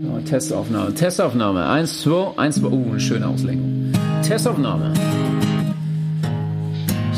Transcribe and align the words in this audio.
Oh, 0.00 0.20
Testaufnahme, 0.20 0.94
Testaufnahme. 0.94 1.66
Eins, 1.66 2.02
zwei, 2.02 2.30
eins, 2.36 2.54
zwei. 2.60 2.68
Uh, 2.68 2.90
eine 2.90 3.00
schöne 3.00 3.26
Auslenkung. 3.26 3.92
Testaufnahme. 4.22 4.94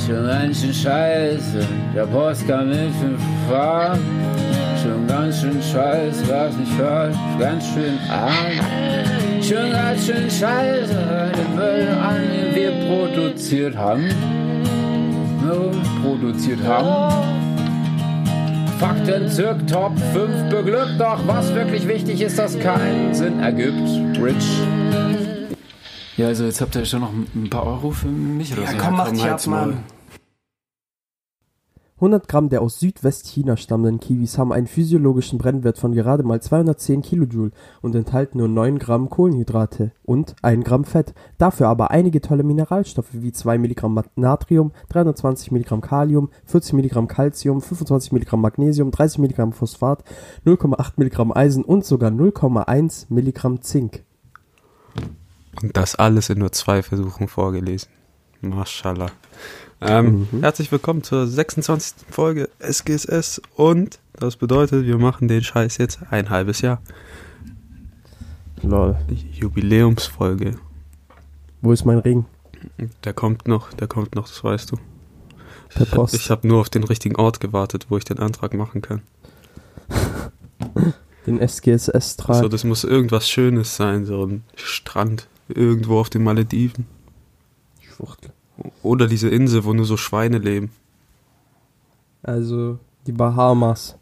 Schon 0.06 0.26
ganz 0.26 0.62
schön 0.62 0.72
scheiße, 0.72 1.66
der 1.94 2.06
Post 2.06 2.48
kam 2.48 2.70
mit 2.70 2.90
fünf 2.98 3.20
Fahren. 3.50 4.00
Schon 4.82 5.06
ganz 5.06 5.42
schön 5.42 5.60
scheiße, 5.60 6.26
was 6.26 6.56
nicht 6.56 6.72
falsch, 6.72 7.16
ganz 7.38 7.64
schön 7.66 7.98
arm. 8.08 9.42
Schon 9.42 9.72
ganz 9.72 10.06
schön 10.06 10.30
scheiße, 10.30 11.32
den 11.36 11.54
Müll 11.54 11.88
an, 12.02 12.22
den 12.32 12.54
wir 12.54 12.72
produziert 12.88 13.76
haben. 13.76 14.08
No, 15.44 15.70
produziert 16.02 16.62
haben. 16.66 17.29
Fakten 18.80 19.28
zirk 19.28 19.66
Top 19.66 19.92
5 20.14 20.48
beglückt, 20.48 20.94
doch 20.98 21.18
was 21.26 21.54
wirklich 21.54 21.86
wichtig 21.86 22.22
ist, 22.22 22.38
dass 22.38 22.58
keinen 22.58 23.14
Sinn 23.14 23.38
ergibt. 23.40 23.86
Rich. 24.18 24.58
Ja, 26.16 26.28
also 26.28 26.44
jetzt 26.44 26.62
habt 26.62 26.74
ihr 26.76 26.86
schon 26.86 27.00
noch 27.00 27.12
ein 27.12 27.50
paar 27.50 27.66
Euro 27.66 27.90
für 27.90 28.08
mich 28.08 28.54
oder 28.54 28.62
Ja, 28.62 28.70
so. 28.70 28.76
komm, 28.78 28.96
mach 28.96 29.10
dich 29.10 29.22
ab, 29.24 29.46
Mann. 29.46 29.78
100 32.00 32.28
Gramm 32.28 32.48
der 32.48 32.62
aus 32.62 32.80
Südwestchina 32.80 33.58
stammenden 33.58 34.00
Kiwis 34.00 34.38
haben 34.38 34.54
einen 34.54 34.66
physiologischen 34.66 35.38
Brennwert 35.38 35.76
von 35.76 35.92
gerade 35.92 36.22
mal 36.22 36.40
210 36.40 37.02
Kilojoule 37.02 37.50
und 37.82 37.94
enthalten 37.94 38.38
nur 38.38 38.48
9 38.48 38.78
Gramm 38.78 39.10
Kohlenhydrate 39.10 39.92
und 40.04 40.34
1 40.40 40.64
Gramm 40.64 40.84
Fett. 40.84 41.12
Dafür 41.36 41.68
aber 41.68 41.90
einige 41.90 42.22
tolle 42.22 42.42
Mineralstoffe 42.42 43.12
wie 43.12 43.32
2 43.32 43.58
Milligramm 43.58 44.02
Natrium, 44.16 44.72
320 44.88 45.52
Milligramm 45.52 45.82
Kalium, 45.82 46.30
40 46.46 46.72
Milligramm 46.72 47.06
Calcium, 47.06 47.60
25 47.60 48.12
Milligramm 48.12 48.40
Magnesium, 48.40 48.90
30 48.90 49.18
Milligramm 49.18 49.52
Phosphat, 49.52 50.02
0,8 50.46 50.92
Milligramm 50.96 51.32
Eisen 51.32 51.62
und 51.62 51.84
sogar 51.84 52.10
0,1 52.10 53.08
Milligramm 53.10 53.60
Zink. 53.60 54.04
Und 55.60 55.76
das 55.76 55.96
alles 55.96 56.30
in 56.30 56.38
nur 56.38 56.52
zwei 56.52 56.82
Versuchen 56.82 57.28
vorgelesen. 57.28 57.90
Mashallah. 58.40 59.10
Ähm, 59.82 60.28
Herzlich 60.42 60.70
willkommen 60.70 61.02
zur 61.02 61.26
26. 61.26 62.06
Folge 62.10 62.50
SGSS 62.58 63.40
und 63.56 63.98
das 64.12 64.36
bedeutet, 64.36 64.84
wir 64.84 64.98
machen 64.98 65.26
den 65.26 65.42
Scheiß 65.42 65.78
jetzt 65.78 66.00
ein 66.10 66.28
halbes 66.28 66.60
Jahr. 66.60 66.82
Lol. 68.60 68.98
Jubiläumsfolge. 69.32 70.56
Wo 71.62 71.72
ist 71.72 71.86
mein 71.86 71.98
Ring? 71.98 72.26
Der 73.04 73.14
kommt 73.14 73.48
noch, 73.48 73.72
der 73.72 73.88
kommt 73.88 74.14
noch, 74.14 74.28
das 74.28 74.44
weißt 74.44 74.72
du. 74.72 74.76
Per 75.70 75.86
Post. 75.86 76.14
Ich 76.14 76.30
habe 76.30 76.46
nur 76.46 76.60
auf 76.60 76.68
den 76.68 76.84
richtigen 76.84 77.16
Ort 77.16 77.40
gewartet, 77.40 77.86
wo 77.88 77.96
ich 77.96 78.04
den 78.04 78.18
Antrag 78.18 78.52
machen 78.54 78.82
kann. 78.82 79.00
Den 81.26 81.38
SGSS-Trag. 81.38 82.36
So, 82.36 82.48
das 82.48 82.64
muss 82.64 82.82
irgendwas 82.82 83.28
Schönes 83.28 83.76
sein, 83.76 84.06
so 84.06 84.24
ein 84.24 84.42
Strand 84.56 85.28
irgendwo 85.48 86.00
auf 86.00 86.08
den 86.08 86.24
Malediven. 86.24 86.86
Schwuchtel. 87.80 88.29
Oder 88.82 89.06
diese 89.06 89.28
Insel, 89.28 89.64
wo 89.64 89.72
nur 89.72 89.84
so 89.84 89.96
Schweine 89.96 90.38
leben. 90.38 90.70
Also 92.22 92.78
die 93.06 93.12
Bahamas. 93.12 93.96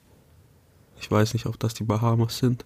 Ich 1.00 1.10
weiß 1.10 1.34
nicht, 1.34 1.46
ob 1.46 1.58
das 1.58 1.74
die 1.74 1.84
Bahamas 1.84 2.38
sind. 2.38 2.64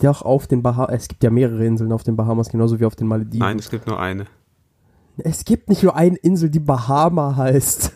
Ja, 0.00 0.10
auch 0.10 0.22
auf 0.22 0.46
den 0.46 0.62
Bahamas. 0.62 0.94
Es 0.94 1.08
gibt 1.08 1.24
ja 1.24 1.30
mehrere 1.30 1.64
Inseln 1.64 1.92
auf 1.92 2.04
den 2.04 2.16
Bahamas, 2.16 2.50
genauso 2.50 2.78
wie 2.78 2.84
auf 2.84 2.94
den 2.94 3.08
Malediven. 3.08 3.40
Nein, 3.40 3.58
es 3.58 3.70
gibt 3.70 3.86
nur 3.86 3.98
eine. 3.98 4.26
Es 5.16 5.44
gibt 5.44 5.68
nicht 5.68 5.82
nur 5.82 5.96
eine 5.96 6.16
Insel, 6.16 6.50
die 6.50 6.60
Bahama 6.60 7.34
heißt. 7.34 7.92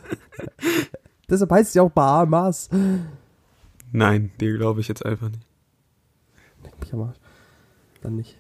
Deshalb 1.31 1.51
heißt 1.51 1.73
sie 1.73 1.81
auch 1.81 1.91
Bahamas. 1.91 2.69
Nein, 3.93 4.33
die 4.41 4.53
glaube 4.53 4.81
ich 4.81 4.89
jetzt 4.89 5.05
einfach 5.05 5.29
nicht. 5.29 5.47
Leck 6.65 6.81
mich 6.81 6.93
am 6.93 7.03
Arsch. 7.03 7.17
Dann 8.01 8.17
nicht. 8.17 8.37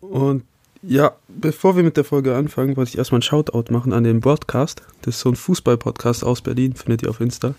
Und 0.00 0.44
ja, 0.86 1.16
bevor 1.28 1.76
wir 1.76 1.82
mit 1.82 1.96
der 1.96 2.04
Folge 2.04 2.36
anfangen, 2.36 2.76
wollte 2.76 2.90
ich 2.90 2.98
erstmal 2.98 3.18
ein 3.18 3.22
Shoutout 3.22 3.72
machen 3.72 3.92
an 3.92 4.04
den 4.04 4.20
Broadcast. 4.20 4.82
Das 5.02 5.16
ist 5.16 5.20
so 5.20 5.30
ein 5.30 5.36
Fußball-Podcast 5.36 6.24
aus 6.24 6.42
Berlin, 6.42 6.74
findet 6.74 7.02
ihr 7.02 7.10
auf 7.10 7.20
Insta. 7.20 7.54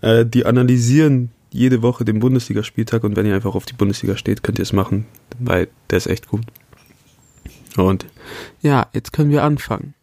Äh, 0.00 0.24
die 0.24 0.46
analysieren 0.46 1.30
jede 1.50 1.82
Woche 1.82 2.04
den 2.04 2.18
Bundesligaspieltag 2.18 3.04
und 3.04 3.14
wenn 3.14 3.26
ihr 3.26 3.34
einfach 3.34 3.54
auf 3.54 3.66
die 3.66 3.74
Bundesliga 3.74 4.16
steht, 4.16 4.42
könnt 4.42 4.58
ihr 4.58 4.62
es 4.62 4.72
machen, 4.72 5.06
weil 5.38 5.68
der 5.90 5.98
ist 5.98 6.06
echt 6.06 6.28
gut. 6.28 6.42
Und 7.76 8.06
ja, 8.62 8.86
jetzt 8.92 9.12
können 9.12 9.30
wir 9.30 9.44
anfangen. 9.44 9.94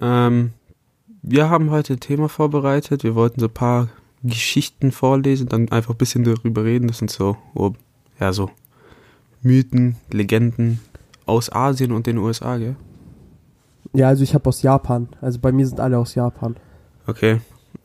Ähm, 0.00 0.52
wir 1.22 1.50
haben 1.50 1.70
heute 1.70 1.94
ein 1.94 2.00
Thema 2.00 2.28
vorbereitet. 2.28 3.02
Wir 3.02 3.14
wollten 3.14 3.40
so 3.40 3.46
ein 3.46 3.52
paar 3.52 3.88
Geschichten 4.22 4.92
vorlesen, 4.92 5.48
dann 5.48 5.70
einfach 5.70 5.94
ein 5.94 5.98
bisschen 5.98 6.24
darüber 6.24 6.64
reden. 6.64 6.86
Das 6.86 6.98
sind 6.98 7.10
so, 7.10 7.36
oh, 7.54 7.72
ja, 8.20 8.32
so 8.32 8.50
Mythen, 9.44 9.96
Legenden 10.10 10.80
aus 11.26 11.52
Asien 11.52 11.92
und 11.92 12.06
den 12.06 12.18
USA, 12.18 12.56
gell? 12.56 12.76
Ja, 13.92 14.08
also 14.08 14.24
ich 14.24 14.34
habe 14.34 14.48
aus 14.48 14.62
Japan. 14.62 15.08
Also 15.20 15.38
bei 15.38 15.52
mir 15.52 15.66
sind 15.66 15.78
alle 15.80 15.98
aus 15.98 16.14
Japan. 16.16 16.56
Okay. 17.06 17.40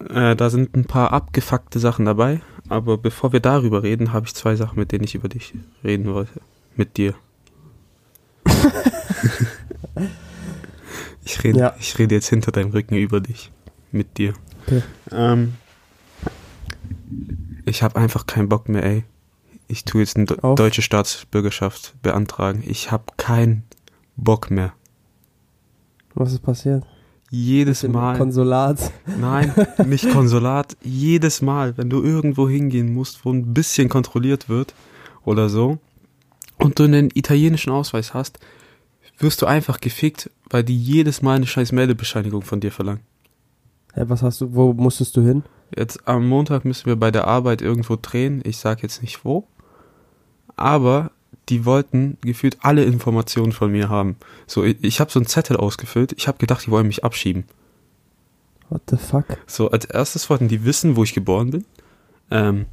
Äh, 0.09 0.35
da 0.35 0.49
sind 0.49 0.75
ein 0.75 0.85
paar 0.85 1.13
abgefuckte 1.13 1.77
Sachen 1.79 2.05
dabei. 2.05 2.41
Aber 2.69 2.97
bevor 2.97 3.33
wir 3.33 3.39
darüber 3.41 3.83
reden, 3.83 4.13
habe 4.13 4.25
ich 4.25 4.33
zwei 4.33 4.55
Sachen, 4.55 4.79
mit 4.79 4.91
denen 4.91 5.03
ich 5.03 5.15
über 5.15 5.27
dich 5.29 5.53
reden 5.83 6.11
wollte. 6.13 6.39
Mit 6.75 6.97
dir. 6.97 7.13
ich, 11.25 11.43
rede, 11.43 11.59
Ja. 11.59 11.75
ich 11.79 11.97
rede 11.99 12.15
jetzt 12.15 12.29
hinter 12.29 12.51
deinem 12.51 12.71
Rücken 12.71 12.95
über 12.95 13.19
dich. 13.19 13.51
Mit 13.91 14.17
dir. 14.17 14.33
Okay. 14.65 14.81
Ähm, 15.11 15.53
ich 17.65 17.83
habe 17.83 17.99
einfach 17.99 18.25
keinen 18.25 18.49
Bock 18.49 18.69
mehr, 18.69 18.83
ey. 18.83 19.03
Ich 19.71 19.85
tue 19.85 20.01
jetzt 20.01 20.17
eine 20.17 20.25
Auf? 20.43 20.55
deutsche 20.55 20.81
Staatsbürgerschaft 20.81 21.93
beantragen. 22.01 22.63
Ich 22.65 22.91
habe 22.91 23.05
keinen 23.17 23.63
Bock 24.17 24.49
mehr. 24.49 24.73
Was 26.15 26.33
ist 26.33 26.41
passiert? 26.41 26.83
Jedes 27.29 27.83
Mal. 27.83 28.17
Konsulat. 28.17 28.91
Nein, 29.19 29.53
nicht 29.85 30.09
Konsulat. 30.11 30.75
Jedes 30.81 31.43
Mal, 31.43 31.77
wenn 31.77 31.89
du 31.91 32.01
irgendwo 32.01 32.49
hingehen 32.49 32.91
musst, 32.91 33.23
wo 33.23 33.31
ein 33.31 33.53
bisschen 33.53 33.89
kontrolliert 33.89 34.49
wird 34.49 34.73
oder 35.23 35.49
so, 35.49 35.77
und 36.57 36.79
du 36.79 36.83
einen 36.83 37.11
italienischen 37.13 37.71
Ausweis 37.71 38.15
hast, 38.15 38.39
wirst 39.19 39.43
du 39.43 39.45
einfach 39.45 39.79
gefickt, 39.79 40.31
weil 40.49 40.63
die 40.63 40.77
jedes 40.77 41.21
Mal 41.21 41.35
eine 41.35 41.47
scheiß 41.47 41.71
Meldebescheinigung 41.71 42.41
von 42.41 42.59
dir 42.59 42.71
verlangen. 42.71 43.01
Hä, 43.93 44.05
was 44.07 44.23
hast 44.23 44.41
du, 44.41 44.53
wo 44.55 44.73
musstest 44.73 45.15
du 45.15 45.21
hin? 45.21 45.43
Jetzt 45.77 46.07
am 46.07 46.27
Montag 46.27 46.65
müssen 46.65 46.87
wir 46.87 46.95
bei 46.95 47.11
der 47.11 47.27
Arbeit 47.27 47.61
irgendwo 47.61 47.95
drehen. 48.01 48.41
Ich 48.43 48.57
sag 48.57 48.81
jetzt 48.81 49.03
nicht 49.03 49.23
wo. 49.23 49.47
Aber 50.59 51.11
die 51.47 51.65
wollten 51.65 52.17
gefühlt 52.21 52.57
alle 52.61 52.83
Informationen 52.83 53.53
von 53.53 53.71
mir 53.71 53.89
haben. 53.89 54.17
So, 54.45 54.63
ich, 54.63 54.77
ich 54.81 54.99
habe 54.99 55.09
so 55.09 55.19
einen 55.19 55.25
Zettel 55.25 55.57
ausgefüllt. 55.57 56.13
Ich 56.17 56.27
habe 56.27 56.37
gedacht, 56.37 56.65
die 56.65 56.71
wollen 56.71 56.87
mich 56.87 57.03
abschieben. 57.03 57.45
What 58.69 58.81
the 58.89 58.97
fuck? 58.97 59.25
So, 59.47 59.71
als 59.71 59.85
erstes 59.85 60.29
wollten 60.29 60.47
die 60.47 60.65
wissen, 60.65 60.95
wo 60.95 61.03
ich 61.03 61.13
geboren 61.13 61.51
bin. 61.51 61.65
Ähm, 62.29 62.65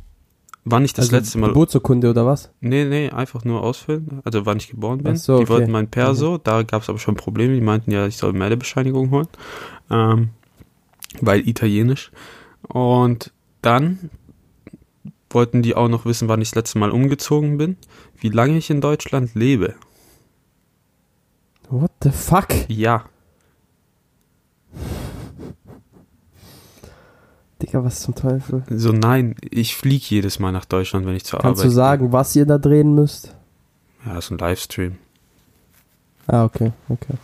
wann 0.65 0.85
ich 0.85 0.93
das 0.93 1.07
also 1.07 1.17
letzte 1.17 1.39
Mal. 1.39 1.49
Geburtsurkunde 1.49 2.11
oder 2.11 2.27
was? 2.27 2.51
Nee, 2.61 2.85
nee, 2.85 3.09
einfach 3.09 3.45
nur 3.45 3.63
ausfüllen. 3.63 4.21
Also 4.25 4.45
wann 4.45 4.59
ich 4.59 4.69
geboren 4.69 4.99
bin. 5.03 5.15
Ach 5.15 5.17
so, 5.17 5.39
Die 5.39 5.45
okay. 5.45 5.53
wollten 5.53 5.71
mein 5.71 5.89
Perso, 5.89 6.37
da 6.37 6.65
gab 6.65 6.83
es 6.83 6.91
aber 6.91 6.99
schon 6.99 7.15
Probleme. 7.15 7.55
Die 7.55 7.61
meinten 7.61 7.93
ja, 7.93 8.07
ich 8.07 8.17
soll 8.17 8.33
Meldebescheinigung 8.33 9.11
holen. 9.11 9.29
Ähm, 9.91 10.31
weil 11.21 11.49
italienisch. 11.49 12.11
Und 12.69 13.33
dann 13.63 14.11
wollten 15.31 15.63
die 15.63 15.75
auch 15.75 15.89
noch 15.89 16.05
wissen, 16.05 16.29
wann 16.29 16.41
ich 16.41 16.51
das 16.51 16.57
letzte 16.57 16.79
Mal 16.79 16.91
umgezogen 16.91 17.59
bin, 17.59 17.77
wie 18.19 18.29
lange 18.29 18.57
ich 18.59 18.71
in 18.71 18.81
Deutschland 18.81 19.35
lebe. 19.35 19.75
What 21.69 21.91
the 22.03 22.11
fuck? 22.11 22.49
Ja. 22.69 23.05
Digga, 27.63 27.83
was 27.83 28.01
zum 28.01 28.15
Teufel? 28.15 28.65
So, 28.69 28.93
nein, 28.93 29.35
ich 29.51 29.77
fliege 29.77 30.05
jedes 30.09 30.39
Mal 30.39 30.53
nach 30.53 30.67
Deutschland, 30.67 31.07
wenn 31.07 31.17
ich 31.17 31.25
zur 31.25 31.41
Kannst 31.41 31.61
Arbeit 31.61 31.71
du 31.73 31.75
sagen, 31.75 32.13
was 32.13 32.37
ihr 32.37 32.45
da 32.45 32.59
drehen 32.59 32.95
müsst? 32.95 33.35
Ja, 34.05 34.19
ist 34.19 34.31
ein 34.31 34.39
Livestream. 34.39 34.97
Ah, 36.27 36.45
okay, 36.45 36.73
okay. 36.89 37.15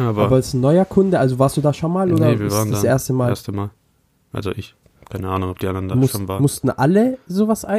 Aber, 0.00 0.24
Aber 0.24 0.38
ist 0.38 0.54
ein 0.54 0.60
neuer 0.60 0.84
Kunde, 0.84 1.18
also 1.18 1.38
warst 1.38 1.56
du 1.56 1.60
da 1.60 1.72
schon 1.72 1.92
mal 1.92 2.10
oder 2.12 2.30
Nee, 2.30 2.38
wir 2.38 2.46
ist 2.46 2.54
waren 2.54 2.70
das 2.70 2.82
da 2.82 2.88
erste 2.88 3.12
Mal? 3.12 3.28
erste 3.28 3.52
Mal. 3.52 3.70
Also 4.32 4.50
ich. 4.52 4.74
Keine 5.10 5.28
Ahnung, 5.28 5.50
ob 5.50 5.58
die 5.58 5.66
anderen 5.66 5.88
da 5.88 5.94
Muss, 5.96 6.10
schon 6.10 6.26
waren. 6.28 6.42
mussten 6.42 6.70
alle 6.70 7.18
sowas 7.26 7.64
ei- 7.64 7.78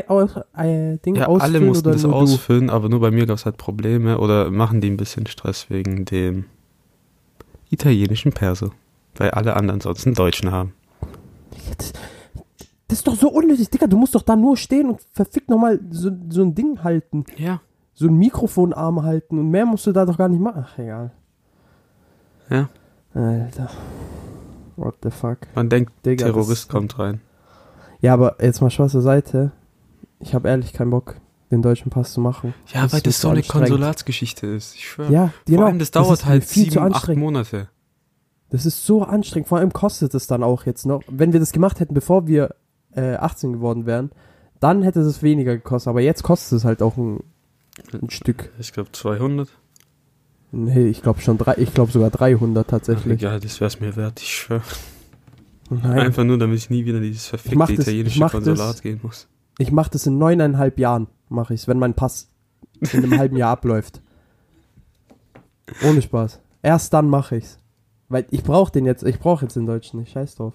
äh, 0.57 0.98
Dinge 0.98 1.19
Ja, 1.19 1.27
ausfüllen 1.27 1.56
alle 1.56 1.66
mussten 1.66 1.92
das 1.92 2.04
nur 2.04 2.12
du? 2.12 2.18
ausfüllen, 2.18 2.69
aber 2.69 2.88
nur 2.89 3.00
bei 3.01 3.12
mir 3.12 3.25
gab 3.25 3.38
es 3.38 3.45
halt 3.45 3.57
Probleme 3.57 4.19
oder 4.19 4.51
machen 4.51 4.80
die 4.81 4.89
ein 4.89 4.98
bisschen 4.98 5.25
Stress 5.27 5.69
wegen 5.69 6.06
dem 6.06 6.45
italienischen 7.69 8.31
Perso. 8.31 8.72
Weil 9.18 9.31
alle 9.31 9.56
anderen 9.56 9.81
sonst 9.81 10.06
einen 10.06 10.16
Deutschen 10.16 10.51
haben. 10.51 10.74
Das, 11.77 11.94
das 12.88 12.98
ist 13.00 13.07
doch 13.07 13.16
so 13.16 13.30
unnötig, 13.30 13.69
Digga. 13.69 13.88
Du 13.88 13.98
musst 13.98 14.13
doch 14.13 14.21
da 14.21 14.36
nur 14.36 14.57
stehen 14.57 14.89
und 14.89 15.01
verfickt 15.13 15.50
nochmal 15.50 15.80
so, 15.89 16.12
so 16.30 16.42
ein 16.44 16.54
Ding 16.54 16.83
halten. 16.83 17.24
Ja. 17.38 17.62
So 17.94 18.07
ein 18.07 18.16
Mikrofonarm 18.18 19.04
halten 19.04 19.39
und 19.39 19.50
mehr 19.50 19.66
musst 19.66 19.88
du 19.88 19.94
da 19.94 20.06
doch 20.06 20.18
gar 20.18 20.28
nicht 20.28 20.42
machen. 20.42 20.66
Ach, 20.68 20.78
egal. 20.78 21.12
Ja. 22.50 22.69
Alter. 23.13 23.69
What 24.75 24.95
the 25.04 25.10
fuck? 25.12 25.39
Man 25.56 25.69
denkt, 25.69 25.94
Digga, 26.06 26.25
Terrorist 26.25 26.63
das- 26.63 26.68
kommt 26.68 27.00
rein. 27.00 27.22
Ja, 28.01 28.13
aber 28.13 28.36
jetzt 28.44 28.62
mal 28.62 28.69
Spaß 28.69 28.92
zur 28.92 29.01
Seite. 29.01 29.51
ich 30.19 30.33
habe 30.36 30.48
ehrlich 30.50 30.74
keinen 30.74 30.92
Bock, 30.92 31.16
den 31.51 31.62
deutschen 31.62 31.89
Pass 31.89 32.13
zu 32.13 32.19
machen. 32.22 32.54
Ja, 32.74 32.81
weil 32.92 32.98
ist 32.98 33.07
das 33.07 33.22
so 33.22 33.30
zu 33.30 33.31
eine. 33.33 33.44
Konsulatsgeschichte 33.44 34.48
ist. 34.48 34.75
Ich 34.75 34.88
schwöre. 34.88 35.12
Ja, 35.12 35.33
genau. 35.45 35.60
Vor 35.60 35.68
allem, 35.68 35.80
das 35.80 35.92
dauert 35.92 36.19
ist 36.19 36.25
halt 36.25 36.44
viel 36.44 36.66
zu 36.66 36.72
sieben, 36.80 36.94
acht. 36.94 37.16
Monate. 37.16 37.69
Das 38.50 38.66
ist 38.66 38.86
so 38.86 39.04
anstrengend. 39.04 39.48
Vor 39.48 39.57
allem 39.57 39.74
kostet 39.74 40.13
es 40.13 40.27
dann 40.27 40.44
auch 40.44 40.66
jetzt 40.66 40.86
noch. 40.86 41.01
Wenn 41.07 41.33
wir 41.33 41.39
das 41.39 41.51
gemacht 41.51 41.80
hätten, 41.80 41.94
bevor 41.94 42.28
wir 42.28 42.56
äh, 42.94 43.16
18 43.16 43.54
geworden 43.54 43.86
wären, 43.86 44.12
dann 44.60 44.83
hätte 44.83 45.00
es 45.01 45.21
weniger 45.24 45.56
gekostet. 45.56 45.89
Aber 45.89 46.01
jetzt 46.01 46.24
kostet 46.24 46.57
es 46.60 46.66
halt 46.66 46.81
auch 46.81 46.98
ein, 46.98 47.24
ein 47.94 48.10
Stück. 48.10 48.51
Ich 48.60 48.71
glaube 48.71 48.92
200. 48.92 49.50
Nee, 50.51 50.88
ich 50.88 51.01
glaube 51.01 51.21
schon 51.21 51.38
drei, 51.38 51.56
ich 51.57 51.74
glaube 51.74 51.92
sogar 51.92 52.09
300 52.12 52.68
tatsächlich. 52.68 53.19
Egal, 53.21 53.39
das 53.39 53.59
wäre 53.59 53.68
es 53.68 53.80
mir 53.80 53.95
wert. 53.95 54.21
Ich 54.21 54.33
schwöre. 54.36 54.62
Nein, 55.69 56.00
Einfach 56.00 56.24
nur, 56.24 56.38
damit 56.38 56.57
ich 56.59 56.69
nie 56.69 56.86
wieder 56.86 57.00
dieses 57.00 57.24
mach 57.31 57.39
verfickte 57.39 57.57
das- 57.59 57.69
ich 57.71 57.80
italienische 57.80 58.19
das- 58.19 58.31
Konsulat 58.31 58.81
gehen 58.81 59.00
muss. 59.03 59.27
ich 59.57 59.71
mache 59.71 59.89
das 59.92 60.06
in 60.06 60.18
neuneinhalb 60.18 60.77
Jahren, 60.80 61.07
mache 61.30 61.53
ich 61.56 61.68
wenn 61.68 61.80
mein 61.80 61.94
Pass 61.95 62.30
in 62.80 63.03
einem 63.03 63.18
halben 63.18 63.36
Jahr 63.38 63.51
abläuft. 63.51 64.01
Ohne 65.83 66.01
Spaß. 66.01 66.39
Erst 66.62 66.94
dann 66.94 67.09
mache 67.09 67.38
ich's. 67.38 67.57
Weil 68.07 68.25
ich 68.30 68.44
brauche 68.44 68.71
den 68.71 68.86
jetzt, 68.86 69.03
ich 69.03 69.19
brauche 69.19 69.45
jetzt 69.45 69.56
den 69.56 69.65
Deutschen 69.65 70.00
nicht, 70.00 70.12
scheiß 70.12 70.36
drauf. 70.36 70.53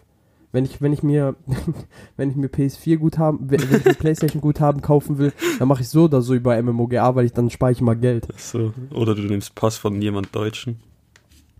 Wenn 0.52 0.64
ich, 0.64 0.82
wenn 0.82 0.92
ich 0.92 1.02
mir, 1.02 1.36
wenn 2.16 2.30
ich 2.30 2.36
mir 2.36 2.48
PS4 2.48 2.96
Guthaben, 2.96 3.50
wenn 3.50 3.60
wenn 3.70 3.78
ich 3.78 3.84
mir 3.84 3.94
Playstation 3.94 4.40
Guthaben 4.40 4.80
kaufen 4.82 5.18
will, 5.18 5.32
dann 5.58 5.68
mache 5.68 5.82
ich 5.82 5.88
so 5.88 6.04
oder 6.04 6.22
so 6.22 6.34
über 6.34 6.60
MMOGA, 6.60 7.14
weil 7.14 7.26
ich 7.26 7.32
dann 7.32 7.50
spare 7.50 7.72
ich 7.72 7.80
mal 7.80 7.96
Geld. 7.96 8.26
So. 8.36 8.72
Oder 8.92 9.14
du 9.14 9.22
nimmst 9.22 9.54
Pass 9.54 9.76
von 9.76 10.00
jemand 10.02 10.34
Deutschen. 10.34 10.80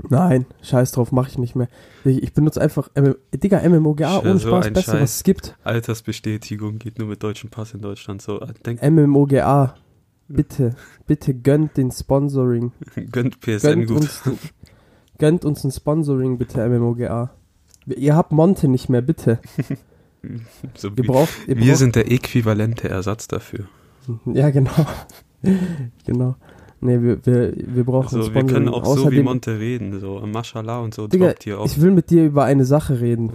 Nein, 0.08 0.46
scheiß 0.62 0.92
drauf, 0.92 1.12
mache 1.12 1.28
ich 1.28 1.38
nicht 1.38 1.54
mehr. 1.54 1.68
Ich, 2.04 2.22
ich 2.22 2.32
benutze 2.32 2.60
einfach, 2.60 2.88
MM, 2.94 3.16
Digga, 3.34 3.60
MMOGA, 3.68 4.20
ohne 4.20 4.38
so 4.38 4.48
Spaß, 4.48 4.72
Beste, 4.72 4.92
Scheiß. 4.92 5.02
was 5.02 5.14
es 5.16 5.22
gibt. 5.22 5.56
Altersbestätigung 5.62 6.78
geht 6.78 6.98
nur 6.98 7.08
mit 7.08 7.22
deutschem 7.22 7.50
Pass 7.50 7.74
in 7.74 7.82
Deutschland. 7.82 8.22
So, 8.22 8.38
denk, 8.64 8.82
MMOGA, 8.82 9.74
bitte, 10.28 10.74
bitte 11.06 11.34
gönnt 11.34 11.76
den 11.76 11.90
Sponsoring. 11.90 12.72
gönnt 13.12 13.40
PSN 13.40 13.60
Gönnt 13.60 13.88
gut. 13.88 13.96
uns, 13.98 14.22
gönnt 15.18 15.44
uns 15.44 15.64
ein 15.64 15.70
Sponsoring, 15.70 16.38
bitte, 16.38 16.66
MMOGA. 16.66 17.30
Ihr 17.96 18.16
habt 18.16 18.32
Monte 18.32 18.68
nicht 18.68 18.88
mehr, 18.88 19.02
bitte. 19.02 19.38
So 20.74 20.94
wie, 20.98 21.00
braucht, 21.00 21.30
wir 21.48 21.56
braucht, 21.56 21.76
sind 21.78 21.96
der 21.96 22.12
äquivalente 22.12 22.88
Ersatz 22.90 23.26
dafür. 23.26 23.64
Ja, 24.26 24.50
genau. 24.50 24.70
genau. 26.04 26.34
Nee, 26.82 27.00
wir, 27.00 27.24
wir, 27.24 27.52
wir 27.56 27.84
brauchen 27.84 28.16
Also, 28.18 28.34
wir 28.34 28.44
können 28.44 28.68
auch 28.68 28.84
so 28.84 28.96
wie 28.96 29.00
Außerdem, 29.02 29.24
Monte 29.24 29.58
reden. 29.58 30.00
So, 30.00 30.20
Mashallah 30.26 30.80
und 30.80 30.92
so 30.94 31.06
Digga, 31.06 31.26
droppt 31.28 31.44
hier 31.44 31.60
auch. 31.60 31.66
ich 31.66 31.80
will 31.80 31.90
mit 31.90 32.10
dir 32.10 32.24
über 32.26 32.44
eine 32.44 32.64
Sache 32.64 33.00
reden, 33.00 33.32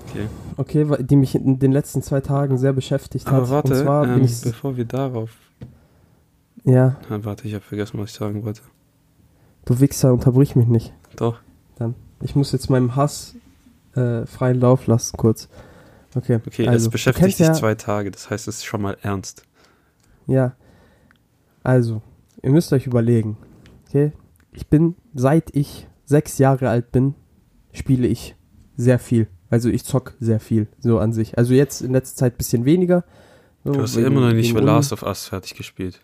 Okay. 0.58 0.86
okay, 0.86 1.04
die 1.04 1.16
mich 1.16 1.34
in 1.36 1.60
den 1.60 1.72
letzten 1.72 2.02
zwei 2.02 2.22
Tagen 2.22 2.58
sehr 2.58 2.74
beschäftigt 2.74 3.26
hat. 3.28 3.34
Aber 3.34 3.50
warte, 3.50 3.74
Und 3.74 3.80
zwar 3.84 4.08
ähm, 4.08 4.24
ich, 4.24 4.42
bevor 4.42 4.78
wir 4.78 4.86
darauf. 4.86 5.32
ja, 6.66 6.98
Ah, 7.10 7.20
warte, 7.22 7.48
ich 7.48 7.54
habe 7.54 7.64
vergessen, 7.64 8.00
was 8.00 8.10
ich 8.12 8.16
sagen 8.16 8.44
wollte. 8.44 8.62
du 9.66 9.80
Wichser, 9.80 10.12
unterbrich 10.14 10.56
mich 10.56 10.68
nicht. 10.68 10.94
Doch. 11.16 11.40
Ich 12.22 12.36
muss 12.36 12.52
jetzt 12.52 12.70
meinem 12.70 12.96
Hass 12.96 13.36
äh, 13.96 14.26
freien 14.26 14.60
Lauf 14.60 14.88
lassen, 14.88 15.18
kurz. 15.18 15.48
Okay, 16.16 16.40
Okay, 16.48 16.68
also, 16.68 16.88
es 16.88 16.92
beschäftigt 16.92 17.28
dich 17.40 17.40
ja, 17.40 17.54
zwei 17.54 17.76
Tage, 17.76 18.10
das 18.12 18.30
heißt, 18.30 18.48
es 18.48 18.58
ist 18.58 18.66
schon 18.66 18.82
mal 18.82 18.98
ernst. 19.02 19.44
Ja. 20.28 20.54
Also, 21.64 22.02
ihr 22.42 22.52
müsst 22.52 22.72
euch 22.74 22.88
überlegen. 22.88 23.38
Okay? 23.88 24.12
Ich 24.54 24.68
bin, 24.68 24.96
seit 25.14 25.54
ich 25.56 25.88
sechs 26.06 26.38
Jahre 26.38 26.70
alt 26.70 26.92
bin, 26.92 27.16
spiele 27.74 28.08
ich 28.08 28.36
sehr 28.78 29.00
viel. 29.00 29.28
Also 29.50 29.70
ich 29.70 29.84
zock 29.84 30.16
sehr 30.20 30.40
viel, 30.40 30.68
so 30.80 31.00
an 31.00 31.14
sich. 31.14 31.38
Also 31.38 31.54
jetzt 31.54 31.82
in 31.82 31.92
letzter 31.92 32.16
Zeit 32.18 32.38
bisschen 32.38 32.66
weniger. 32.66 33.04
So, 33.64 33.72
Du 33.74 33.82
hast 33.82 33.96
wegen- 33.96 34.08
immer 34.08 34.22
noch 34.22 34.34
nicht 34.34 34.54
Uni. 34.56 34.66
Last 34.66 34.92
of 34.92 35.04
Us 35.04 35.28
fertig 35.28 35.56
gespielt. 35.56 36.02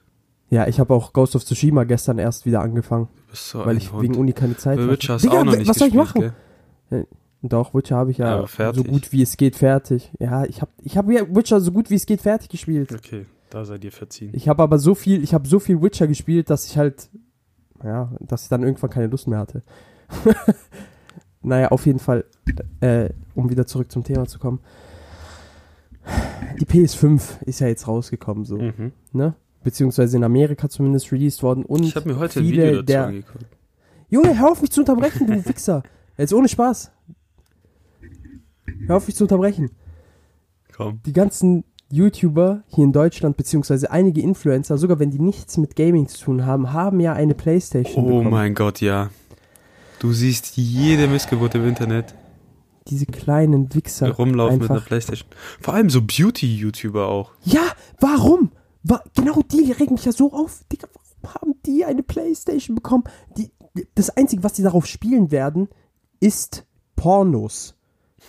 Ja, 0.49 0.67
ich 0.67 0.79
habe 0.79 0.93
auch 0.93 1.11
Ghost 1.13 1.35
of 1.35 1.43
Tsushima 1.45 1.83
gestern 1.85 2.17
erst 2.19 2.45
wieder 2.45 2.61
angefangen, 2.61 3.07
Du 3.15 3.31
bist 3.31 3.49
so 3.49 3.59
weil 3.59 3.69
ein 3.69 3.77
ich 3.77 3.91
Hund. 3.91 4.03
wegen 4.03 4.15
Uni 4.15 4.33
keine 4.33 4.57
Zeit 4.57 4.77
hatte. 4.79 4.97
Digga, 5.19 5.43
nicht 5.43 5.67
was 5.67 5.77
soll 5.77 5.87
ich 5.87 5.93
gespielt, 5.93 5.95
machen? 5.95 6.33
gell? 6.89 7.07
Doch, 7.43 7.73
Witcher 7.73 7.95
habe 7.95 8.11
ich 8.11 8.19
ja 8.19 8.45
fertig. 8.45 8.83
so 8.85 8.91
gut 8.91 9.11
wie 9.11 9.21
es 9.23 9.35
geht 9.35 9.55
fertig. 9.55 10.11
Ja, 10.19 10.43
ich 10.45 10.61
habe 10.61 10.71
ich 10.83 10.95
hab 10.97 11.09
ja 11.09 11.23
Witcher 11.35 11.59
so 11.59 11.71
gut 11.71 11.89
wie 11.89 11.95
es 11.95 12.05
geht 12.05 12.21
fertig 12.21 12.49
gespielt. 12.49 12.93
Okay, 12.93 13.25
da 13.49 13.65
seid 13.65 13.83
ihr 13.83 13.91
verziehen. 13.91 14.29
Ich 14.33 14.47
habe 14.47 14.61
aber 14.61 14.77
so 14.77 14.93
viel, 14.93 15.23
ich 15.23 15.33
habe 15.33 15.47
so 15.47 15.59
viel 15.59 15.81
Witcher 15.81 16.05
gespielt, 16.07 16.49
dass 16.51 16.67
ich 16.67 16.77
halt, 16.77 17.09
ja, 17.83 18.11
dass 18.19 18.43
ich 18.43 18.49
dann 18.49 18.61
irgendwann 18.63 18.91
keine 18.91 19.07
Lust 19.07 19.27
mehr 19.27 19.39
hatte. 19.39 19.63
naja, 21.41 21.69
auf 21.69 21.85
jeden 21.87 21.99
Fall, 21.99 22.25
äh, 22.79 23.09
um 23.33 23.49
wieder 23.49 23.65
zurück 23.65 23.91
zum 23.91 24.03
Thema 24.03 24.27
zu 24.27 24.37
kommen. 24.37 24.59
Die 26.59 26.65
PS5 26.65 27.43
ist 27.45 27.59
ja 27.59 27.67
jetzt 27.67 27.87
rausgekommen, 27.87 28.45
so, 28.45 28.57
Mhm. 28.57 28.91
ne? 29.13 29.35
Beziehungsweise 29.63 30.17
in 30.17 30.23
Amerika 30.23 30.69
zumindest 30.69 31.11
released 31.11 31.43
worden 31.43 31.63
und 31.65 31.83
Ich 31.83 31.95
habe 31.95 32.09
mir 32.09 32.17
heute 32.19 32.39
ein 32.39 32.45
viele 32.45 32.61
Video 32.63 32.71
dazu 32.77 32.85
der- 32.85 33.05
angeguckt. 33.07 33.45
Junge, 34.09 34.39
hör 34.39 34.51
auf 34.51 34.61
mich 34.61 34.71
zu 34.71 34.81
unterbrechen, 34.81 35.27
du 35.27 35.33
Wichser. 35.45 35.83
Jetzt 36.17 36.33
ohne 36.33 36.47
Spaß. 36.49 36.91
Hör 38.87 38.97
auf 38.97 39.07
mich 39.07 39.15
zu 39.15 39.23
unterbrechen. 39.25 39.71
Komm. 40.75 41.01
die 41.05 41.13
ganzen 41.13 41.63
YouTuber 41.89 42.63
hier 42.67 42.85
in 42.85 42.93
Deutschland, 42.93 43.35
beziehungsweise 43.35 43.91
einige 43.91 44.21
Influencer, 44.21 44.77
sogar 44.77 44.99
wenn 44.99 45.11
die 45.11 45.19
nichts 45.19 45.57
mit 45.57 45.75
Gaming 45.75 46.07
zu 46.07 46.17
tun 46.23 46.45
haben, 46.45 46.71
haben 46.71 46.99
ja 47.01 47.13
eine 47.13 47.33
Playstation 47.35 48.05
Oh 48.05 48.07
bekommen. 48.07 48.29
mein 48.31 48.55
Gott, 48.55 48.79
ja. 48.79 49.09
Du 49.99 50.13
siehst 50.13 50.55
jede 50.57 51.07
Missgeburt 51.07 51.53
im 51.55 51.67
Internet 51.67 52.15
Diese 52.87 53.05
kleinen 53.05 53.73
Wichser. 53.75 54.09
rumlaufen 54.11 54.59
mit 54.59 54.69
einer 54.69 54.75
einfach. 54.77 54.87
Playstation. 54.87 55.27
Vor 55.59 55.73
allem 55.73 55.89
so 55.89 56.01
Beauty-YouTuber 56.01 57.07
auch. 57.07 57.31
Ja, 57.43 57.61
warum? 57.99 58.51
Wa 58.83 59.03
genau 59.15 59.41
die 59.51 59.71
regen 59.73 59.93
mich 59.95 60.05
ja 60.05 60.11
so 60.13 60.31
auf. 60.33 60.63
Digga, 60.71 60.87
warum 61.21 61.35
haben 61.35 61.55
die 61.65 61.83
eine 61.85 62.01
Playstation 62.01 62.73
bekommen? 62.75 63.03
Die, 63.37 63.51
das 63.95 64.09
Einzige, 64.11 64.43
was 64.43 64.53
die 64.53 64.63
darauf 64.63 64.87
spielen 64.87 65.29
werden, 65.31 65.67
ist 66.21 66.65
Pornos. 66.95 67.75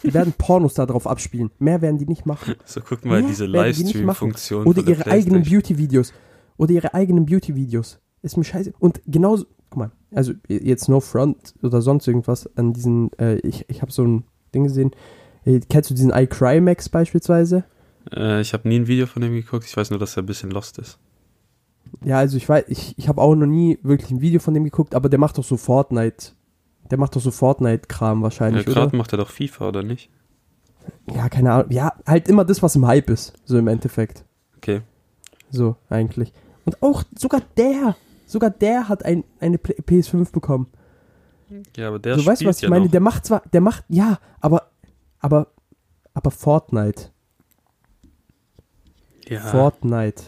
Die 0.02 0.14
werden 0.14 0.32
Pornos 0.36 0.74
darauf 0.74 1.06
abspielen. 1.06 1.50
Mehr 1.58 1.80
werden 1.80 1.98
die 1.98 2.06
nicht 2.06 2.26
machen. 2.26 2.54
So, 2.64 2.80
guck 2.80 3.04
mal, 3.04 3.20
Mehr 3.20 3.28
diese 3.28 3.50
werden 3.52 3.72
die. 3.72 3.82
Livestream-Funktion. 3.82 4.66
Oder 4.66 4.86
ihre 4.86 5.06
eigenen. 5.06 5.42
Beauty-Videos. 5.42 6.12
Oder 6.56 6.72
ihre 6.72 6.94
eigenen 6.94 7.26
Beauty-Videos. 7.26 8.00
Ist 8.22 8.36
mir 8.36 8.44
scheiße. 8.44 8.72
Und 8.78 9.00
genauso, 9.06 9.46
guck 9.70 9.78
mal, 9.78 9.92
also 10.14 10.32
jetzt 10.48 10.88
no 10.88 11.00
front 11.00 11.54
oder 11.62 11.82
sonst 11.82 12.06
irgendwas 12.06 12.48
an 12.56 12.72
diesen, 12.72 13.12
äh, 13.18 13.36
ich, 13.38 13.68
ich 13.68 13.82
habe 13.82 13.92
so 13.92 14.04
ein 14.04 14.24
Ding 14.54 14.64
gesehen. 14.64 14.92
Äh, 15.44 15.60
kennst 15.68 15.90
du 15.90 15.94
diesen 15.94 16.10
iCrymax 16.10 16.88
beispielsweise? 16.88 17.64
Äh, 18.14 18.40
ich 18.40 18.52
habe 18.52 18.68
nie 18.68 18.76
ein 18.76 18.86
Video 18.86 19.06
von 19.06 19.22
dem 19.22 19.32
geguckt. 19.32 19.64
Ich 19.64 19.76
weiß 19.76 19.90
nur, 19.90 19.98
dass 19.98 20.16
er 20.16 20.22
ein 20.22 20.26
bisschen 20.26 20.50
lost 20.50 20.78
ist. 20.78 20.98
Ja, 22.04 22.18
also 22.18 22.36
ich 22.36 22.48
weiß, 22.48 22.64
ich, 22.68 22.96
ich 22.96 23.08
habe 23.08 23.20
auch 23.20 23.34
noch 23.34 23.46
nie 23.46 23.78
wirklich 23.82 24.10
ein 24.10 24.20
Video 24.20 24.40
von 24.40 24.54
dem 24.54 24.64
geguckt, 24.64 24.94
aber 24.94 25.08
der 25.08 25.18
macht 25.18 25.38
doch 25.38 25.44
so 25.44 25.56
Fortnite. 25.56 26.32
Der 26.90 26.98
macht 26.98 27.16
doch 27.16 27.20
so 27.20 27.30
Fortnite-Kram 27.30 28.18
Ja, 28.18 28.22
wahrscheinlich, 28.24 28.66
Gerade 28.66 28.88
oder? 28.88 28.96
macht 28.96 29.12
er 29.12 29.18
doch 29.18 29.30
FIFA, 29.30 29.68
oder 29.68 29.82
nicht? 29.82 30.10
Ja, 31.14 31.28
keine 31.28 31.52
Ahnung. 31.52 31.70
Ja, 31.70 31.94
halt 32.06 32.28
immer 32.28 32.44
das, 32.44 32.62
was 32.62 32.76
im 32.76 32.86
Hype 32.86 33.08
ist, 33.08 33.32
so 33.44 33.56
im 33.58 33.68
Endeffekt. 33.68 34.24
Okay. 34.56 34.82
So, 35.50 35.76
eigentlich. 35.88 36.32
Und 36.64 36.82
auch 36.82 37.04
sogar 37.16 37.40
der, 37.56 37.96
sogar 38.26 38.50
der 38.50 38.88
hat 38.88 39.04
ein, 39.04 39.24
eine 39.40 39.58
Play- 39.58 39.76
PS5 39.80 40.32
bekommen. 40.32 40.66
Ja, 41.76 41.88
aber 41.88 41.98
der 41.98 42.16
du 42.16 42.24
weißt, 42.26 42.38
spielt 42.38 42.48
was 42.48 42.56
ich 42.56 42.62
ja 42.62 42.68
meine? 42.70 42.86
noch. 42.86 42.90
Der 42.92 43.00
macht 43.00 43.26
zwar, 43.26 43.42
der 43.52 43.60
macht, 43.60 43.84
ja, 43.88 44.18
aber, 44.40 44.70
aber, 45.20 45.48
aber 46.14 46.30
Fortnite. 46.30 47.10
ja. 49.28 49.40
Fortnite. 49.40 50.22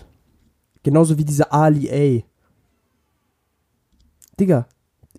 Genauso 0.82 1.16
wie 1.18 1.24
diese 1.24 1.50
Ali 1.50 1.90
A. 1.90 2.22
Digga, 4.38 4.66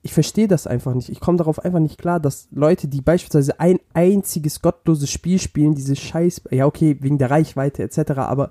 ich 0.06 0.14
verstehe 0.14 0.48
das 0.48 0.68
einfach 0.68 0.94
nicht. 0.94 1.10
Ich 1.10 1.20
komme 1.20 1.40
darauf 1.40 1.66
einfach 1.66 1.80
nicht 1.80 1.98
klar, 1.98 2.20
dass 2.20 2.48
Leute, 2.52 2.88
die 2.88 3.02
beispielsweise 3.02 3.60
ein 3.60 3.80
einziges 3.96 4.62
gottloses 4.62 5.10
Spiel 5.10 5.40
spielen, 5.40 5.74
diese 5.74 5.96
Scheiß, 5.96 6.44
ja 6.52 6.68
okay, 6.68 6.98
wegen 7.00 7.18
der 7.18 7.32
Reichweite 7.32 7.82
etc., 7.82 8.12
aber 8.18 8.48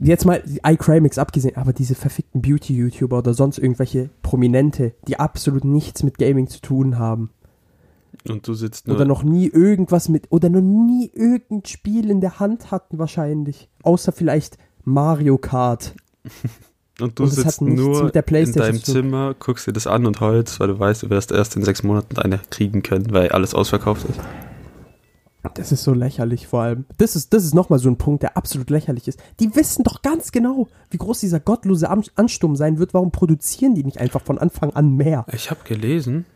jetzt 0.00 0.24
mal 0.24 0.40
iCrimix 0.64 1.18
abgesehen, 1.18 1.56
aber 1.56 1.72
diese 1.72 1.96
verfickten 1.96 2.40
Beauty-YouTuber 2.42 3.18
oder 3.18 3.34
sonst 3.34 3.58
irgendwelche 3.58 4.08
Prominente, 4.22 4.94
die 5.08 5.18
absolut 5.18 5.64
nichts 5.64 6.04
mit 6.04 6.16
Gaming 6.16 6.46
zu 6.46 6.60
tun 6.60 6.96
haben 6.96 7.30
Und 8.28 8.46
du 8.46 8.54
sitzt 8.54 8.86
nur. 8.86 8.94
oder 8.94 9.04
noch 9.04 9.24
nie 9.24 9.48
irgendwas 9.48 10.08
mit 10.08 10.30
oder 10.30 10.48
noch 10.48 10.60
nie 10.60 11.10
irgendein 11.12 11.64
Spiel 11.64 12.08
in 12.08 12.20
der 12.20 12.38
Hand 12.38 12.70
hatten 12.70 13.00
wahrscheinlich, 13.00 13.68
außer 13.82 14.12
vielleicht 14.12 14.58
Mario 14.84 15.38
Kart. 15.38 15.96
und 17.00 17.18
du 17.18 17.24
und 17.24 17.28
es 17.30 17.36
sitzt 17.36 17.60
nur 17.62 18.12
in 18.14 18.52
deinem. 18.52 18.82
Zimmer, 18.82 19.34
guckst 19.38 19.66
dir 19.66 19.72
das 19.72 19.86
an 19.86 20.06
und 20.06 20.20
heulst, 20.20 20.58
weil 20.60 20.68
du 20.68 20.78
weißt, 20.78 21.04
du 21.04 21.10
wirst 21.10 21.32
erst 21.32 21.56
in 21.56 21.62
sechs 21.62 21.82
Monaten 21.82 22.18
eine 22.18 22.40
kriegen 22.50 22.82
können, 22.82 23.12
weil 23.12 23.28
alles 23.30 23.54
ausverkauft 23.54 24.04
ist. 24.08 24.18
Das 25.54 25.72
ist 25.72 25.84
so 25.84 25.94
lächerlich 25.94 26.46
vor 26.48 26.62
allem. 26.62 26.84
Das 26.98 27.16
ist, 27.16 27.32
das 27.32 27.44
ist 27.44 27.54
nochmal 27.54 27.78
so 27.78 27.88
ein 27.88 27.96
Punkt, 27.96 28.22
der 28.22 28.36
absolut 28.36 28.70
lächerlich 28.70 29.08
ist. 29.08 29.20
Die 29.40 29.54
wissen 29.54 29.82
doch 29.84 30.02
ganz 30.02 30.32
genau, 30.32 30.68
wie 30.90 30.98
groß 30.98 31.20
dieser 31.20 31.40
gottlose 31.40 31.88
An- 31.88 32.04
Ansturm 32.16 32.56
sein 32.56 32.78
wird. 32.78 32.92
Warum 32.92 33.12
produzieren 33.12 33.74
die 33.74 33.84
nicht 33.84 33.98
einfach 33.98 34.20
von 34.20 34.38
Anfang 34.38 34.70
an 34.70 34.96
mehr? 34.96 35.24
Ich 35.32 35.50
habe 35.50 35.60
gelesen, 35.64 36.26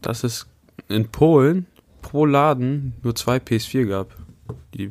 dass 0.00 0.22
es 0.22 0.46
in 0.88 1.08
Polen 1.08 1.66
pro 2.02 2.26
Laden 2.26 2.92
nur 3.02 3.14
zwei 3.14 3.38
PS4 3.38 3.86
gab. 3.86 4.14
Hier 4.74 4.90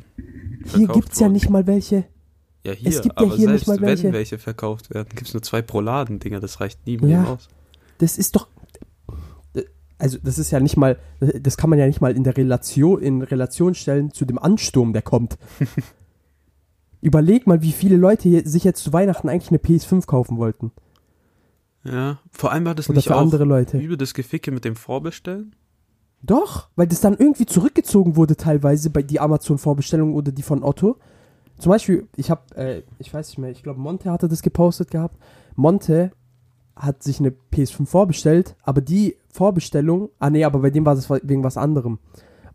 verkauft 0.64 0.92
gibt's 0.94 1.20
ja 1.20 1.28
nicht 1.28 1.48
mal 1.48 1.66
welche. 1.66 2.04
Ja, 2.64 2.72
hier, 2.72 2.88
Es 2.90 3.02
gibt 3.02 3.18
ja 3.18 3.26
aber 3.26 3.36
hier 3.36 3.48
selbst 3.48 3.60
nicht 3.60 3.68
mal 3.68 3.80
wenn 3.80 3.88
welche. 3.88 4.12
welche 4.12 4.38
verkauft 4.38 4.92
werden, 4.94 5.08
gibt 5.10 5.26
es 5.28 5.34
nur 5.34 5.42
zwei 5.42 5.62
pro 5.62 5.80
Laden, 5.80 6.18
Dinger, 6.20 6.38
das 6.40 6.60
reicht 6.60 6.86
nie 6.86 6.96
mehr 6.98 7.10
Ja. 7.22 7.24
aus. 7.24 7.48
Das 7.98 8.18
ist 8.18 8.36
doch. 8.36 8.48
Also, 9.98 10.18
das 10.22 10.36
ist 10.38 10.50
ja 10.50 10.58
nicht 10.58 10.76
mal. 10.76 10.98
Das 11.40 11.56
kann 11.56 11.70
man 11.70 11.78
ja 11.78 11.86
nicht 11.86 12.00
mal 12.00 12.16
in 12.16 12.24
der 12.24 12.36
Relation, 12.36 13.00
in 13.00 13.22
Relation 13.22 13.74
stellen 13.74 14.10
zu 14.12 14.24
dem 14.24 14.36
Ansturm, 14.38 14.92
der 14.92 15.02
kommt. 15.02 15.38
Überleg 17.00 17.46
mal, 17.46 17.62
wie 17.62 17.72
viele 17.72 17.96
Leute 17.96 18.28
hier 18.28 18.46
sich 18.48 18.64
jetzt 18.64 18.82
zu 18.84 18.92
Weihnachten 18.92 19.28
eigentlich 19.28 19.50
eine 19.50 19.58
PS5 19.58 20.06
kaufen 20.06 20.38
wollten. 20.38 20.70
Ja, 21.84 22.18
vor 22.30 22.52
allem 22.52 22.64
war 22.64 22.76
das 22.76 22.88
Oder 22.88 22.96
nicht 22.96 23.08
für 23.08 23.16
auch 23.16 23.20
andere 23.20 23.44
Leute. 23.44 23.78
über 23.78 23.96
das 23.96 24.14
Geficke 24.14 24.52
mit 24.52 24.64
dem 24.64 24.76
Vorbestellen? 24.76 25.54
Doch, 26.22 26.68
weil 26.76 26.86
das 26.86 27.00
dann 27.00 27.16
irgendwie 27.16 27.46
zurückgezogen 27.46 28.14
wurde 28.14 28.36
teilweise 28.36 28.90
bei 28.90 29.02
die 29.02 29.18
Amazon-Vorbestellung 29.18 30.14
oder 30.14 30.30
die 30.30 30.42
von 30.44 30.62
Otto. 30.62 30.96
Zum 31.62 31.70
Beispiel, 31.70 32.08
ich 32.16 32.28
habe, 32.28 32.42
äh, 32.56 32.82
ich 32.98 33.14
weiß 33.14 33.28
nicht 33.28 33.38
mehr, 33.38 33.50
ich 33.50 33.62
glaube 33.62 33.78
Monte 33.78 34.10
hatte 34.10 34.26
das 34.26 34.42
gepostet 34.42 34.90
gehabt. 34.90 35.16
Monte 35.54 36.10
hat 36.74 37.04
sich 37.04 37.20
eine 37.20 37.32
PS5 37.52 37.86
vorbestellt, 37.86 38.56
aber 38.64 38.80
die 38.80 39.16
Vorbestellung, 39.28 40.08
ah 40.18 40.28
nee, 40.28 40.42
aber 40.42 40.58
bei 40.58 40.70
dem 40.70 40.84
war 40.84 40.96
das 40.96 41.08
wegen 41.08 41.44
was 41.44 41.56
anderem. 41.56 42.00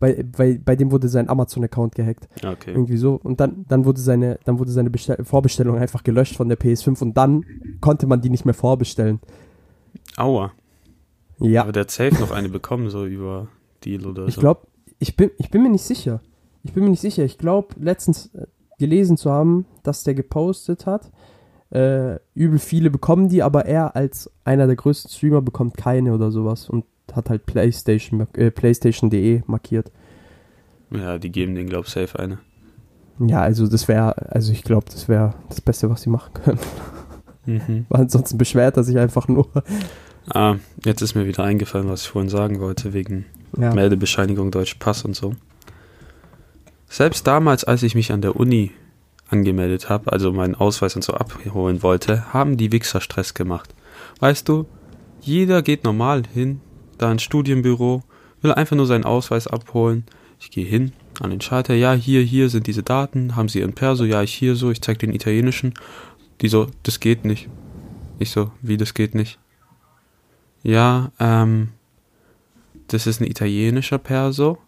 Bei, 0.01 0.23
bei, 0.23 0.59
bei 0.63 0.75
dem 0.75 0.91
wurde 0.91 1.07
sein 1.07 1.29
Amazon-Account 1.29 1.95
gehackt. 1.95 2.27
Okay. 2.45 2.71
Irgendwie 2.71 2.97
so. 2.97 3.17
Und 3.23 3.39
dann, 3.39 3.63
dann 3.69 3.85
wurde 3.85 4.01
seine, 4.01 4.39
dann 4.43 4.59
wurde 4.59 4.71
seine 4.71 4.89
Bestell 4.89 5.23
Vorbestellung 5.23 5.77
einfach 5.77 6.03
gelöscht 6.03 6.35
von 6.35 6.49
der 6.49 6.59
PS5 6.59 7.01
und 7.01 7.15
dann 7.15 7.45
konnte 7.79 8.07
man 8.07 8.19
die 8.19 8.29
nicht 8.29 8.43
mehr 8.43 8.53
vorbestellen. 8.53 9.21
Aua. 10.17 10.51
Ja. 11.39 11.61
Aber 11.61 11.71
der 11.71 11.83
hat 11.83 11.91
safe 11.91 12.15
noch 12.19 12.31
eine 12.31 12.49
bekommen, 12.49 12.89
so 12.89 13.05
über 13.05 13.47
Deal 13.85 14.05
oder 14.05 14.27
Ich 14.27 14.35
so. 14.35 14.41
glaube, 14.41 14.67
ich 14.99 15.15
bin, 15.15 15.31
ich 15.37 15.49
bin 15.49 15.63
mir 15.63 15.69
nicht 15.69 15.85
sicher. 15.85 16.19
Ich 16.63 16.73
bin 16.73 16.83
mir 16.83 16.89
nicht 16.89 16.99
sicher. 17.01 17.23
Ich 17.23 17.37
glaube, 17.37 17.69
letztens 17.79 18.33
äh, 18.35 18.47
gelesen 18.79 19.17
zu 19.17 19.31
haben, 19.31 19.65
dass 19.83 20.03
der 20.03 20.13
gepostet 20.13 20.85
hat. 20.85 21.11
Äh, 21.69 22.19
übel 22.33 22.59
viele 22.59 22.89
bekommen 22.89 23.27
die, 23.27 23.43
aber 23.43 23.65
er 23.65 23.95
als 23.95 24.31
einer 24.45 24.67
der 24.67 24.75
größten 24.77 25.11
Streamer 25.11 25.41
bekommt 25.41 25.75
keine 25.75 26.13
oder 26.13 26.31
sowas 26.31 26.69
und 26.69 26.85
hat 27.11 27.29
halt 27.29 27.45
PlayStation, 27.45 28.27
äh, 28.33 28.51
PlayStation.de 28.51 29.41
markiert. 29.47 29.91
Ja, 30.91 31.17
die 31.17 31.31
geben 31.31 31.55
den, 31.55 31.67
glaub 31.67 31.87
safe 31.87 32.17
eine. 32.17 32.39
Ja, 33.19 33.41
also 33.41 33.67
das 33.67 33.87
wäre, 33.87 34.31
also 34.31 34.51
ich 34.53 34.63
glaube, 34.63 34.85
das 34.91 35.09
wäre 35.09 35.33
das 35.49 35.59
Beste, 35.59 35.89
was 35.89 36.03
sie 36.03 36.09
machen 36.09 36.33
können. 36.33 36.59
Mhm. 37.45 37.85
Weil 37.89 38.01
ansonsten 38.01 38.37
beschwert 38.37 38.77
er 38.77 38.83
sich 38.83 38.97
einfach 38.97 39.27
nur. 39.27 39.47
Ah, 40.29 40.55
jetzt 40.85 41.01
ist 41.01 41.15
mir 41.15 41.25
wieder 41.25 41.43
eingefallen, 41.43 41.89
was 41.89 42.03
ich 42.03 42.09
vorhin 42.09 42.29
sagen 42.29 42.59
wollte, 42.59 42.93
wegen 42.93 43.25
Ja. 43.57 43.73
Meldebescheinigung, 43.73 44.51
Deutsch 44.51 44.75
Pass 44.75 45.03
und 45.03 45.15
so. 45.15 45.33
Selbst 46.89 47.27
damals, 47.27 47.63
als 47.63 47.83
ich 47.83 47.95
mich 47.95 48.11
an 48.11 48.21
der 48.21 48.35
Uni 48.35 48.71
angemeldet 49.29 49.89
habe, 49.89 50.11
also 50.11 50.31
meinen 50.31 50.55
Ausweis 50.55 50.95
und 50.95 51.03
so 51.03 51.13
abholen 51.13 51.83
wollte, 51.83 52.33
haben 52.33 52.57
die 52.57 52.71
Wichser 52.71 53.01
Stress 53.01 53.33
gemacht. 53.33 53.73
Weißt 54.19 54.47
du, 54.47 54.65
jeder 55.21 55.61
geht 55.61 55.83
normal 55.83 56.23
hin, 56.33 56.61
da 56.97 57.11
ins 57.11 57.23
Studienbüro, 57.23 58.03
will 58.41 58.53
einfach 58.53 58.75
nur 58.75 58.85
seinen 58.85 59.03
Ausweis 59.03 59.47
abholen. 59.47 60.05
Ich 60.39 60.51
gehe 60.51 60.65
hin 60.65 60.93
an 61.19 61.31
den 61.31 61.41
Schalter, 61.41 61.73
ja, 61.73 61.93
hier, 61.93 62.21
hier 62.21 62.49
sind 62.49 62.67
diese 62.67 62.83
Daten, 62.83 63.35
haben 63.35 63.49
sie 63.49 63.61
in 63.61 63.73
Perso, 63.73 64.05
ja, 64.05 64.21
ich 64.21 64.33
hier 64.33 64.55
so, 64.55 64.71
ich 64.71 64.81
zeig 64.81 64.99
den 64.99 65.13
italienischen. 65.13 65.73
Die 66.41 66.47
so, 66.47 66.67
das 66.83 66.99
geht 66.99 67.25
nicht. 67.25 67.49
Ich 68.19 68.31
so, 68.31 68.51
wie 68.61 68.77
das 68.77 68.93
geht 68.93 69.15
nicht? 69.15 69.39
Ja, 70.63 71.11
ähm, 71.19 71.69
das 72.87 73.07
ist 73.07 73.19
ein 73.19 73.27
italienischer 73.27 73.97
Perso 73.97 74.59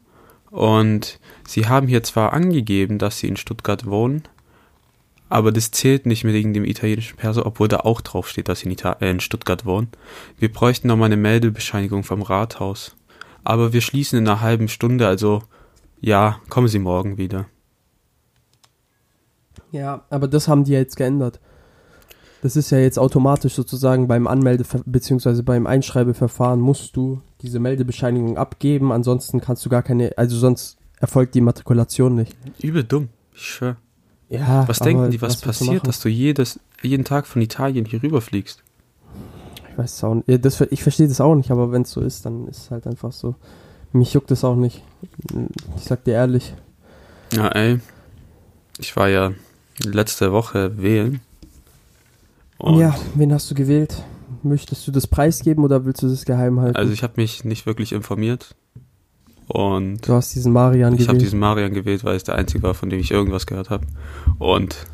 und 0.50 1.19
sie 1.50 1.68
haben 1.68 1.88
hier 1.88 2.04
zwar 2.04 2.34
angegeben, 2.34 2.98
dass 2.98 3.20
sie 3.20 3.28
in 3.28 3.38
Stuttgart 3.38 3.86
wohnen, 3.86 4.24
aber 5.30 5.52
das 5.52 5.72
zählt 5.72 6.06
nicht 6.06 6.24
mit 6.24 6.34
wegen 6.34 6.54
dem 6.54 6.66
italienischen 6.66 7.18
Perso, 7.18 7.46
obwohl 7.46 7.68
da 7.68 7.78
auch 7.82 8.02
drauf 8.02 8.28
steht, 8.28 8.50
dass 8.50 8.60
sie 8.60 8.66
in, 8.66 8.72
Ita 8.72 8.94
äh, 8.94 9.12
in 9.12 9.20
Stuttgart 9.20 9.66
wohnen. 9.66 9.90
Wir 10.38 10.52
bräuchten 10.52 10.88
nochmal 10.88 11.06
eine 11.08 11.18
Meldebescheinigung 11.18 12.04
vom 12.04 12.24
Rathaus. 12.24 12.96
Aber 13.44 13.72
wir 13.72 13.82
schließen 13.82 14.20
in 14.20 14.28
einer 14.28 14.42
halben 14.42 14.68
Stunde, 14.68 15.08
also 15.08 15.44
ja, 16.02 16.40
kommen 16.50 16.68
Sie 16.68 16.80
morgen 16.80 17.18
wieder. 17.18 17.46
Ja, 19.72 20.04
aber 20.10 20.28
das 20.28 20.48
haben 20.48 20.64
die 20.64 20.72
jetzt 20.72 20.98
geändert. 20.98 21.40
Das 22.42 22.56
ist 22.56 22.72
ja 22.72 22.80
jetzt 22.80 22.98
automatisch 22.98 23.54
sozusagen 23.54 24.08
beim 24.08 24.26
Anmelde- 24.26 24.66
bzw. 24.86 25.42
beim 25.42 25.68
Einschreibeverfahren 25.68 26.60
musst 26.60 26.96
du 26.96 27.22
diese 27.42 27.60
Meldebescheinigung 27.60 28.38
abgeben, 28.38 28.92
ansonsten 28.92 29.42
kannst 29.42 29.66
du 29.66 29.70
gar 29.70 29.84
keine, 29.84 30.18
also 30.18 30.38
sonst 30.38 30.79
erfolgt 31.00 31.36
die 31.36 31.42
Matrikulation 31.42 32.16
nicht. 32.16 32.36
Übel 32.62 32.84
dumm, 32.84 33.10
ich 33.34 33.42
schwör. 33.44 33.78
Ja, 34.30 34.68
Was 34.68 34.80
denken 34.80 35.10
die, 35.10 35.22
was, 35.22 35.40
du 35.40 35.48
passiert, 35.48 35.88
dass 35.88 36.00
du 36.02 36.10
jedes, 36.10 36.60
jeden 36.84 37.04
Tag 37.04 37.26
von 37.26 37.42
Italien 37.42 37.86
hier 37.86 38.04
rüberfliegst? 38.04 38.62
Ich 39.72 39.78
weiß 39.78 39.94
es 39.94 40.04
auch 40.04 40.14
nicht. 40.16 40.28
Ja, 40.28 40.38
Das, 40.38 40.62
ich 40.62 40.84
verstehe 40.84 41.08
das 41.08 41.20
auch 41.20 41.34
nicht, 41.34 41.50
aber 41.50 41.72
wenn 41.72 41.82
es 41.82 41.92
so 41.92 42.02
ist, 42.02 42.26
dann 42.26 42.48
ist 42.48 42.58
es 42.64 42.72
halt 42.72 42.86
einfach 42.86 43.12
so. 43.12 43.36
Mich 43.92 44.14
juckt 44.14 44.30
es 44.30 44.44
auch 44.44 44.56
nicht. 44.56 44.84
Ich 45.78 45.84
sag 45.84 46.04
dir 46.04 46.14
ehrlich. 46.14 46.54
Ja, 47.34 47.48
ey. 47.50 47.80
Ich 48.78 48.96
war 48.96 49.10
ja 49.10 49.32
letzte 49.84 50.32
Woche 50.32 50.80
wählen. 50.80 51.22
Und 52.60 52.78
ja, 52.80 52.96
wen 53.16 53.34
hast 53.34 53.50
du 53.50 53.56
gewählt? 53.56 54.04
Möchtest 54.44 54.86
du 54.88 54.92
das 54.92 55.08
preisgeben 55.08 55.64
oder 55.64 55.86
willst 55.86 56.04
du 56.04 56.08
das 56.08 56.26
geheim 56.26 56.60
halten? 56.60 56.76
Also 56.76 56.94
ich 56.94 57.02
habe 57.02 57.14
mich 57.16 57.46
nicht 57.46 57.66
wirklich 57.66 57.94
informiert. 57.94 58.56
Und 59.50 60.08
du 60.08 60.14
hast 60.14 60.36
diesen 60.36 60.54
Marian 60.54 60.94
ich 60.94 61.02
habe 61.02 61.08
gewählt. 61.14 61.22
diesen 61.24 61.40
Marian 61.40 61.74
gewählt, 61.74 62.04
weil 62.04 62.16
es 62.16 62.24
der 62.24 62.36
einzige 62.36 62.62
war, 62.64 62.76
von 62.76 62.90
dem 62.90 63.00
ich 63.00 63.10
irgendwas 63.10 63.48
gehört 63.48 63.72
habe. 63.72 63.86
Und 64.38 64.86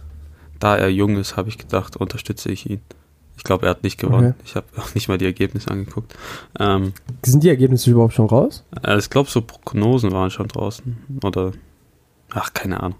da 0.59 0.77
er 0.77 0.89
jung 0.89 1.17
ist, 1.17 1.35
habe 1.35 1.49
ich 1.49 1.57
gedacht, 1.57 1.97
unterstütze 1.97 2.49
ich 2.51 2.69
ihn. 2.69 2.79
Ich 3.37 3.43
glaube, 3.43 3.65
er 3.65 3.71
hat 3.71 3.83
nicht 3.83 3.99
gewonnen. 3.99 4.29
Okay. 4.29 4.43
Ich 4.45 4.55
habe 4.55 4.65
auch 4.77 4.95
nicht 4.95 5.09
mal 5.09 5.17
die 5.17 5.25
Ergebnisse 5.25 5.69
angeguckt. 5.69 6.15
Ähm, 6.57 6.93
Sind 7.25 7.43
die 7.43 7.49
Ergebnisse 7.49 7.91
überhaupt 7.91 8.13
schon 8.13 8.27
raus? 8.27 8.63
also 8.81 8.97
ich 8.97 9.09
glaube, 9.09 9.29
so 9.29 9.41
Prognosen 9.41 10.13
waren 10.13 10.31
schon 10.31 10.47
draußen. 10.47 10.97
Oder, 11.21 11.51
ach, 12.29 12.53
keine 12.53 12.81
Ahnung. 12.81 12.97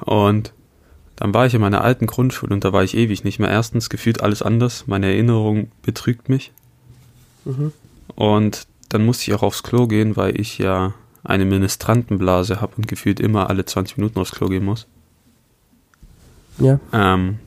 Und 0.00 0.54
dann 1.16 1.34
war 1.34 1.44
ich 1.44 1.52
in 1.52 1.60
meiner 1.60 1.82
alten 1.82 2.06
Grundschule 2.06 2.54
und 2.54 2.64
da 2.64 2.72
war 2.72 2.82
ich 2.82 2.96
ewig 2.96 3.24
nicht 3.24 3.38
mehr. 3.38 3.50
Erstens 3.50 3.90
gefühlt 3.90 4.22
alles 4.22 4.40
anders. 4.40 4.84
Meine 4.86 5.06
Erinnerung 5.08 5.70
betrügt 5.82 6.30
mich. 6.30 6.52
Mhm. 7.44 7.72
Und 8.14 8.66
dann 8.88 9.04
musste 9.04 9.30
ich 9.30 9.34
auch 9.34 9.42
aufs 9.42 9.62
Klo 9.62 9.86
gehen, 9.86 10.16
weil 10.16 10.40
ich 10.40 10.58
ja 10.58 10.94
eine 11.24 11.44
Ministrantenblase 11.44 12.60
habe 12.60 12.76
und 12.76 12.88
gefühlt 12.88 13.20
immer 13.20 13.50
alle 13.50 13.64
20 13.64 13.98
Minuten 13.98 14.18
aufs 14.18 14.32
Klo 14.32 14.48
gehen 14.48 14.64
muss. 14.64 14.86
Ja. 16.58 16.80
Ähm, 16.92 17.38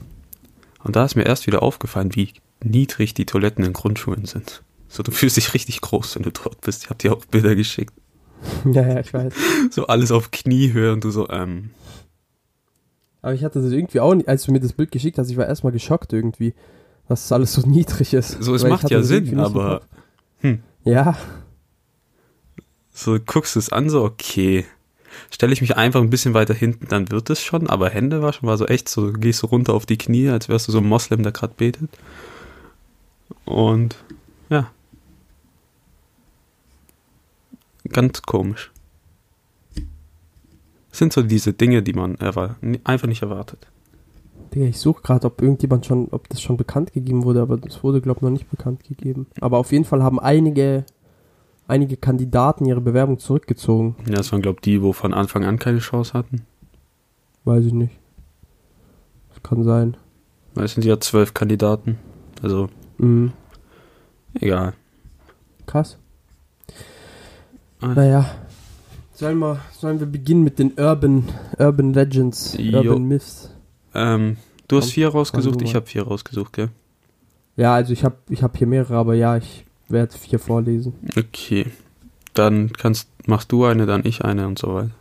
und 0.84 0.96
da 0.96 1.06
ist 1.06 1.16
mir 1.16 1.26
erst 1.26 1.48
wieder 1.48 1.64
aufgefallen, 1.64 2.16
wie 2.16 2.34
niedrig 2.64 3.14
die 3.14 3.26
Toiletten 3.26 3.66
in 3.66 3.74
Grundschulen 3.74 4.26
sind. 4.26 4.64
So, 4.88 5.04
du 5.04 5.12
fühlst 5.12 5.38
dich 5.38 5.54
richtig 5.54 5.82
groß, 5.82 6.16
wenn 6.16 6.24
du 6.24 6.32
dort 6.32 6.62
bist. 6.62 6.84
Ich 6.84 6.90
habe 6.90 6.98
dir 6.98 7.14
auch 7.14 7.26
Bilder 7.26 7.56
geschickt. 7.56 7.94
Ja, 8.66 8.82
ja, 8.82 9.00
ich 9.00 9.14
weiß. 9.14 9.34
So 9.70 9.86
alles 9.86 10.12
auf 10.12 10.32
Kniehöhe 10.32 10.94
und 10.94 11.04
du 11.04 11.12
so, 11.12 11.30
ähm, 11.30 11.70
Aber 13.22 13.36
ich 13.36 13.44
hatte 13.44 13.62
das 13.62 13.72
irgendwie 13.72 14.00
auch 14.00 14.16
nicht, 14.16 14.28
als 14.28 14.44
du 14.44 14.52
mir 14.52 14.60
das 14.60 14.74
Bild 14.74 14.92
geschickt 14.92 15.20
hast, 15.20 15.30
ich 15.30 15.38
war 15.38 15.46
erstmal 15.46 15.72
geschockt 15.72 16.12
irgendwie, 16.12 16.56
dass 17.08 17.22
das 17.22 17.32
alles 17.32 17.54
so 17.54 17.62
niedrig 17.68 18.16
ist. 18.16 18.42
so, 18.42 18.56
es 18.56 18.64
Weil 18.64 18.72
macht 18.72 18.90
ja 18.90 19.04
Sinn, 19.04 19.40
aber 19.40 19.82
drauf. 20.42 20.58
Ja, 20.84 21.16
so 22.94 23.18
guckst 23.20 23.56
du 23.56 23.60
es 23.60 23.72
an, 23.72 23.90
so, 23.90 24.04
okay. 24.04 24.66
Stelle 25.30 25.54
ich 25.54 25.62
mich 25.62 25.76
einfach 25.76 26.02
ein 26.02 26.10
bisschen 26.10 26.34
weiter 26.34 26.54
hinten, 26.54 26.88
dann 26.88 27.10
wird 27.12 27.30
es 27.30 27.42
schon, 27.42 27.68
aber 27.68 27.90
Hände 27.90 28.22
waschen 28.22 28.48
war 28.48 28.58
so 28.58 28.66
echt 28.66 28.88
so, 28.88 29.12
du 29.12 29.20
gehst 29.20 29.40
so 29.40 29.48
runter 29.48 29.74
auf 29.74 29.86
die 29.86 29.98
Knie, 29.98 30.30
als 30.30 30.48
wärst 30.50 30.68
du 30.68 30.72
so 30.72 30.78
ein 30.78 30.88
Moslem, 30.88 31.24
der 31.24 31.32
gerade 31.32 31.54
betet. 31.56 31.90
Und 33.46 33.96
ja. 34.50 34.72
Ganz 37.90 38.22
komisch. 38.22 38.72
Das 40.92 41.00
sind 41.00 41.12
so 41.12 41.24
diese 41.24 41.54
Dinge, 41.54 41.82
die 41.82 41.94
man 41.94 42.18
einfach 42.20 43.08
nicht 43.08 43.22
erwartet. 43.22 43.68
Digga, 44.54 44.66
ich 44.66 44.80
suche 44.80 45.02
gerade, 45.02 45.28
ob 45.28 45.42
irgendjemand 45.42 45.86
schon, 45.86 46.10
ob 46.12 46.28
das 46.30 46.42
schon 46.42 46.58
bekannt 46.58 46.92
gegeben 46.94 47.24
wurde, 47.24 47.42
aber 47.42 47.58
das 47.58 47.84
wurde, 47.84 48.02
glaube 48.02 48.18
ich, 48.20 48.22
noch 48.24 48.30
nicht 48.32 48.50
bekannt 48.50 48.84
gegeben. 48.84 49.28
Aber 49.40 49.58
auf 49.58 49.72
jeden 49.72 49.86
Fall 49.86 50.04
haben 50.04 50.20
einige, 50.20 50.86
einige 51.68 51.96
Kandidaten 51.96 52.66
ihre 52.66 52.82
Bewerbung 52.82 53.18
zurückgezogen. 53.20 53.96
Ja, 54.08 54.16
das 54.16 54.32
waren, 54.32 54.42
glaube 54.42 54.58
ich, 54.58 54.62
die, 54.64 54.82
wo 54.82 54.92
von 54.94 55.14
Anfang 55.14 55.46
an 55.46 55.58
keine 55.58 55.80
Chance 55.80 56.14
hatten. 56.14 56.42
Weiß 57.46 57.66
ich 57.66 57.74
nicht. 57.74 57.94
Das 59.30 59.42
kann 59.42 59.64
sein. 59.64 59.96
Weil 60.54 60.66
es 60.66 60.74
sind 60.74 60.84
ja 60.84 61.00
zwölf 61.00 61.34
Kandidaten. 61.34 61.98
Also, 62.42 62.68
Mhm. 62.98 63.32
egal. 64.34 64.74
Krass. 65.66 65.98
Ah. 67.80 67.94
Naja. 67.94 68.26
Sollen 69.14 69.38
wir, 69.40 69.60
sollen 69.72 70.00
wir 70.00 70.08
beginnen 70.08 70.44
mit 70.44 70.60
den 70.60 70.74
Urban, 70.78 71.24
Urban 71.58 71.94
Legends, 71.94 72.56
Jo. 72.60 72.80
Urban 72.80 73.04
Myths? 73.04 73.50
Ähm, 73.94 74.38
du 74.68 74.78
hast 74.78 74.92
vier 74.92 75.10
rausgesucht, 75.10 75.62
ich 75.62 75.76
habe 75.76 75.86
vier 75.86 76.04
rausgesucht, 76.04 76.54
gell? 76.54 76.70
Ja, 77.56 77.76
also 77.76 77.94
ich 77.94 78.04
habe 78.04 78.16
ich 78.30 78.44
hab 78.44 78.58
hier 78.58 78.68
mehrere, 78.68 78.96
aber 78.96 79.14
ja, 79.14 79.38
ich 79.38 79.66
werde 79.90 80.18
vier 80.18 80.40
vorlesen. 80.40 80.94
Okay. 81.18 81.66
Dann 82.34 82.72
kannst, 82.74 83.10
machst 83.28 83.52
du 83.52 83.66
eine, 83.66 83.86
dann 83.86 84.06
ich 84.06 84.24
eine 84.24 84.48
und 84.48 84.58
so 84.58 84.74
weiter. 84.74 84.92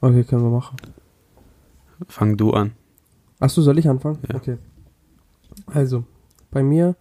Okay, 0.00 0.24
können 0.24 0.42
wir 0.42 0.50
machen. 0.50 0.76
Fang 2.08 2.36
du 2.36 2.52
an. 2.52 2.72
Achso, 3.40 3.62
soll 3.62 3.78
ich 3.78 3.88
anfangen? 3.88 4.18
Ja. 4.28 4.36
Okay. 4.36 4.58
Also, 5.66 6.04
bei 6.50 6.62
mir 6.62 6.94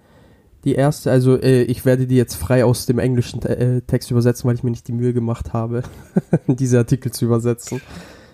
die 0.63 0.73
erste, 0.73 1.11
also 1.11 1.39
äh, 1.39 1.63
ich 1.63 1.85
werde 1.85 2.07
die 2.07 2.15
jetzt 2.15 2.35
frei 2.35 2.65
aus 2.65 2.87
dem 2.87 2.97
englischen 2.97 3.41
äh, 3.43 3.81
Text 3.81 4.09
übersetzen, 4.09 4.47
weil 4.47 4.55
ich 4.55 4.63
mir 4.63 4.71
nicht 4.71 4.87
die 4.87 4.93
Mühe 4.93 5.13
gemacht 5.13 5.53
habe, 5.53 5.83
diese 6.47 6.79
Artikel 6.79 7.11
zu 7.11 7.25
übersetzen. 7.25 7.81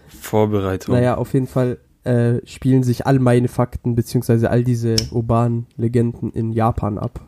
Vorbereitung. 0.07 0.95
Naja, 0.95 1.17
auf 1.17 1.33
jeden 1.33 1.47
Fall 1.47 1.77
äh, 2.03 2.45
spielen 2.45 2.83
sich 2.83 3.05
all 3.05 3.19
meine 3.19 3.47
Fakten, 3.47 3.95
beziehungsweise 3.95 4.49
all 4.49 4.63
diese 4.63 4.95
urbanen 5.11 5.67
Legenden 5.77 6.31
in 6.31 6.51
Japan 6.51 6.97
ab. 6.97 7.27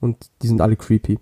Und 0.00 0.30
die 0.42 0.48
sind 0.48 0.60
alle 0.60 0.76
creepy. 0.76 1.18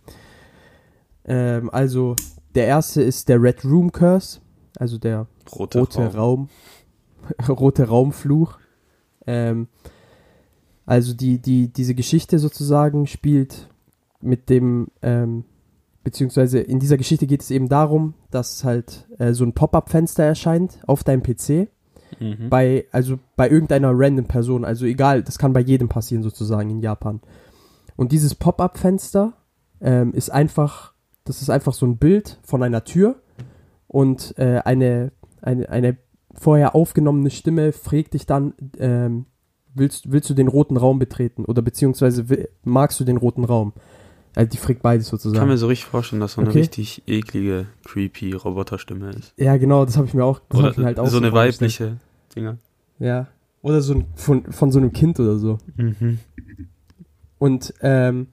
Ähm, 1.24 1.68
also, 1.70 2.16
der 2.54 2.66
erste 2.66 3.02
ist 3.02 3.28
der 3.28 3.42
Red 3.42 3.64
Room 3.64 3.92
Curse, 3.92 4.40
also 4.78 4.98
der 4.98 5.26
Rote, 5.52 5.80
rote 5.80 6.14
Raum. 6.14 6.48
Raum, 7.48 7.48
rote 7.48 7.88
Raumfluch. 7.88 8.58
Ähm, 9.26 9.68
also 10.86 11.14
die, 11.14 11.38
die, 11.38 11.68
diese 11.72 11.94
Geschichte 11.94 12.38
sozusagen 12.38 13.06
spielt 13.06 13.68
mit 14.20 14.50
dem, 14.50 14.88
ähm, 15.02 15.44
beziehungsweise 16.02 16.58
in 16.58 16.80
dieser 16.80 16.96
Geschichte 16.96 17.26
geht 17.26 17.42
es 17.42 17.50
eben 17.50 17.68
darum, 17.68 18.14
dass 18.30 18.64
halt 18.64 19.06
äh, 19.18 19.32
so 19.32 19.44
ein 19.44 19.52
Pop-up-Fenster 19.52 20.24
erscheint 20.24 20.80
auf 20.86 21.04
deinem 21.04 21.22
PC 21.22 21.68
Mhm. 22.18 22.48
bei, 22.48 22.86
also 22.92 23.18
bei 23.36 23.48
irgendeiner 23.48 23.92
random 23.92 24.26
Person, 24.26 24.64
also 24.64 24.86
egal, 24.86 25.22
das 25.22 25.38
kann 25.38 25.52
bei 25.52 25.60
jedem 25.60 25.88
passieren 25.88 26.22
sozusagen 26.22 26.70
in 26.70 26.80
Japan. 26.80 27.20
Und 27.96 28.12
dieses 28.12 28.34
Pop-up-Fenster 28.34 29.34
ähm, 29.80 30.12
ist 30.14 30.30
einfach, 30.30 30.94
das 31.24 31.42
ist 31.42 31.50
einfach 31.50 31.74
so 31.74 31.86
ein 31.86 31.98
Bild 31.98 32.38
von 32.42 32.62
einer 32.62 32.84
Tür 32.84 33.16
und 33.86 34.34
äh, 34.38 34.60
eine, 34.64 35.12
eine, 35.42 35.68
eine 35.68 35.96
vorher 36.34 36.74
aufgenommene 36.74 37.30
Stimme 37.30 37.72
fragt 37.72 38.14
dich 38.14 38.26
dann, 38.26 38.54
ähm, 38.78 39.26
willst, 39.74 40.10
willst 40.10 40.30
du 40.30 40.34
den 40.34 40.48
roten 40.48 40.76
Raum 40.76 40.98
betreten 40.98 41.44
oder 41.44 41.62
beziehungsweise 41.62 42.48
magst 42.64 42.98
du 43.00 43.04
den 43.04 43.16
roten 43.16 43.44
Raum? 43.44 43.72
Also 44.34 44.48
die 44.50 44.56
fragt 44.58 44.82
beides 44.82 45.06
Ich 45.06 45.10
kann 45.10 45.18
sozusagen. 45.18 45.48
mir 45.48 45.56
so 45.58 45.66
richtig 45.66 45.86
vorstellen, 45.86 46.20
dass 46.20 46.34
so 46.34 46.40
eine 46.40 46.50
Okay. 46.50 46.60
richtig 46.60 47.02
eklige, 47.06 47.66
creepy 47.84 48.32
Roboterstimme 48.32 49.10
ist. 49.10 49.32
Ja, 49.36 49.56
genau, 49.56 49.84
das 49.84 49.96
habe 49.96 50.06
ich 50.06 50.14
mir 50.14 50.24
auch, 50.24 50.40
das 50.48 50.60
Oder 50.60 50.70
ich 50.70 50.76
mir 50.76 50.84
halt 50.84 50.98
auch 51.00 51.06
so 51.08 51.16
eine 51.18 51.30
vorgestellt. 51.30 51.80
weibliche 51.80 51.96
Dinger. 52.36 52.58
Ja. 52.98 53.26
Oder 53.62 53.80
so 53.82 53.94
ein, 53.94 54.06
von, 54.14 54.44
von 54.52 54.70
so 54.72 54.78
einem 54.78 54.92
Kind 54.92 55.18
oder 55.20 55.36
so. 55.36 55.58
Mhm. 55.76 56.18
Und 57.38 57.74
ähm, 57.80 58.28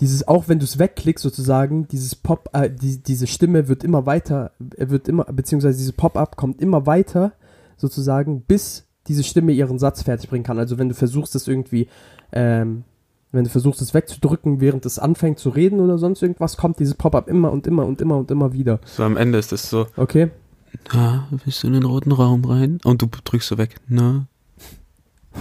dieses, 0.00 0.26
auch 0.26 0.48
wenn 0.48 0.58
du 0.58 0.64
es 0.64 0.78
wegklickst 0.78 1.22
sozusagen, 1.22 1.86
dieses 1.88 2.14
Pop, 2.14 2.48
äh, 2.52 2.70
die, 2.70 2.98
diese 3.02 3.26
Stimme 3.26 3.68
wird 3.68 3.84
immer 3.84 4.06
weiter, 4.06 4.52
äh, 4.76 4.88
wird 4.88 5.08
immer, 5.08 5.24
beziehungsweise 5.24 5.76
dieses 5.78 5.92
Pop-up 5.92 6.36
kommt 6.36 6.60
immer 6.60 6.86
weiter 6.86 7.32
sozusagen, 7.76 8.42
bis 8.42 8.86
diese 9.06 9.22
Stimme 9.24 9.52
ihren 9.52 9.78
Satz 9.78 10.02
fertig 10.02 10.30
bringen 10.30 10.44
kann. 10.44 10.58
Also 10.58 10.78
wenn 10.78 10.88
du 10.88 10.94
versuchst, 10.94 11.34
das 11.34 11.46
irgendwie, 11.46 11.88
ähm, 12.32 12.84
wenn 13.34 13.44
du 13.44 13.50
versuchst, 13.50 13.80
es 13.82 13.94
wegzudrücken, 13.94 14.60
während 14.60 14.86
es 14.86 14.98
anfängt 14.98 15.38
zu 15.38 15.50
reden 15.50 15.80
oder 15.80 15.98
sonst 15.98 16.22
irgendwas, 16.22 16.56
kommt 16.56 16.78
dieses 16.78 16.94
Pop-up 16.94 17.28
immer 17.28 17.52
und 17.52 17.66
immer 17.66 17.84
und 17.84 18.00
immer 18.00 18.16
und 18.16 18.30
immer 18.30 18.52
wieder. 18.52 18.80
So 18.84 19.02
am 19.02 19.16
Ende 19.16 19.38
ist 19.38 19.52
es 19.52 19.68
so, 19.68 19.86
Okay? 19.96 20.30
na, 20.92 21.28
willst 21.44 21.62
du 21.62 21.68
in 21.68 21.74
den 21.74 21.84
roten 21.84 22.12
Raum 22.12 22.44
rein? 22.44 22.78
Und 22.84 23.02
du 23.02 23.06
drückst 23.24 23.48
so 23.48 23.58
weg, 23.58 23.76
na. 23.88 24.26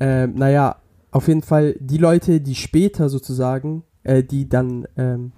Ähm, 0.00 0.34
naja, 0.34 0.76
auf 1.12 1.28
jeden 1.28 1.42
Fall 1.42 1.76
die 1.78 1.98
Leute, 1.98 2.40
die 2.40 2.56
später 2.56 3.08
sozusagen, 3.08 3.84
äh, 4.02 4.24
die 4.24 4.48
dann, 4.48 4.88
ähm, 4.96 5.30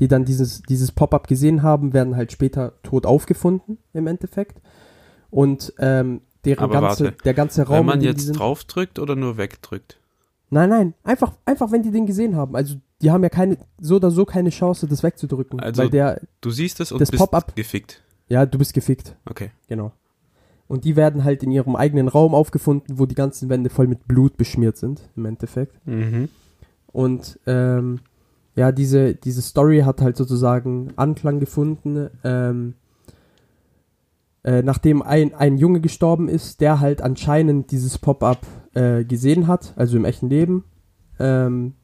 die 0.00 0.08
dann 0.08 0.26
dieses, 0.26 0.60
dieses 0.60 0.92
Pop-up 0.92 1.28
gesehen 1.28 1.62
haben, 1.62 1.94
werden 1.94 2.14
halt 2.14 2.30
später 2.30 2.74
tot 2.82 3.06
aufgefunden 3.06 3.78
im 3.94 4.06
Endeffekt. 4.06 4.60
Und 5.30 5.72
ähm, 5.78 6.20
deren 6.44 6.64
Aber 6.64 6.80
ganze, 6.80 7.04
warte, 7.04 7.16
der 7.24 7.32
ganze 7.32 7.62
Raum. 7.62 7.78
Wenn 7.78 7.86
man 7.86 8.00
jetzt 8.02 8.26
sind, 8.26 8.38
draufdrückt 8.38 8.98
oder 8.98 9.16
nur 9.16 9.38
wegdrückt? 9.38 9.98
Nein, 10.52 10.68
nein, 10.68 10.94
einfach, 11.02 11.32
einfach, 11.46 11.72
wenn 11.72 11.82
die 11.82 11.90
den 11.90 12.04
gesehen 12.06 12.36
haben. 12.36 12.54
Also 12.54 12.76
die 13.00 13.10
haben 13.10 13.22
ja 13.22 13.30
keine, 13.30 13.56
so 13.80 13.96
oder 13.96 14.10
so 14.10 14.24
keine 14.26 14.50
Chance, 14.50 14.86
das 14.86 15.02
wegzudrücken. 15.02 15.58
Also- 15.60 15.82
weil 15.82 15.90
der, 15.90 16.20
Du 16.42 16.50
siehst 16.50 16.78
es 16.80 16.92
und 16.92 17.00
Das 17.00 17.10
bist 17.10 17.20
Pop-up- 17.22 17.56
gefickt. 17.56 18.02
ja, 18.28 18.44
du 18.44 18.58
bist 18.58 18.74
gefickt. 18.74 19.16
Okay. 19.28 19.50
Genau. 19.66 19.92
Und 20.68 20.84
die 20.84 20.94
werden 20.94 21.24
halt 21.24 21.42
in 21.42 21.50
ihrem 21.50 21.74
eigenen 21.74 22.06
Raum 22.08 22.34
aufgefunden, 22.34 22.98
wo 22.98 23.06
die 23.06 23.14
ganzen 23.14 23.48
Wände 23.48 23.70
voll 23.70 23.86
mit 23.86 24.06
Blut 24.06 24.36
beschmiert 24.36 24.76
sind, 24.76 25.00
im 25.16 25.24
Endeffekt. 25.24 25.74
Mhm. 25.86 26.28
Und 26.92 27.38
ähm, 27.46 28.00
ja, 28.54 28.72
diese, 28.72 29.14
diese 29.14 29.40
Story 29.40 29.80
hat 29.80 30.02
halt 30.02 30.16
sozusagen 30.18 30.92
Anklang 30.96 31.40
gefunden, 31.40 32.10
ähm, 32.24 32.74
äh, 34.44 34.62
nachdem 34.62 35.00
ein, 35.02 35.34
ein 35.34 35.56
Junge 35.56 35.80
gestorben 35.80 36.28
ist, 36.28 36.60
der 36.60 36.80
halt 36.80 37.00
anscheinend 37.00 37.70
dieses 37.70 37.98
Pop-up 37.98 38.40
äh, 38.74 39.04
gesehen 39.04 39.46
hat, 39.46 39.72
also 39.76 39.96
im 39.96 40.04
echten 40.04 40.28
Leben. 40.28 40.64
Ähm, 41.18 41.74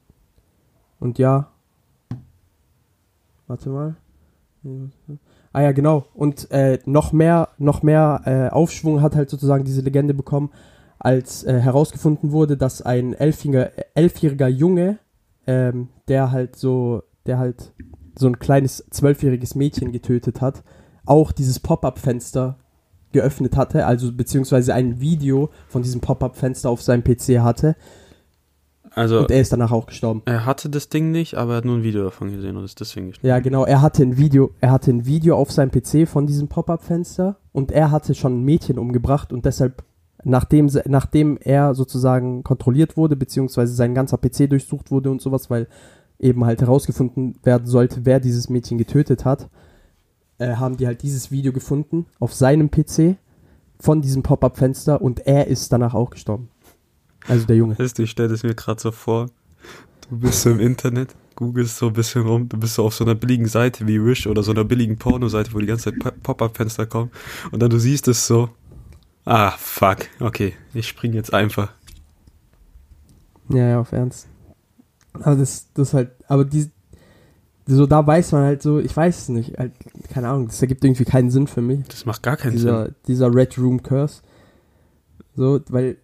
und 1.01 1.19
ja. 1.19 1.51
Warte 3.47 3.71
mal. 3.71 3.97
Ah 5.53 5.63
ja, 5.63 5.73
genau. 5.73 6.07
Und 6.15 6.51
äh, 6.51 6.79
noch 6.85 7.13
mehr, 7.13 7.49
noch 7.59 7.83
mehr 7.83 8.23
äh, 8.25 8.55
Aufschwung 8.55 9.01
hat 9.01 9.17
halt 9.17 9.31
sozusagen 9.31 9.65
diese 9.65 9.81
Legende 9.81 10.15
bekommen, 10.15 10.51
als 10.99 11.45
äh, 11.45 11.59
herausgefunden 11.59 12.33
wurde, 12.33 12.57
dass 12.57 12.83
ein 12.83 13.15
elfjähriger, 13.15 13.71
elfjähriger 13.95 14.49
Junge, 14.49 14.99
ähm, 15.47 15.89
der 16.09 16.33
halt 16.33 16.57
so, 16.57 17.03
der 17.27 17.39
halt 17.39 17.73
so 18.19 18.27
ein 18.27 18.39
kleines 18.39 18.85
zwölfjähriges 18.91 19.55
Mädchen 19.55 19.93
getötet 19.93 20.41
hat, 20.41 20.65
auch 21.07 21.33
dieses 21.33 21.61
Pop-up-Fenster 21.61 22.59
geöffnet 23.13 23.57
hatte, 23.57 23.87
also 23.87 24.13
beziehungsweise 24.13 24.75
ein 24.75 25.01
Video 25.01 25.51
von 25.69 25.83
diesem 25.83 26.01
Pop-up-Fenster 26.01 26.69
auf 26.71 26.83
seinem 26.83 27.03
PC 27.03 27.41
hatte 27.41 27.77
Also, 28.95 29.21
und 29.21 29.31
er 29.31 29.41
ist 29.41 29.53
danach 29.53 29.73
auch 29.73 29.87
gestorben. 29.87 30.23
er 30.25 30.45
hatte 30.45 30.69
das 30.69 30.89
Ding 30.89 31.11
nicht, 31.11 31.35
aber 31.35 31.53
er 31.53 31.57
hat 31.59 31.65
nur 31.65 31.77
ein 31.77 31.83
Video 31.83 32.05
davon 32.05 32.31
gesehen 32.33 32.57
und 32.57 32.65
ist 32.65 32.81
deswegen 32.81 33.09
gestorben. 33.09 33.29
Ja, 33.29 33.39
genau. 33.41 33.65
Er 33.65 33.83
hatte 33.83 34.03
ein 34.03 34.17
Video, 34.17 34.51
er 34.61 34.73
hatte 34.73 34.91
ein 34.91 35.07
Video 35.07 35.37
auf 35.37 35.53
seinem 35.53 35.71
PC 35.71 36.09
von 36.09 36.27
diesem 36.27 36.49
Pop-up-Fenster 36.49 37.37
und 37.53 37.71
er 37.73 37.91
hatte 37.91 38.15
schon 38.15 38.41
ein 38.41 38.45
Mädchen 38.45 38.79
umgebracht 38.79 39.33
und 39.33 39.45
deshalb, 39.45 39.85
nachdem, 40.25 40.71
nachdem 40.87 41.39
er 41.41 41.75
sozusagen 41.75 42.43
kontrolliert 42.45 42.97
wurde, 42.97 43.17
beziehungsweise 43.17 43.75
sein 43.75 43.95
ganzer 43.95 44.19
PC 44.19 44.51
durchsucht 44.51 44.91
wurde 44.91 45.11
und 45.11 45.21
sowas, 45.23 45.51
weil 45.51 45.69
eben 46.19 46.45
halt 46.45 46.61
herausgefunden 46.61 47.37
werden 47.45 47.67
sollte, 47.67 48.01
wer 48.05 48.21
dieses 48.21 48.49
Mädchen 48.49 48.79
getötet 48.79 49.25
hat, 49.25 49.49
äh, 50.39 50.55
haben 50.57 50.77
die 50.77 50.87
halt 50.87 51.03
dieses 51.03 51.31
Video 51.31 51.53
gefunden 51.53 52.07
auf 52.19 52.35
seinem 52.35 52.71
PC 52.71 53.17
von 53.81 54.01
diesem 54.03 54.23
Pop-up-Fenster 54.23 55.01
und 55.01 55.27
er 55.27 55.47
ist 55.47 55.73
danach 55.73 55.95
auch 55.95 56.11
gestorben. 56.11 56.49
Also 57.27 57.47
der 57.47 57.57
Junge. 57.57 57.79
Weißt 57.79 57.99
du, 57.99 58.03
ich 58.03 58.11
stelle 58.11 58.29
das 58.29 58.43
mir 58.43 58.55
gerade 58.55 58.81
so 58.81 58.91
vor. 58.91 59.27
Du 60.09 60.19
bist 60.19 60.41
so 60.43 60.51
im 60.51 60.59
Internet, 60.61 61.15
googelst 61.37 61.77
so 61.77 61.89
ein 61.89 61.93
bisschen 61.93 62.27
rum, 62.27 62.49
du 62.49 62.57
bist 62.59 62.75
so 62.75 62.85
auf 62.85 62.95
so 62.95 63.05
einer 63.05 63.15
billigen 63.15 63.47
Seite 63.47 63.87
wie 63.87 64.03
Wish 64.03 64.27
oder 64.27 64.43
so 64.43 64.53
einer 64.53 64.65
billigen 64.65 64.97
Porno-Seite, 64.97 65.53
wo 65.53 65.59
die 65.59 65.67
ganze 65.67 65.85
Zeit 65.93 65.99
Pop- 66.01 66.23
Pop-Up-Fenster 66.23 66.87
kommen 66.87 67.11
und 67.53 67.61
dann 67.61 67.71
du 67.71 67.79
siehst 67.79 68.09
es 68.09 68.27
so. 68.27 68.49
Ah, 69.25 69.51
fuck. 69.51 70.07
Okay, 70.21 70.55
ich 70.73 70.89
spring 70.89 71.13
jetzt 71.13 71.35
einfach. 71.35 71.73
Ja, 73.51 73.69
ja, 73.69 73.81
auf 73.81 73.93
Ernst. 73.93 74.27
Aber 75.13 75.37
das, 75.37 75.73
das 75.75 75.93
halt, 75.95 76.13
aber 76.29 76.45
die, 76.45 76.71
so 77.69 77.87
da 77.87 78.05
weiß 78.07 78.33
man 78.33 78.43
halt 78.45 78.63
so, 78.63 78.79
ich 78.81 78.97
weiß 78.97 79.19
es 79.19 79.29
nicht, 79.29 79.57
halt, 79.59 79.73
keine 80.13 80.29
Ahnung, 80.29 80.47
das 80.49 80.61
ergibt 80.63 80.83
irgendwie 80.85 81.05
keinen 81.05 81.31
Sinn 81.31 81.47
für 81.47 81.61
mich, 81.61 81.87
Das 81.89 82.07
macht 82.07 82.23
gar 82.23 82.37
keinen 82.37 82.53
Sinn. 82.59 82.61
dieser, 82.67 82.89
dieser 83.07 83.35
Red 83.35 83.57
Room 83.59 83.83
Curse. 83.83 84.23
So, 85.37 85.61
weil 85.69 85.99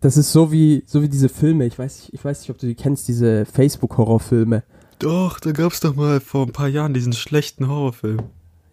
das 0.00 0.16
ist 0.16 0.32
so 0.32 0.50
wie, 0.52 0.82
so 0.86 1.02
wie 1.02 1.08
diese 1.08 1.28
Filme, 1.28 1.66
ich 1.66 1.78
weiß, 1.78 1.98
nicht- 1.98 2.14
ich 2.14 2.24
weiß 2.24 2.40
nicht, 2.40 2.50
ob 2.50 2.58
du 2.58 2.66
die 2.66 2.74
kennst, 2.74 3.08
diese 3.08 3.44
Facebook-Horrorfilme. 3.46 4.62
Doch, 4.98 5.38
da 5.40 5.52
gab's 5.52 5.80
doch 5.80 5.94
mal 5.94 6.20
vor 6.20 6.46
ein 6.46 6.52
paar 6.52 6.68
Jahren 6.68 6.94
diesen 6.94 7.12
schlechten 7.12 7.68
Horrorfilm. 7.68 8.20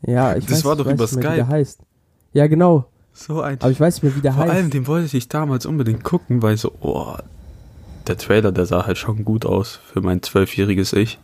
Ja, 0.06 0.36
ich 0.36 0.46
Das 0.46 0.58
weiß, 0.58 0.66
war 0.66 0.72
ich 0.74 0.78
doch 0.80 0.86
weiß 0.86 0.94
über 0.94 1.04
nicht 1.06 1.14
mehr, 1.16 1.24
wie 1.24 1.26
Skype. 1.28 1.36
der 1.36 1.48
heißt. 1.48 1.80
Ja, 2.34 2.48
genau, 2.48 2.86
So 3.14 3.42
ein. 3.42 3.60
aber 3.62 3.72
ich 3.72 3.80
weiß 3.80 3.96
nicht 3.96 4.04
mehr, 4.04 4.16
wie 4.16 4.22
der 4.22 4.34
Vor 4.34 4.44
heißt. 4.44 4.54
allem, 4.54 4.70
den 4.70 4.88
wollte 4.88 5.16
ich 5.16 5.28
damals 5.30 5.66
unbedingt 5.66 6.04
gucken, 6.04 6.42
weil 6.42 6.58
so, 6.58 6.72
oh, 6.82 7.16
der 8.08 8.18
Trailer, 8.18 8.52
der 8.52 8.66
sah 8.66 8.86
halt 8.86 8.98
schon 8.98 9.24
gut 9.24 9.46
aus 9.46 9.80
für 9.92 10.02
mein 10.02 10.22
zwölfjähriges 10.22 10.94
Ich. 10.94 11.20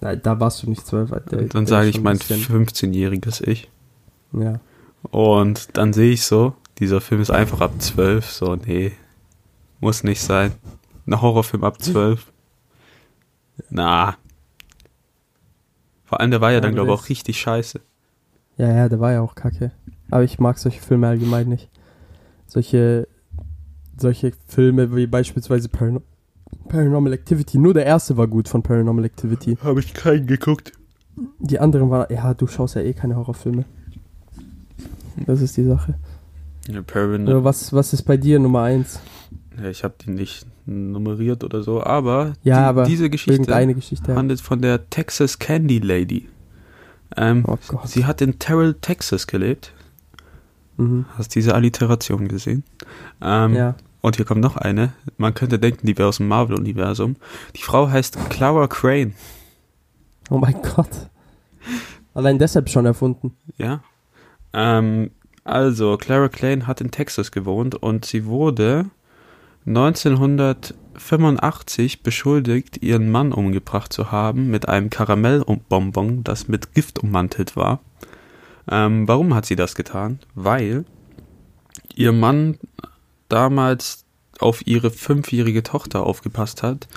Na, 0.00 0.16
da 0.16 0.40
warst 0.40 0.62
du 0.62 0.70
nicht 0.70 0.86
zwölf. 0.86 1.12
Alter. 1.12 1.38
Und 1.38 1.54
dann 1.54 1.64
Der 1.64 1.68
sage 1.70 1.88
ich 1.88 2.00
mein 2.00 2.16
ein 2.16 2.18
bisschen- 2.18 2.40
15-jähriges 2.66 3.42
Ich. 3.46 3.70
Ja. 4.32 4.60
Und 5.10 5.76
dann 5.76 5.92
sehe 5.92 6.12
ich 6.12 6.22
so, 6.24 6.54
dieser 6.78 7.00
Film 7.00 7.20
ist 7.20 7.30
einfach 7.30 7.60
ab 7.60 7.72
12, 7.78 8.30
so, 8.30 8.56
nee, 8.56 8.92
muss 9.80 10.04
nicht 10.04 10.20
sein. 10.20 10.52
Ein 11.06 11.20
Horrorfilm 11.20 11.64
ab 11.64 11.80
12. 11.82 12.30
Na. 13.70 14.16
Vor 16.04 16.20
allem, 16.20 16.30
der 16.30 16.40
war 16.40 16.50
ja, 16.50 16.56
Ja, 16.56 16.60
dann, 16.60 16.74
glaube 16.74 16.90
ich, 16.92 16.98
auch 16.98 17.08
richtig 17.08 17.40
scheiße. 17.40 17.80
Ja, 18.56 18.68
ja, 18.68 18.88
der 18.88 19.00
war 19.00 19.12
ja 19.12 19.20
auch 19.20 19.34
kacke. 19.34 19.72
Aber 20.10 20.24
ich 20.24 20.38
mag 20.38 20.58
solche 20.58 20.80
Filme 20.80 21.08
allgemein 21.08 21.48
nicht. 21.48 21.70
Solche, 22.46 23.06
solche 23.96 24.32
Filme 24.46 24.94
wie 24.96 25.06
beispielsweise 25.06 25.68
Paran 25.68 26.02
Paranormal 26.70 27.12
Activity. 27.12 27.58
Nur 27.58 27.74
der 27.74 27.84
erste 27.86 28.16
war 28.16 28.26
gut 28.26 28.48
von 28.48 28.62
Paranormal 28.62 29.04
Activity. 29.04 29.56
Habe 29.62 29.80
ich 29.80 29.92
keinen 29.92 30.26
geguckt. 30.26 30.72
Die 31.38 31.58
anderen 31.58 31.90
waren, 31.90 32.06
ja, 32.10 32.32
du 32.34 32.46
schaust 32.46 32.76
ja 32.76 32.82
eh 32.82 32.92
keine 32.94 33.16
Horrorfilme. 33.16 33.64
Das 35.26 35.40
ist 35.42 35.56
die 35.56 35.64
Sache. 35.64 35.94
Ja, 36.68 37.44
was, 37.44 37.72
was 37.72 37.92
ist 37.92 38.02
bei 38.02 38.16
dir 38.16 38.38
Nummer 38.38 38.62
eins? 38.62 39.00
ja, 39.60 39.68
ich 39.68 39.82
habe 39.84 39.94
die 40.04 40.10
nicht 40.10 40.46
nummeriert 40.66 41.42
oder 41.42 41.62
so, 41.62 41.82
aber, 41.82 42.34
Ja, 42.44 42.60
die, 42.60 42.64
aber 42.66 42.84
diese 42.84 43.10
Geschichte 43.10 43.42
Geschichte. 43.74 44.14
handelt 44.14 44.40
von 44.40 44.62
der 44.62 44.88
Texas 44.88 45.38
Candy 45.38 45.78
Lady. 45.80 46.28
Ähm, 47.16 47.44
Oh 47.46 47.58
Gott. 47.66 47.88
sie 47.88 48.04
hat 48.04 48.20
in 48.22 48.38
Terrell, 48.38 48.74
Texas 48.74 49.26
gelebt. 49.26 49.72
Mhm. 50.76 51.06
Hast 51.18 51.34
diese 51.34 51.54
Alliteration 51.54 52.28
gesehen? 52.28 52.62
Ähm, 53.20 53.54
Ja. 53.54 53.74
Und 54.00 54.16
hier 54.16 54.24
kommt 54.24 54.40
noch 54.40 54.56
eine. 54.56 54.94
Man 55.18 55.34
könnte 55.34 55.58
denken, 55.58 55.86
die 55.86 55.98
wäre 55.98 56.08
aus 56.08 56.16
dem 56.16 56.28
Marvel-Universum. 56.28 57.16
Die 57.56 57.62
Frau 57.62 57.90
heißt 57.90 58.30
Clara 58.30 58.66
Crane. 58.66 59.12
Oh 60.30 60.38
mein 60.38 60.56
Gott. 60.62 61.10
Allein 62.14 62.38
deshalb 62.38 62.70
schon 62.70 62.86
erfunden. 62.86 63.36
Ja. 63.58 63.82
Ähm, 64.52 65.10
also, 65.44 65.96
Clara 65.96 66.28
Crane 66.28 66.66
hat 66.66 66.80
in 66.80 66.90
Texas 66.90 67.30
gewohnt 67.30 67.74
und 67.74 68.04
sie 68.04 68.26
wurde 68.26 68.86
1985 69.66 72.02
beschuldigt, 72.02 72.82
ihren 72.82 73.10
Mann 73.10 73.32
umgebracht 73.32 73.92
zu 73.92 74.10
haben 74.10 74.50
mit 74.50 74.68
einem 74.68 74.90
Karamellbonbon, 74.90 76.24
das 76.24 76.48
mit 76.48 76.74
Gift 76.74 76.98
ummantelt 76.98 77.54
war. 77.56 77.78
Ähm, 78.70 79.08
warum 79.08 79.34
hat 79.34 79.46
sie 79.46 79.56
das 79.56 79.74
getan? 79.74 80.18
Weil 80.34 80.84
ihr 81.94 82.12
Mann 82.12 82.58
damals 83.32 84.04
auf 84.38 84.66
ihre 84.66 84.90
fünfjährige 84.90 85.62
Tochter 85.62 86.04
aufgepasst 86.04 86.62
hat 86.62 86.88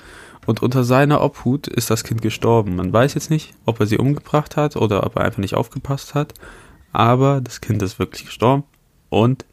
und 0.46 0.62
unter 0.62 0.84
seiner 0.84 1.22
Obhut 1.22 1.66
ist 1.66 1.90
das 1.90 2.04
Kind 2.04 2.22
gestorben. 2.22 2.76
Man 2.76 2.92
weiß 2.92 3.14
jetzt 3.14 3.30
nicht, 3.30 3.54
ob 3.64 3.80
er 3.80 3.86
sie 3.86 3.98
umgebracht 3.98 4.56
hat 4.56 4.76
oder 4.76 5.04
ob 5.04 5.16
er 5.16 5.22
einfach 5.22 5.38
nicht 5.38 5.54
aufgepasst 5.54 6.14
hat, 6.14 6.34
aber 6.92 7.40
das 7.40 7.60
Kind 7.60 7.82
ist 7.82 7.98
wirklich 7.98 8.26
gestorben 8.26 8.64
und 9.10 9.44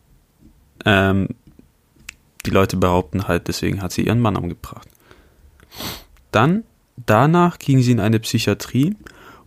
ähm, 0.85 1.29
die 2.45 2.51
Leute 2.51 2.77
behaupten 2.77 3.27
halt, 3.27 3.47
deswegen 3.47 3.81
hat 3.81 3.91
sie 3.91 4.05
ihren 4.05 4.19
Mann 4.19 4.35
umgebracht. 4.35 4.87
Dann, 6.31 6.63
danach 7.05 7.59
ging 7.59 7.81
sie 7.81 7.91
in 7.91 7.99
eine 7.99 8.19
Psychiatrie 8.19 8.95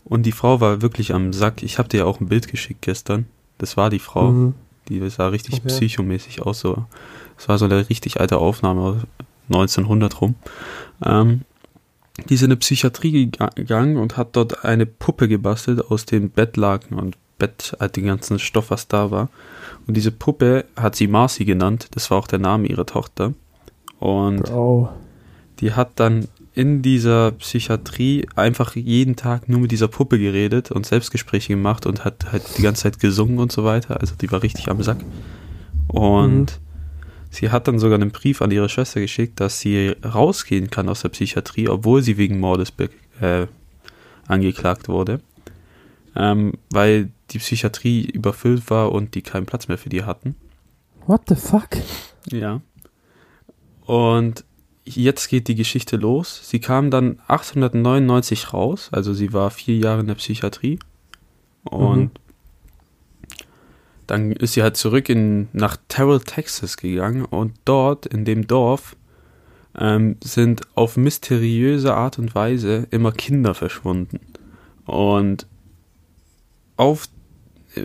und 0.05 0.25
die 0.25 0.33
Frau 0.33 0.61
war 0.61 0.83
wirklich 0.83 1.13
am 1.15 1.33
Sack. 1.33 1.63
Ich 1.63 1.79
habe 1.79 1.89
dir 1.89 1.99
ja 1.99 2.05
auch 2.05 2.21
ein 2.21 2.29
Bild 2.29 2.49
geschickt 2.49 2.83
gestern. 2.83 3.27
Das 3.59 3.77
war 3.77 3.91
die 3.91 3.99
Frau. 3.99 4.31
Mhm. 4.31 4.55
Die 4.89 5.09
sah 5.11 5.29
richtig 5.29 5.55
Okay. 5.57 5.69
psychomäßig 5.69 6.43
aus. 6.43 6.61
So. 6.61 6.85
Das 7.37 7.49
war 7.49 7.59
so 7.59 7.65
eine 7.65 7.89
richtig 7.89 8.21
alte 8.21 8.39
Aufnahme, 8.39 8.83
aus 8.83 8.97
1900 9.49 10.21
rum. 10.21 10.35
Ähm, 11.05 11.43
die 12.29 12.35
ist 12.35 12.43
in 12.43 12.47
eine 12.47 12.57
Psychiatrie 12.57 13.11
gega- 13.31 13.55
gegangen 13.55 13.97
und 13.97 14.17
hat 14.17 14.37
dort 14.37 14.65
eine 14.65 14.87
Puppe 14.87 15.27
gebastelt 15.29 15.85
aus 15.91 16.05
den 16.07 16.31
Bettlaken 16.31 16.99
und 16.99 17.17
Bett, 17.39 17.77
halt 17.81 17.97
den 17.97 18.07
ganzen 18.07 18.39
Stoff, 18.39 18.71
was 18.71 18.87
da 18.87 19.11
war. 19.11 19.29
Und 19.89 19.97
diese 19.97 20.13
Puppe 20.13 20.65
hat 20.77 20.95
sie 20.95 21.09
Marcy 21.09 21.45
genannt. 21.45 21.89
Das 21.91 22.11
war 22.11 22.19
auch 22.19 22.29
der 22.29 22.39
Name 22.39 22.69
ihrer 22.69 22.87
Tochter. 22.87 23.35
Und 23.99 24.45
Bro. 24.45 24.91
die 25.61 25.73
hat 25.73 25.91
dann 25.97 26.29
in 26.55 26.83
dieser 26.83 27.33
Psychiatrie 27.33 28.27
einfach 28.37 28.77
jeden 28.77 29.17
Tag 29.17 29.49
nur 29.49 29.61
mit 29.61 29.73
dieser 29.73 29.89
Puppe 29.89 30.19
geredet 30.19 30.71
und 30.71 30.87
Selbstgespräche 30.87 31.49
gemacht 31.55 31.85
und 31.85 32.05
hat 32.05 32.31
halt 32.31 32.45
die 32.57 32.63
ganze 32.63 32.85
Zeit 32.85 33.01
gesungen 33.01 33.41
und 33.41 33.51
so 33.51 33.65
weiter. 33.65 34.01
Also 34.01 34.15
die 34.15 34.31
war 34.31 34.43
richtig 34.43 34.69
am 34.69 34.81
Sack. 34.83 34.99
Und 35.89 36.61
sie 37.29 37.51
hat 37.51 37.67
dann 37.67 37.81
sogar 37.81 38.01
einen 38.01 38.13
Brief 38.13 38.41
an 38.41 38.53
ihre 38.53 38.69
Schwester 38.69 39.01
geschickt, 39.01 39.41
dass 39.41 39.59
sie 39.59 39.97
rausgehen 40.05 40.71
kann 40.71 40.89
aus 40.89 41.03
der 41.03 41.09
Psychiatrie, 41.09 41.69
obwohl 41.69 42.03
sie 42.03 42.19
wegen 42.19 42.39
Mordes 42.39 42.73
äh, 43.21 43.47
angeklagt 44.29 44.89
wurde. 44.89 45.21
Ähm, 46.15 46.53
weil 46.71 47.11
die 47.31 47.39
Psychiatrie 47.39 48.05
überfüllt 48.05 48.71
war 48.71 48.93
und 48.93 49.17
die 49.17 49.23
keinen 49.23 49.47
Platz 49.47 49.67
mehr 49.67 49.79
für 49.79 49.89
die 49.89 50.05
hatten. 50.05 50.37
What 51.07 51.23
the 51.29 51.35
fuck? 51.35 51.71
Ja. 52.31 52.61
Und 53.87 54.45
jetzt 54.85 55.29
geht 55.29 55.49
die 55.49 55.55
Geschichte 55.55 55.97
los. 55.97 56.41
Sie 56.49 56.61
kam 56.61 56.91
dann 56.91 57.19
1899 57.29 58.53
raus, 58.53 58.89
also 58.93 59.13
sie 59.15 59.33
war 59.33 59.51
vier 59.51 59.77
Jahre 59.77 60.01
in 60.01 60.07
der 60.07 60.15
Psychiatrie. 60.15 60.79
Und 61.65 62.01
Mhm. 62.01 62.11
dann 64.07 64.33
ist 64.33 64.53
sie 64.53 64.63
halt 64.63 64.77
zurück 64.77 65.09
in, 65.09 65.49
nach 65.53 65.79
Terrell, 65.89 66.21
Texas 66.21 66.77
gegangen 66.77 67.25
und 67.25 67.55
dort 67.65 68.05
in 68.07 68.25
dem 68.25 68.47
Dorf 68.47 68.97
ähm, 69.77 70.17
sind 70.23 70.63
auf 70.75 70.97
mysteriöse 70.97 71.95
Art 71.95 72.19
und 72.19 72.35
Weise 72.35 72.87
immer 72.91 73.13
Kinder 73.13 73.55
verschwunden. 73.55 74.21
Und 74.85 75.47
auf 76.77 77.09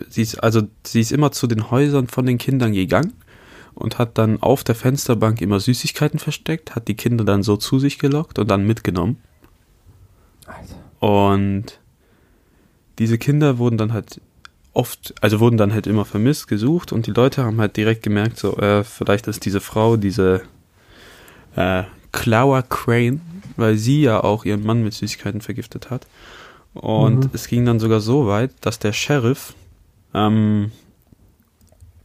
sie 0.08 0.22
ist, 0.22 0.36
also 0.42 0.62
sie 0.86 1.00
ist 1.00 1.10
immer 1.10 1.32
zu 1.32 1.46
den 1.46 1.70
Häusern 1.70 2.06
von 2.06 2.26
den 2.26 2.38
Kindern 2.38 2.72
gegangen 2.72 3.14
und 3.74 3.98
hat 3.98 4.18
dann 4.18 4.42
auf 4.42 4.64
der 4.64 4.74
Fensterbank 4.74 5.40
immer 5.40 5.60
Süßigkeiten 5.60 6.18
versteckt, 6.18 6.74
hat 6.74 6.88
die 6.88 6.96
Kinder 6.96 7.24
dann 7.24 7.42
so 7.42 7.56
zu 7.56 7.78
sich 7.78 7.98
gelockt 7.98 8.38
und 8.38 8.50
dann 8.50 8.66
mitgenommen. 8.66 9.18
Alter. 10.46 10.76
Und 11.00 11.80
diese 12.98 13.18
Kinder 13.18 13.58
wurden 13.58 13.78
dann 13.78 13.92
halt 13.92 14.20
oft, 14.72 15.14
also 15.20 15.40
wurden 15.40 15.56
dann 15.56 15.72
halt 15.72 15.86
immer 15.86 16.04
vermisst, 16.04 16.48
gesucht 16.48 16.92
und 16.92 17.06
die 17.06 17.12
Leute 17.12 17.44
haben 17.44 17.60
halt 17.60 17.76
direkt 17.76 18.02
gemerkt, 18.02 18.38
so, 18.38 18.56
äh, 18.58 18.84
vielleicht 18.84 19.26
ist 19.26 19.44
diese 19.44 19.60
Frau, 19.60 19.96
diese 19.96 20.42
äh, 21.56 21.84
Clara 22.12 22.62
Crane, 22.62 23.20
weil 23.56 23.76
sie 23.76 24.02
ja 24.02 24.22
auch 24.22 24.44
ihren 24.44 24.64
Mann 24.64 24.82
mit 24.82 24.94
Süßigkeiten 24.94 25.40
vergiftet 25.40 25.90
hat. 25.90 26.06
Und 26.74 27.24
Mhm. 27.24 27.30
es 27.32 27.48
ging 27.48 27.64
dann 27.64 27.80
sogar 27.80 28.00
so 28.00 28.26
weit, 28.26 28.52
dass 28.60 28.78
der 28.78 28.92
Sheriff 28.92 29.54
ähm, 30.14 30.70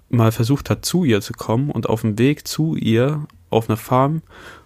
mal 0.09 0.31
versucht 0.31 0.69
hat, 0.69 0.85
zu 0.85 1.03
ihr 1.03 1.21
zu 1.21 1.33
kommen 1.33 1.71
und 1.71 1.89
auf 1.89 2.01
dem 2.01 2.17
Weg 2.17 2.47
zu 2.47 2.75
ihr 2.75 3.25
auf 3.49 3.69
einer 3.69 3.77
Farm 3.77 4.21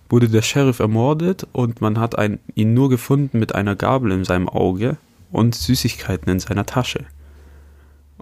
wurde 0.10 0.28
der 0.28 0.42
Sheriff 0.42 0.80
ermordet 0.80 1.48
und 1.52 1.82
man 1.82 2.00
hat 2.00 2.18
ein, 2.18 2.40
ihn 2.56 2.74
nur 2.74 2.90
gefunden 2.90 3.40
mit 3.40 3.54
einer 3.54 3.76
Gabel 3.76 4.12
in 4.12 4.24
seinem 4.26 4.50
Auge 4.50 4.98
und 5.32 5.56
Süßigkeiten 5.56 6.32
in 6.32 6.40
seiner 6.40 6.66
Tasche. 6.66 7.06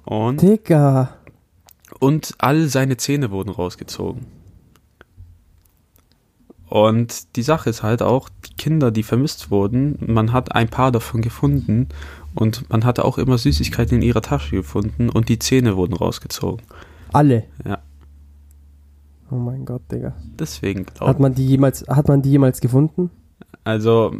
Und, 0.03 0.41
Digga. 0.41 1.15
und 1.99 2.35
all 2.37 2.67
seine 2.67 2.97
Zähne 2.97 3.31
wurden 3.31 3.49
rausgezogen. 3.49 4.25
Und 6.69 7.37
die 7.37 7.43
Sache 7.43 7.69
ist 7.69 7.81
halt 7.81 8.01
auch, 8.01 8.27
die 8.45 8.53
Kinder, 8.55 8.91
die 8.91 9.03
vermisst 9.03 9.51
wurden, 9.51 9.97
man 10.05 10.33
hat 10.33 10.53
ein 10.53 10.67
paar 10.67 10.91
davon 10.91 11.21
gefunden 11.21 11.87
und 12.35 12.69
man 12.69 12.83
hatte 12.83 13.05
auch 13.05 13.17
immer 13.17 13.37
Süßigkeiten 13.37 13.97
in 13.97 14.01
ihrer 14.01 14.21
Tasche 14.21 14.57
gefunden 14.57 15.09
und 15.09 15.29
die 15.29 15.39
Zähne 15.39 15.77
wurden 15.77 15.93
rausgezogen. 15.93 16.65
Alle. 17.17 17.45
Ja. 17.65 17.79
Oh 19.31 19.35
mein 19.37 19.65
Gott, 19.65 19.81
Digga. 19.91 20.13
Deswegen 20.37 20.85
Hat 20.85 20.93
glaube 20.93 21.21
man 21.23 21.33
die 21.33 21.47
jemals, 21.47 21.83
hat 21.87 22.07
man 22.07 22.21
die 22.21 22.29
jemals 22.29 22.61
gefunden? 22.61 23.09
Also, 23.63 24.15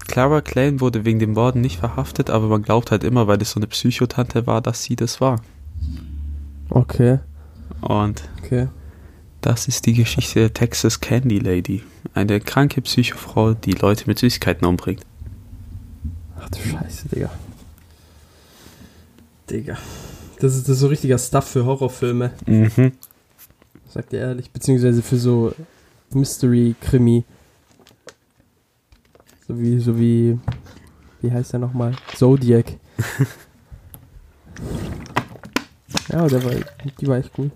Clara 0.00 0.40
Klein 0.40 0.80
wurde 0.80 1.04
wegen 1.04 1.20
dem 1.20 1.34
Morden 1.34 1.60
nicht 1.60 1.78
verhaftet, 1.78 2.28
aber 2.28 2.48
man 2.48 2.62
glaubt 2.62 2.90
halt 2.90 3.04
immer, 3.04 3.28
weil 3.28 3.38
das 3.38 3.52
so 3.52 3.60
eine 3.60 3.68
Psychotante 3.68 4.48
war, 4.48 4.60
dass 4.60 4.82
sie 4.82 4.96
das 4.96 5.20
war. 5.20 5.40
Okay, 6.68 7.20
Und 7.80 8.28
okay. 8.42 8.66
das 9.40 9.68
ist 9.68 9.86
die 9.86 9.94
Geschichte 9.94 10.40
der 10.40 10.52
Texas 10.52 11.00
Candy 11.00 11.38
Lady. 11.38 11.84
Eine 12.12 12.40
kranke 12.40 12.82
Psychofrau, 12.82 13.54
die 13.54 13.72
Leute 13.72 14.08
mit 14.08 14.18
Süßigkeiten 14.18 14.66
umbringt. 14.66 15.06
Ach 16.40 16.50
du 16.50 16.58
Scheiße, 16.58 17.08
Digga. 17.08 17.30
Digga. 19.48 19.78
Das 20.40 20.54
ist, 20.54 20.64
das 20.64 20.74
ist 20.76 20.80
so 20.80 20.88
richtiger 20.88 21.18
Stuff 21.18 21.46
für 21.48 21.64
Horrorfilme, 21.64 22.32
Mhm. 22.46 22.92
sagt 23.88 24.12
ihr 24.12 24.20
ehrlich. 24.20 24.50
Beziehungsweise 24.50 25.02
für 25.02 25.16
so 25.16 25.52
Mystery-Krimi. 26.12 27.24
So 29.48 29.58
wie, 29.58 29.78
so 29.78 29.98
wie, 29.98 30.38
wie 31.22 31.32
heißt 31.32 31.52
der 31.52 31.60
nochmal? 31.60 31.94
Zodiac. 32.14 32.66
ja, 36.10 36.26
der 36.26 36.44
war, 36.44 36.52
die 37.00 37.06
war 37.06 37.16
echt 37.18 37.32
gut. 37.32 37.50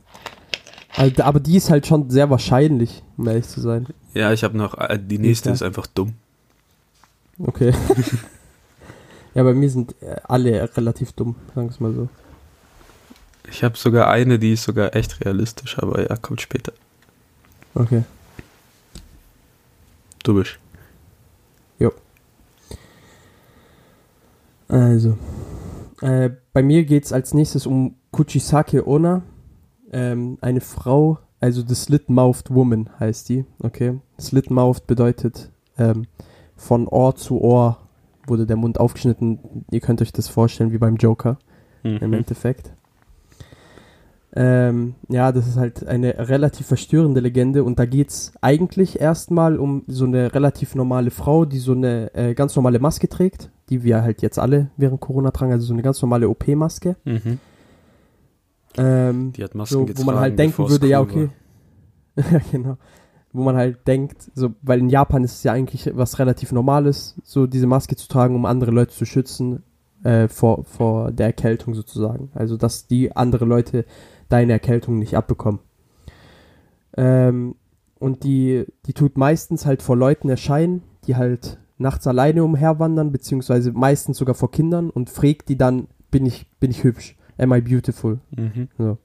Also, 0.97 1.23
aber 1.23 1.41
die 1.41 1.57
ist 1.57 1.71
halt 1.71 1.87
schon 1.87 2.11
sehr 2.11 2.31
wahrscheinlich, 2.31 3.03
um 3.17 3.27
ehrlich 3.29 3.47
zu 3.49 3.61
sein. 3.61 3.87
Ja, 4.15 4.33
ich 4.33 4.45
habe 4.45 4.57
noch, 4.57 4.77
äh, 4.79 4.99
die 5.01 5.19
nächste 5.19 5.51
ist 5.51 5.63
einfach 5.63 5.87
dumm. 5.87 6.15
Okay. 7.39 7.73
ja, 9.35 9.43
bei 9.43 9.55
mir 9.55 9.71
sind 9.71 9.95
äh, 10.03 10.17
alle 10.25 10.69
relativ 10.77 11.13
dumm, 11.13 11.37
sagen 11.55 11.69
wir 11.69 11.71
es 11.73 11.81
mal 11.81 11.93
so. 11.95 12.09
Ich 13.49 13.65
habe 13.65 13.77
sogar 13.77 14.09
eine, 14.09 14.39
die 14.39 14.53
ist 14.53 14.65
sogar 14.65 14.95
echt 14.95 15.25
realistisch, 15.25 15.79
aber 15.79 16.03
ja, 16.09 16.17
kommt 16.17 16.41
später. 16.41 16.73
Okay. 17.75 18.03
Du 20.23 20.35
bist. 20.35 20.59
Also, 24.69 25.19
äh, 26.01 26.31
bei 26.53 26.63
mir 26.63 26.85
geht 26.85 27.05
es 27.05 27.13
als 27.13 27.35
nächstes 27.35 27.67
um 27.67 27.97
Kuchisake 28.13 28.87
Onna. 28.87 29.23
Ähm, 29.93 30.39
eine 30.41 30.61
Frau, 30.61 31.19
also 31.41 31.65
the 31.67 31.75
Slit-Mouthed 31.75 32.55
Woman 32.55 32.89
heißt 33.01 33.29
die, 33.29 33.45
okay. 33.59 33.99
Slit-Mouthed 34.21 34.87
bedeutet 34.87 35.51
ähm, 35.77 36.07
von 36.57 36.87
Ohr 36.87 37.17
zu 37.17 37.41
Ohr 37.41 37.79
wurde 38.29 38.47
der 38.47 38.57
Mund 38.57 38.79
aufgeschnitten. 38.79 39.65
Ihr 39.73 39.81
könnt 39.81 40.01
euch 40.03 40.13
das 40.13 40.29
vorstellen 40.29 40.71
wie 40.71 40.79
beim 40.79 40.95
Joker 40.97 41.39
im 41.83 41.97
Mhm. 41.97 42.13
Endeffekt. 42.13 42.73
Ähm, 44.33 44.95
ja, 45.09 45.33
das 45.33 45.49
ist 45.49 45.57
halt 45.57 45.87
eine 45.87 46.29
relativ 46.29 46.67
verstörende 46.67 47.21
Legende 47.21 47.65
und 47.65 47.81
da 47.81 47.85
geht's 47.85 48.33
eigentlich 48.41 49.01
erstmal 49.01 49.59
um 49.59 49.83
so 49.89 50.05
eine 50.05 50.33
relativ 50.33 50.77
normale 50.77 51.11
Frau, 51.11 51.45
die 51.45 51.59
so 51.59 51.73
eine 51.73 52.15
äh, 52.15 52.35
ganz 52.35 52.55
normale 52.55 52.79
Maske 52.79 53.09
trägt, 53.09 53.51
die 53.71 53.83
wir 53.83 54.03
halt 54.03 54.23
jetzt 54.23 54.39
alle 54.39 54.71
während 54.77 55.01
Corona 55.01 55.33
tragen, 55.33 55.53
also 55.53 55.67
so 55.67 55.73
eine 55.73 55.83
ganz 55.83 56.01
normale 56.01 56.29
OP-Maske. 56.29 56.95
Mhm. 57.05 57.39
Ähm, 58.77 59.33
Die 59.33 59.43
hat 59.43 59.57
Masken 59.57 59.75
so, 59.75 59.81
wo 59.81 59.87
getragen, 59.87 60.07
man 60.07 60.21
halt 60.21 60.39
denken 60.39 60.63
es 60.63 60.71
würde, 60.71 60.87
ja, 60.87 61.01
okay. 61.01 61.31
Ja, 62.17 62.41
genau. 62.53 62.77
Wo 63.33 63.43
man 63.43 63.57
halt 63.57 63.87
denkt, 63.87 64.31
so, 64.35 64.51
weil 64.63 64.81
in 64.81 64.91
Japan 64.91 65.25
ist 65.25 65.35
es 65.35 65.43
ja 65.43 65.53
eigentlich 65.53 65.91
was 65.95 66.19
relativ 66.19 66.53
Normales, 66.53 67.17
so 67.25 67.47
diese 67.47 67.67
Maske 67.67 67.97
zu 67.97 68.09
tragen, 68.09 68.35
um 68.35 68.45
andere 68.45 68.71
Leute 68.73 68.93
zu 68.93 69.07
schützen 69.07 69.63
äh, 70.03 70.29
vor, 70.29 70.65
vor 70.65 71.13
der 71.13 71.27
Erkältung 71.27 71.75
sozusagen. 71.75 72.31
Also, 72.35 72.57
dass 72.57 72.87
die 72.87 73.15
andere 73.15 73.45
Leute 73.45 73.85
deine 74.31 74.53
Erkältung 74.53 74.99
nicht 74.99 75.17
abbekommen. 75.17 75.61
Ähm, 76.97 77.57
und 77.99 78.25
die, 78.25 78.65
die 78.87 78.95
tut 78.95 79.19
meistens 79.19 79.67
halt 79.67 79.83
vor 79.83 79.97
Leuten 79.97 80.29
erscheinen, 80.29 80.83
die 81.07 81.17
halt 81.17 81.59
nachts 81.77 82.07
alleine 82.07 82.45
umherwandern, 82.45 83.13
beziehungsweise 83.13 83.73
meistens 83.73 84.19
sogar 84.19 84.35
vor 84.35 84.51
Kindern 84.51 84.91
und 84.91 85.11
fragt 85.11 85.49
die 85.49 85.57
dann, 85.57 85.89
bin 86.11 86.27
ich, 86.27 86.47
bin 86.59 86.71
ich 86.71 86.85
hübsch? 86.85 87.17
Am 87.39 87.53
I 87.53 87.61
beautiful? 87.61 88.21
Mhm. 88.37 88.69
So. 88.77 88.99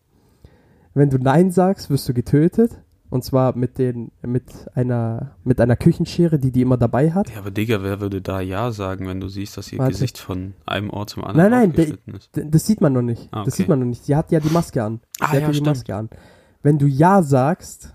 Wenn 0.94 1.10
du 1.10 1.18
Nein 1.18 1.52
sagst, 1.52 1.90
wirst 1.90 2.08
du 2.08 2.14
getötet. 2.14 2.82
Und 3.16 3.24
zwar 3.24 3.56
mit, 3.56 3.78
den, 3.78 4.12
mit, 4.24 4.44
einer, 4.74 5.38
mit 5.46 5.62
einer 5.62 5.78
Küchenschere, 5.78 6.38
die 6.38 6.52
die 6.52 6.60
immer 6.64 6.76
dabei 6.76 7.14
hat. 7.14 7.30
Ja, 7.30 7.38
aber 7.38 7.50
Digga, 7.50 7.82
wer 7.82 8.02
würde 8.02 8.22
da 8.22 8.42
Ja 8.42 8.74
sagen, 8.74 9.08
wenn 9.08 9.22
du 9.22 9.30
siehst, 9.30 9.56
dass 9.56 9.72
ihr 9.72 9.80
Warte. 9.80 9.94
Gesicht 9.94 10.18
von 10.18 10.54
einem 10.66 10.90
Ort 10.90 11.12
zum 11.12 11.24
anderen 11.24 11.50
Nein, 11.50 11.74
nein, 11.78 11.98
ist? 12.14 12.30
Das 12.34 12.66
sieht 12.66 12.82
man 12.82 12.92
noch 12.92 13.02
nicht. 13.02 13.30
Ah, 13.32 13.46
Das 13.46 13.54
okay. 13.54 13.56
sieht 13.62 13.70
man 13.70 13.80
noch 13.80 13.86
nicht. 13.86 14.04
Sie 14.04 14.18
hat 14.18 14.34
ja 14.34 14.42
die 14.42 14.50
Maske 14.50 14.84
an. 14.84 15.00
Ah, 15.22 15.28
Sie 15.28 15.32
hat 15.32 15.34
ja, 15.36 15.40
ja 15.40 15.48
die 15.48 15.54
stimmt. 15.54 15.68
Maske 15.68 15.96
an. 15.96 16.10
Wenn 16.62 16.78
du 16.78 16.88
Ja 16.88 17.24
sagst, 17.24 17.94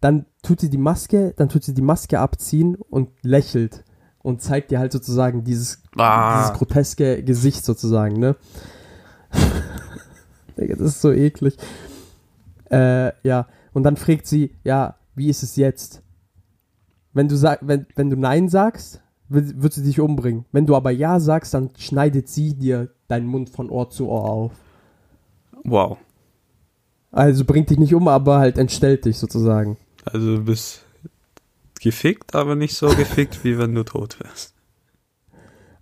dann 0.00 0.24
tut 0.42 0.60
sie 0.60 0.70
die 0.70 0.78
Maske, 0.78 1.34
dann 1.36 1.50
tut 1.50 1.62
sie 1.64 1.74
die 1.74 1.82
Maske 1.82 2.18
abziehen 2.18 2.76
und 2.76 3.10
lächelt 3.20 3.84
und 4.22 4.40
zeigt 4.40 4.70
dir 4.70 4.78
halt 4.78 4.92
sozusagen 4.92 5.44
dieses, 5.44 5.82
Ah. 5.98 6.38
dieses 6.40 6.56
groteske 6.56 7.22
Gesicht 7.22 7.66
sozusagen, 7.66 8.18
ne? 8.18 8.36
Digga, 10.58 10.76
das 10.76 10.86
ist 10.88 11.02
so 11.02 11.12
eklig. 11.12 11.58
Äh, 12.70 13.12
ja, 13.28 13.46
und 13.72 13.82
dann 13.82 13.96
fragt 13.96 14.26
sie, 14.26 14.54
ja, 14.64 14.96
wie 15.14 15.28
ist 15.28 15.42
es 15.42 15.56
jetzt? 15.56 16.02
Wenn 17.12 17.28
du 17.28 17.36
sag, 17.36 17.60
wenn, 17.62 17.86
wenn 17.94 18.10
du 18.10 18.16
Nein 18.16 18.48
sagst, 18.48 19.02
wird, 19.28 19.62
wird 19.62 19.72
sie 19.72 19.82
dich 19.82 20.00
umbringen. 20.00 20.44
Wenn 20.52 20.66
du 20.66 20.76
aber 20.76 20.90
Ja 20.90 21.20
sagst, 21.20 21.54
dann 21.54 21.70
schneidet 21.76 22.28
sie 22.28 22.54
dir 22.54 22.90
deinen 23.08 23.26
Mund 23.26 23.50
von 23.50 23.70
Ohr 23.70 23.90
zu 23.90 24.08
Ohr 24.08 24.24
auf. 24.24 24.52
Wow. 25.64 25.98
Also 27.10 27.44
bringt 27.44 27.70
dich 27.70 27.78
nicht 27.78 27.94
um, 27.94 28.08
aber 28.08 28.38
halt 28.38 28.58
entstellt 28.58 29.04
dich 29.04 29.18
sozusagen. 29.18 29.76
Also 30.04 30.36
du 30.36 30.44
bist 30.44 30.84
gefickt, 31.80 32.34
aber 32.34 32.56
nicht 32.56 32.74
so 32.74 32.88
gefickt, 32.88 33.44
wie 33.44 33.58
wenn 33.58 33.74
du 33.74 33.84
tot 33.84 34.18
wärst. 34.20 34.54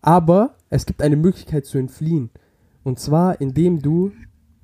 Aber 0.03 0.57
es 0.71 0.87
gibt 0.87 1.03
eine 1.03 1.17
Möglichkeit 1.17 1.67
zu 1.67 1.79
entfliehen. 1.79 2.31
Und 2.83 2.99
zwar, 2.99 3.41
indem 3.41 3.83
du 3.83 4.13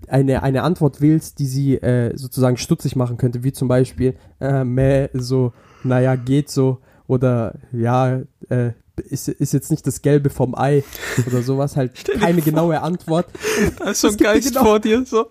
eine, 0.08 0.42
eine 0.42 0.62
Antwort 0.62 1.00
wählst, 1.00 1.38
die 1.38 1.46
sie 1.46 1.76
äh, 1.76 2.16
sozusagen 2.16 2.56
stutzig 2.56 2.96
machen 2.96 3.16
könnte, 3.16 3.42
wie 3.42 3.52
zum 3.52 3.68
Beispiel, 3.68 4.14
äh, 4.40 4.64
meh, 4.64 5.08
so, 5.14 5.52
naja, 5.82 6.16
geht 6.16 6.50
so, 6.50 6.78
oder 7.06 7.54
ja, 7.72 8.20
äh, 8.48 8.72
ist, 8.96 9.28
ist 9.28 9.52
jetzt 9.52 9.70
nicht 9.70 9.86
das 9.86 10.00
Gelbe 10.00 10.30
vom 10.30 10.54
Ei 10.54 10.82
oder 11.26 11.42
sowas, 11.42 11.76
halt 11.76 11.92
keine 12.20 12.40
genaue 12.40 12.80
Antwort. 12.80 13.26
Da 13.78 13.90
ist 13.90 14.00
so 14.00 14.08
ein 14.08 14.16
Geist 14.16 14.48
genau- 14.48 14.64
vor 14.64 14.80
dir, 14.80 15.04
so. 15.04 15.26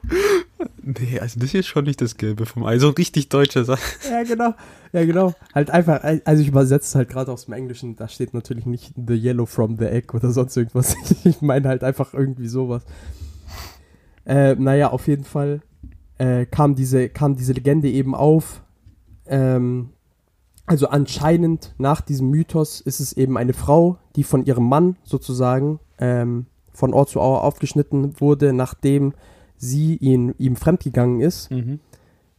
Nee, 0.83 1.19
also 1.19 1.39
das 1.39 1.53
ist 1.53 1.65
schon 1.67 1.85
nicht 1.85 1.99
das 2.01 2.17
Gelbe 2.17 2.45
vom 2.45 2.63
Ei. 2.65 2.77
So 2.79 2.89
richtig 2.89 3.29
deutscher 3.29 3.65
Sache. 3.65 3.81
Ja, 4.09 4.23
genau. 4.23 4.53
Ja, 4.93 5.03
genau. 5.05 5.33
Halt 5.53 5.71
einfach, 5.71 6.01
also 6.25 6.41
ich 6.41 6.47
übersetze 6.47 6.85
es 6.87 6.95
halt 6.95 7.09
gerade 7.09 7.31
aus 7.31 7.45
dem 7.45 7.53
Englischen, 7.53 7.95
da 7.95 8.07
steht 8.07 8.33
natürlich 8.33 8.65
nicht 8.65 8.93
the 8.95 9.15
yellow 9.15 9.45
from 9.45 9.77
the 9.77 9.85
egg 9.85 10.13
oder 10.15 10.31
sonst 10.31 10.55
irgendwas. 10.55 10.95
Ich 11.23 11.41
meine 11.41 11.67
halt 11.67 11.83
einfach 11.83 12.13
irgendwie 12.13 12.47
sowas. 12.47 12.83
Äh, 14.25 14.55
naja, 14.55 14.91
auf 14.91 15.07
jeden 15.07 15.23
Fall 15.23 15.61
äh, 16.17 16.45
kam, 16.45 16.75
diese, 16.75 17.09
kam 17.09 17.35
diese 17.35 17.53
Legende 17.53 17.89
eben 17.89 18.15
auf. 18.15 18.63
Ähm, 19.27 19.89
also 20.65 20.87
anscheinend 20.87 21.75
nach 21.77 22.01
diesem 22.01 22.29
Mythos 22.29 22.81
ist 22.81 22.99
es 22.99 23.13
eben 23.13 23.37
eine 23.37 23.53
Frau, 23.53 23.97
die 24.15 24.23
von 24.23 24.45
ihrem 24.45 24.67
Mann 24.67 24.97
sozusagen 25.03 25.79
ähm, 25.99 26.47
von 26.73 26.93
Ohr 26.93 27.05
zu 27.05 27.19
Ohr 27.19 27.43
aufgeschnitten 27.43 28.19
wurde, 28.19 28.51
nachdem 28.51 29.13
sie 29.57 29.95
ihn, 29.97 30.33
ihm 30.37 30.55
fremdgegangen 30.55 31.21
ist 31.21 31.51
Mhm. 31.51 31.79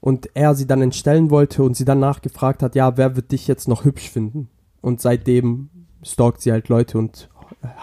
und 0.00 0.28
er 0.34 0.54
sie 0.54 0.66
dann 0.66 0.82
entstellen 0.82 1.30
wollte 1.30 1.62
und 1.62 1.76
sie 1.76 1.84
dann 1.84 2.00
nachgefragt 2.00 2.62
hat, 2.62 2.74
ja, 2.74 2.96
wer 2.96 3.16
wird 3.16 3.32
dich 3.32 3.46
jetzt 3.46 3.68
noch 3.68 3.84
hübsch 3.84 4.10
finden? 4.10 4.48
Und 4.82 5.00
seitdem 5.00 5.70
stalkt 6.02 6.40
sie 6.42 6.52
halt 6.52 6.68
Leute 6.68 6.98
und 6.98 7.30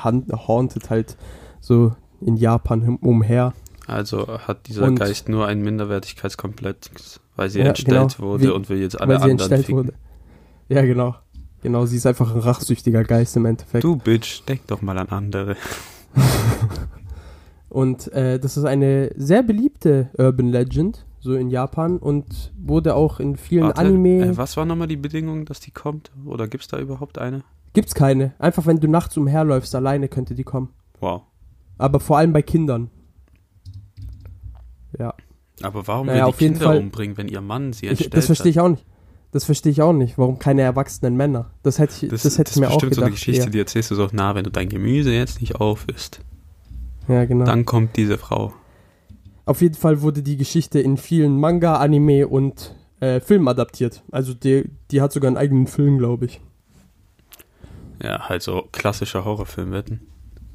hauntet 0.03 0.89
halt 0.89 1.17
so 1.59 1.93
in 2.21 2.35
Japan 2.37 2.97
umher. 3.01 3.53
Also 3.87 4.39
hat 4.39 4.67
dieser 4.67 4.83
Und- 4.85 4.95
Geist 4.95 5.27
nur 5.29 5.45
einen 5.47 5.61
Minderwertigkeitskomplex, 5.63 7.19
weil 7.35 7.49
sie 7.49 7.59
Ja, 7.59 7.65
entstellt 7.65 8.15
genau. 8.17 8.29
wurde 8.29 8.43
Wie- 8.45 8.49
und 8.49 8.69
will 8.69 8.79
jetzt 8.79 8.99
alle 8.99 9.19
anderen 9.21 9.49
ficken. 9.49 9.75
wurde. 9.75 9.93
Ja, 10.69 10.81
genau. 10.83 11.15
Genau, 11.61 11.85
sie 11.85 11.97
ist 11.97 12.05
einfach 12.05 12.33
ein 12.33 12.41
rachsüchtiger 12.41 13.03
Geist 13.03 13.35
im 13.37 13.45
Endeffekt. 13.45 13.83
Du 13.83 13.95
Bitch, 13.95 14.41
denk 14.47 14.67
doch 14.67 14.81
mal 14.81 14.97
an 14.97 15.07
andere. 15.09 15.55
Und 17.69 18.11
äh, 18.13 18.39
das 18.39 18.55
ist 18.57 18.65
eine 18.65 19.09
sehr 19.15 19.41
beliebte 19.41 20.09
Urban 20.17 20.47
Legend, 20.49 21.05
so 21.19 21.33
in 21.33 21.49
Japan 21.49 21.97
und 21.97 22.51
wurde 22.55 22.93
auch 22.95 23.19
in 23.19 23.35
vielen 23.35 23.63
Warte, 23.65 23.79
Anime. 23.81 24.25
Äh, 24.25 24.37
was 24.37 24.55
war 24.57 24.65
nochmal 24.65 24.87
die 24.87 24.97
Bedingung, 24.97 25.45
dass 25.45 25.59
die 25.59 25.71
kommt? 25.71 26.11
Oder 26.25 26.47
gibt's 26.47 26.67
da 26.67 26.77
überhaupt 26.79 27.17
eine? 27.17 27.43
Gibt's 27.73 27.95
keine. 27.95 28.33
Einfach 28.37 28.67
wenn 28.67 28.79
du 28.79 28.87
nachts 28.87 29.17
umherläufst, 29.17 29.73
alleine 29.73 30.07
könnte 30.07 30.35
die 30.35 30.43
kommen. 30.43 30.69
Wow. 30.99 31.23
Aber 31.79 31.99
vor 31.99 32.19
allem 32.19 32.31
bei 32.33 32.43
Kindern. 32.43 32.91
Ja. 34.97 35.13
Aber 35.61 35.87
warum 35.87 36.07
Naja, 36.07 36.25
will 36.25 36.33
die 36.33 36.37
Kinder 36.37 36.59
Fall- 36.61 36.77
umbringen, 36.77 37.17
wenn 37.17 37.27
ihr 37.27 37.41
Mann 37.41 37.73
sie 37.73 37.85
Ich, 37.85 37.91
entstellt 37.91 38.13
das 38.15 38.25
verstehe 38.25 38.49
ich 38.49 38.59
auch 38.59 38.69
nicht. 38.69 38.85
Das 39.31 39.45
verstehe 39.45 39.71
ich 39.71 39.81
auch 39.81 39.93
nicht. 39.93 40.17
Warum 40.17 40.37
keine 40.37 40.61
erwachsenen 40.61 41.15
Männer? 41.15 41.49
Das 41.63 41.79
hätte 41.79 42.05
ich, 42.05 42.11
das, 42.11 42.37
hätte 42.37 42.51
ich 42.51 42.59
mir 42.59 42.69
auch 42.69 42.77
gedacht. 42.79 42.95
so 42.95 43.01
eine 43.01 43.11
Geschichte, 43.11 43.45
ja. 43.45 43.49
die 43.49 43.59
erzählst 43.59 43.89
du 43.89 43.95
so, 43.95 44.07
na, 44.11 44.35
wenn 44.35 44.43
du 44.43 44.51
dein 44.51 44.69
Gemüse 44.69 45.11
jetzt 45.11 45.41
nicht 45.41 45.55
aufisst, 45.55 46.19
ja, 47.07 47.25
genau. 47.25 47.45
dann 47.45 47.65
kommt 47.65 47.97
diese 47.97 48.17
Frau. 48.19 48.53
Auf 49.45 49.61
jeden 49.61 49.75
Fall 49.75 50.01
wurde 50.01 50.21
die 50.21 50.37
Geschichte 50.37 50.79
in 50.79 50.97
vielen 50.97 51.39
Manga, 51.39 51.77
Anime 51.77 52.27
und 52.27 52.75
äh, 52.99 53.19
Filmen 53.19 53.47
adaptiert. 53.47 54.03
Also 54.11 54.33
die, 54.33 54.69
die 54.91 55.01
hat 55.01 55.11
sogar 55.11 55.27
einen 55.29 55.37
eigenen 55.37 55.67
Film, 55.67 55.97
glaube 55.97 56.25
ich. 56.25 56.39
Ja, 58.01 58.29
halt 58.29 58.41
so 58.43 58.67
klassischer 58.71 59.25
Horrorfilm 59.25 59.71
wetten. 59.71 60.01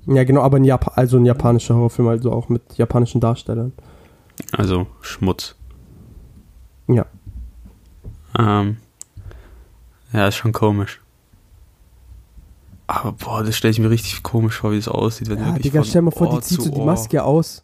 Ja, 0.07 0.25
genau, 0.25 0.41
aber 0.43 0.57
ein, 0.57 0.65
Jap 0.65 0.97
also 0.97 1.19
ein 1.19 1.27
japanischer 1.27 1.75
Horrorfilm, 1.75 2.09
also 2.09 2.33
auch 2.33 2.49
mit 2.49 2.63
japanischen 2.79 3.21
Darstellern. 3.21 3.73
Also 4.53 4.87
Schmutz. 5.01 5.55
Ja. 6.89 7.07
Ähm, 8.39 8.77
ja, 10.13 10.29
ist 10.29 10.37
schon 10.37 10.53
komisch. 10.53 11.01
Aber 12.87 13.13
boah, 13.13 13.43
das 13.45 13.57
stelle 13.57 13.73
ich 13.73 13.79
mir 13.79 13.91
richtig 13.91 14.23
komisch 14.23 14.57
vor, 14.57 14.73
wie 14.73 14.79
es 14.79 14.89
aussieht, 14.89 15.29
wenn 15.29 15.39
Ja, 15.39 15.47
wirklich 15.49 15.65
Digga, 15.65 15.85
stell 15.85 16.01
mal 16.03 16.11
vor, 16.11 16.29
Ohr 16.29 16.41
die 16.41 16.47
zieht 16.47 16.63
so 16.63 16.71
die 16.71 16.81
Maske 16.81 17.23
aus. 17.23 17.63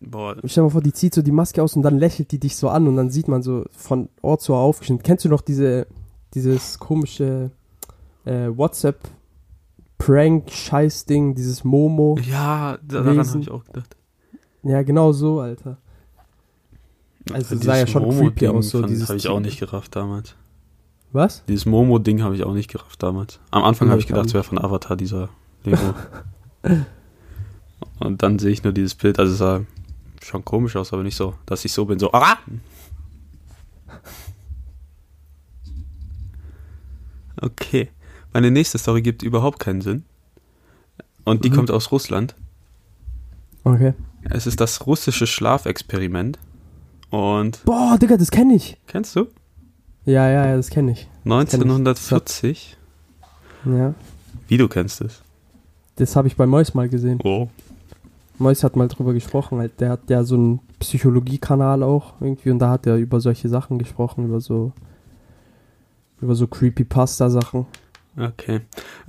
Boah, 0.00 0.36
Stell 0.44 0.64
mal 0.64 0.70
vor, 0.70 0.82
die 0.82 0.92
zieht 0.92 1.14
so 1.14 1.22
die 1.22 1.32
Maske 1.32 1.62
aus 1.62 1.74
und 1.76 1.82
dann 1.82 1.98
lächelt 1.98 2.30
die 2.30 2.38
dich 2.38 2.56
so 2.56 2.68
an 2.68 2.86
und 2.86 2.96
dann 2.96 3.08
sieht 3.08 3.26
man 3.26 3.42
so 3.42 3.64
von 3.70 4.10
Ohr 4.20 4.38
zu 4.38 4.52
Ohr 4.52 4.58
aufgeschnitten. 4.58 5.02
Kennst 5.02 5.24
du 5.24 5.30
noch 5.30 5.40
diese, 5.40 5.86
dieses 6.34 6.78
komische 6.78 7.50
äh, 8.26 8.48
WhatsApp-Prank-Scheiß-Ding, 8.54 11.34
dieses 11.34 11.64
Momo? 11.64 12.18
ja, 12.22 12.76
daran 12.82 13.18
habe 13.18 13.40
ich 13.40 13.50
auch 13.50 13.64
gedacht. 13.64 13.96
Ja, 14.64 14.82
genau 14.82 15.12
so, 15.12 15.40
Alter. 15.40 15.76
Also, 17.32 17.54
das 17.56 17.64
sah 17.64 17.76
ja 17.76 17.86
schon 17.86 18.08
creepy 18.10 18.48
aus, 18.48 18.70
so 18.70 18.82
dieses 18.82 19.08
habe 19.08 19.16
ich 19.16 19.28
auch 19.28 19.40
nicht 19.40 19.58
gerafft 19.60 19.94
damals. 19.96 20.34
Was? 21.12 21.44
Dieses 21.46 21.64
Momo-Ding 21.64 22.22
habe 22.22 22.34
ich 22.34 22.44
auch 22.44 22.54
nicht 22.54 22.70
gerafft 22.70 23.02
damals. 23.02 23.38
Am 23.50 23.62
Anfang 23.62 23.88
habe 23.88 24.00
ich 24.00 24.06
gedacht, 24.06 24.26
es 24.26 24.34
wäre 24.34 24.44
von 24.44 24.58
Avatar, 24.58 24.96
dieser 24.96 25.28
Lego. 25.64 25.94
Und 28.00 28.22
dann 28.22 28.38
sehe 28.38 28.50
ich 28.50 28.64
nur 28.64 28.72
dieses 28.72 28.94
Bild, 28.94 29.18
also 29.18 29.32
es 29.32 29.38
sah 29.38 29.60
schon 30.22 30.44
komisch 30.44 30.74
aus, 30.76 30.92
aber 30.92 31.02
nicht 31.02 31.16
so, 31.16 31.34
dass 31.46 31.64
ich 31.64 31.72
so 31.72 31.84
bin, 31.84 31.98
so, 31.98 32.10
ah! 32.12 32.38
Okay. 37.40 37.90
Meine 38.32 38.50
nächste 38.50 38.78
Story 38.78 39.02
gibt 39.02 39.22
überhaupt 39.22 39.58
keinen 39.58 39.80
Sinn. 39.80 40.04
Und 41.24 41.44
die 41.44 41.50
Mhm. 41.50 41.54
kommt 41.54 41.70
aus 41.70 41.92
Russland. 41.92 42.34
Okay. 43.64 43.94
Es 44.30 44.46
ist 44.46 44.60
das 44.60 44.86
russische 44.86 45.26
Schlafexperiment. 45.26 46.38
Und 47.10 47.64
Boah, 47.64 47.96
Digga, 48.00 48.16
das 48.16 48.30
kenne 48.30 48.54
ich. 48.54 48.76
kennst 48.86 49.14
du? 49.16 49.26
Ja, 50.04 50.28
ja, 50.28 50.46
ja, 50.46 50.56
das 50.56 50.68
kenne 50.68 50.92
ich. 50.92 51.08
Mois 58.38 58.64
hat 58.64 58.76
mal 58.76 58.88
drüber 58.88 59.12
gesprochen, 59.14 59.58
halt, 59.58 59.80
der 59.80 59.90
hat 59.90 60.10
ja 60.10 60.24
so 60.24 60.34
einen 60.34 60.60
Psychologiekanal 60.80 61.82
auch 61.82 62.14
irgendwie 62.20 62.50
und 62.50 62.58
da 62.58 62.70
hat 62.70 62.86
er 62.86 62.96
über 62.96 63.20
solche 63.20 63.48
Sachen 63.48 63.78
gesprochen, 63.78 64.24
über 64.24 64.40
so 64.40 64.72
über 66.20 66.34
so 66.34 66.46
Creepypasta-Sachen. 66.46 67.66
Okay. 68.16 68.60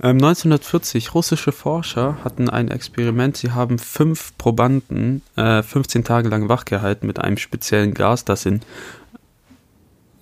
Ähm, 0.02 0.16
1940, 0.16 1.14
russische 1.14 1.52
Forscher 1.52 2.18
hatten 2.24 2.50
ein 2.50 2.68
Experiment. 2.68 3.36
Sie 3.36 3.52
haben 3.52 3.78
fünf 3.78 4.36
Probanden 4.36 5.22
äh, 5.36 5.62
15 5.62 6.02
Tage 6.02 6.28
lang 6.28 6.48
wachgehalten 6.48 7.06
mit 7.06 7.20
einem 7.20 7.36
speziellen 7.36 7.94
Gas, 7.94 8.24
das 8.24 8.46
in, 8.46 8.62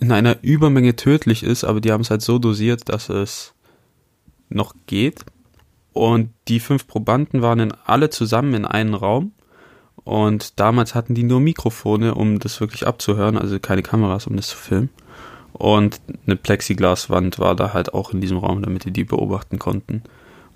in 0.00 0.12
einer 0.12 0.36
Übermenge 0.42 0.96
tödlich 0.96 1.42
ist, 1.42 1.64
aber 1.64 1.80
die 1.80 1.92
haben 1.92 2.02
es 2.02 2.10
halt 2.10 2.20
so 2.20 2.38
dosiert, 2.38 2.90
dass 2.90 3.08
es 3.08 3.54
noch 4.50 4.74
geht. 4.86 5.24
Und 5.94 6.30
die 6.48 6.60
fünf 6.60 6.86
Probanden 6.86 7.40
waren 7.40 7.60
in, 7.60 7.72
alle 7.86 8.10
zusammen 8.10 8.52
in 8.52 8.64
einem 8.66 8.94
Raum. 8.94 9.32
Und 10.02 10.60
damals 10.60 10.94
hatten 10.94 11.14
die 11.14 11.22
nur 11.22 11.40
Mikrofone, 11.40 12.14
um 12.14 12.38
das 12.38 12.60
wirklich 12.60 12.86
abzuhören, 12.86 13.38
also 13.38 13.58
keine 13.58 13.82
Kameras, 13.82 14.26
um 14.26 14.36
das 14.36 14.48
zu 14.48 14.56
filmen. 14.56 14.90
Und 15.54 16.00
eine 16.26 16.34
Plexiglaswand 16.34 17.38
war 17.38 17.54
da 17.54 17.72
halt 17.72 17.94
auch 17.94 18.12
in 18.12 18.20
diesem 18.20 18.38
Raum, 18.38 18.62
damit 18.62 18.84
die 18.84 18.90
die 18.90 19.04
beobachten 19.04 19.60
konnten. 19.60 20.02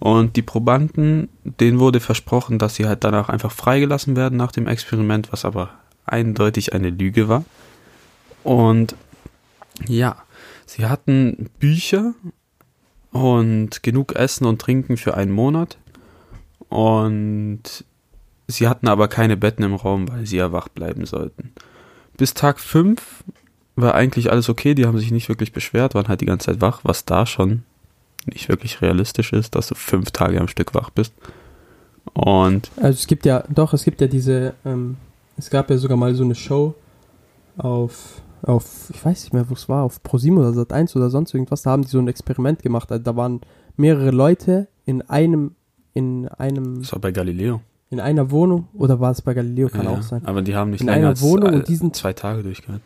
Und 0.01 0.37
die 0.37 0.43
Probanden, 0.43 1.29
denen 1.45 1.79
wurde 1.79 2.01
versprochen, 2.01 2.59
dass 2.59 2.75
sie 2.75 2.87
halt 2.87 3.05
danach 3.05 3.29
einfach 3.29 3.53
freigelassen 3.53 4.17
werden 4.17 4.37
nach 4.37 4.53
dem 4.53 4.67
Experiment, 4.67 5.33
was 5.33 5.45
aber 5.45 5.71
eindeutig 6.05 6.73
eine 6.73 6.91
Lüge 6.91 7.29
war. 7.29 7.45
Und 8.43 8.97
ja, 9.87 10.17
sie 10.67 10.87
hatten 10.87 11.49
Bücher 11.61 12.15
und 13.13 13.83
genug 13.85 14.17
Essen 14.17 14.47
und 14.47 14.61
Trinken 14.61 14.97
für 14.97 15.15
einen 15.15 15.33
Monat. 15.33 15.79
Und 16.69 17.63
sie 18.49 18.69
hatten 18.69 18.89
aber 18.89 19.07
keine 19.07 19.37
Betten 19.37 19.65
im 19.65 19.75
Raum, 19.75 20.09
weil 20.09 20.27
sie 20.27 20.39
ja 20.39 20.51
wach 20.51 20.69
bleiben 20.69 21.07
sollten. 21.07 21.53
Bis 22.17 22.35
Tag 22.35 22.59
5 22.59 23.25
war 23.81 23.95
eigentlich 23.95 24.31
alles 24.31 24.49
okay, 24.49 24.75
die 24.75 24.87
haben 24.87 24.99
sich 24.99 25.11
nicht 25.11 25.29
wirklich 25.29 25.53
beschwert, 25.53 25.95
waren 25.95 26.09
halt 26.09 26.21
die 26.21 26.27
ganze 26.27 26.47
Zeit 26.47 26.61
wach, 26.61 26.81
was 26.83 27.05
da 27.05 27.27
schon 27.27 27.63
nicht 28.27 28.49
wirklich 28.49 28.83
realistisch 28.83 29.33
ist, 29.33 29.55
dass 29.55 29.69
du 29.69 29.75
fünf 29.75 30.11
Tage 30.11 30.41
am 30.41 30.49
Stück 30.49 30.75
wach 30.75 30.91
bist. 30.91 31.13
Und. 32.15 32.71
Also 32.77 32.91
es 32.99 33.07
gibt 33.07 33.25
ja, 33.27 33.45
doch, 33.49 33.73
es 33.73 33.85
gibt 33.85 34.01
ja 34.01 34.07
diese, 34.07 34.55
ähm, 34.65 34.97
es 35.37 35.51
gab 35.51 35.71
ja 35.71 35.79
sogar 35.79 35.97
mal 35.97 36.15
so 36.15 36.25
eine 36.25 36.35
Show 36.35 36.75
auf, 37.57 38.21
auf, 38.43 38.91
ich 38.93 39.05
weiß 39.05 39.25
nicht 39.25 39.33
mehr, 39.35 39.49
wo 39.49 39.55
es 39.55 39.69
war, 39.69 39.85
auf 39.85 40.03
ProSieben 40.03 40.39
oder 40.39 40.51
Sat1 40.51 40.97
oder 40.97 41.11
sonst 41.11 41.35
irgendwas, 41.35 41.63
da 41.63 41.71
haben 41.71 41.83
die 41.83 41.89
so 41.89 41.99
ein 41.99 42.09
Experiment 42.09 42.63
gemacht. 42.63 42.91
Also 42.91 43.03
da 43.03 43.17
waren 43.17 43.41
mehrere 43.77 44.11
Leute 44.11 44.69
in 44.85 45.03
einem, 45.03 45.55
in 45.95 46.29
einem. 46.29 46.81
Das 46.83 46.93
war 46.93 47.01
bei 47.01 47.13
Galileo. 47.13 47.61
In 47.91 48.01
einer 48.01 48.31
Wohnung, 48.31 48.69
oder 48.75 49.01
war 49.01 49.13
es 49.13 49.23
bei 49.23 49.33
Galileo, 49.33 49.69
kann 49.71 49.85
Ja, 49.85 49.91
auch 49.93 50.03
sein. 50.03 50.25
Aber 50.27 50.43
die 50.43 50.55
haben 50.55 50.71
nicht 50.71 50.83
In 50.83 50.89
länger 50.89 51.09
einer 51.09 51.21
Wohnung 51.23 51.53
äh, 51.53 51.57
und 51.57 51.69
diesen- 51.69 51.95
zwei 51.95 52.13
Tage 52.13 52.43
durchgehalten. 52.43 52.85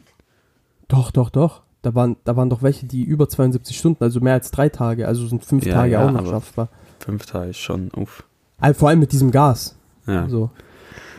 Doch, 0.92 1.10
doch, 1.10 1.30
doch. 1.30 1.62
Da 1.82 1.94
waren, 1.94 2.16
da 2.24 2.36
waren 2.36 2.48
doch 2.50 2.62
welche, 2.62 2.86
die 2.86 3.02
über 3.02 3.28
72 3.28 3.76
Stunden, 3.76 4.04
also 4.04 4.20
mehr 4.20 4.34
als 4.34 4.50
drei 4.52 4.68
Tage, 4.68 5.08
also 5.08 5.26
sind 5.26 5.44
fünf 5.44 5.64
Ja, 5.66 5.74
Tage 5.74 5.92
ja, 5.92 6.06
auch 6.06 6.12
noch 6.12 6.26
schaffbar. 6.26 6.68
Fünf 7.00 7.26
Tage 7.26 7.54
schon, 7.54 7.90
uff. 7.96 8.22
Also 8.60 8.78
vor 8.78 8.88
allem 8.90 9.00
mit 9.00 9.10
diesem 9.10 9.32
Gas, 9.32 9.74
Ja, 10.06 10.28
so, 10.28 10.50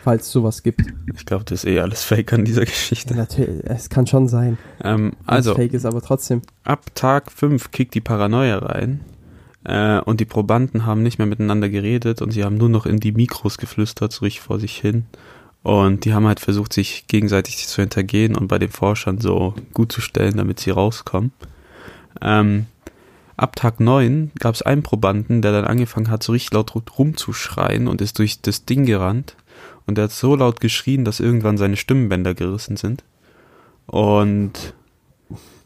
falls 0.03 0.27
es 0.27 0.31
sowas 0.31 0.63
gibt. 0.63 0.81
ich 1.13 1.25
glaube, 1.25 1.43
das 1.43 1.63
ist 1.65 1.69
eh 1.69 1.79
alles 1.81 2.03
fake 2.03 2.31
an 2.31 2.45
dieser 2.45 2.63
Geschichte. 2.65 3.13
natürlich, 3.15 3.61
es 3.65 3.89
kann 3.89 4.07
schon 4.07 4.29
sein, 4.29 4.57
Ähm, 4.81 5.13
also, 5.25 5.53
fake 5.55 5.73
ist, 5.73 5.85
aber 5.85 6.01
trotzdem. 6.01 6.43
ab 6.63 6.85
Tag 6.95 7.29
5 7.31 7.71
kickt 7.71 7.93
die 7.95 8.01
Paranoia 8.01 8.59
rein 8.59 9.01
äh, 9.65 9.99
und 9.99 10.21
die 10.21 10.25
Probanden 10.25 10.85
haben 10.85 11.03
nicht 11.03 11.17
mehr 11.17 11.27
miteinander 11.27 11.67
geredet 11.67 12.21
und 12.21 12.31
sie 12.31 12.45
haben 12.45 12.55
nur 12.57 12.69
noch 12.69 12.85
in 12.85 13.01
die 13.01 13.11
Mikros 13.11 13.57
geflüstert, 13.57 14.13
so 14.13 14.23
richtig 14.23 14.41
vor 14.41 14.59
sich 14.61 14.77
hin. 14.77 15.07
Und 15.63 16.03
die 16.03 16.13
haben 16.13 16.27
halt 16.27 16.41
versucht, 16.41 16.73
sich 16.73 17.07
gegenseitig 17.07 17.67
zu 17.67 17.81
hintergehen 17.81 18.35
und 18.35 18.47
bei 18.47 18.59
den 18.59 18.69
Forschern 18.69 19.19
so 19.19 19.55
gut 19.73 19.91
zu 19.91 20.01
stellen, 20.01 20.35
damit 20.35 20.59
sie 20.59 20.71
rauskommen. 20.71 21.31
Ähm, 22.21 22.67
ab 23.37 23.55
Tag 23.55 23.79
9 23.79 24.31
gab 24.39 24.55
es 24.55 24.61
einen 24.61 24.83
Probanden, 24.83 25.41
der 25.41 25.53
dann 25.53 25.65
angefangen 25.65 26.09
hat, 26.09 26.21
so 26.21 26.33
richtig 26.33 26.53
laut 26.53 26.73
rumzuschreien 26.97 27.87
und 27.87 28.01
ist 28.01 28.19
durch 28.19 28.41
das 28.41 28.65
Ding 28.65 28.85
gerannt. 28.85 29.37
Und 29.85 29.97
der 29.97 30.05
hat 30.05 30.11
so 30.11 30.35
laut 30.35 30.59
geschrien, 30.59 31.05
dass 31.05 31.21
irgendwann 31.21 31.57
seine 31.57 31.77
Stimmbänder 31.77 32.33
gerissen 32.33 32.75
sind. 32.75 33.03
Und 33.85 34.73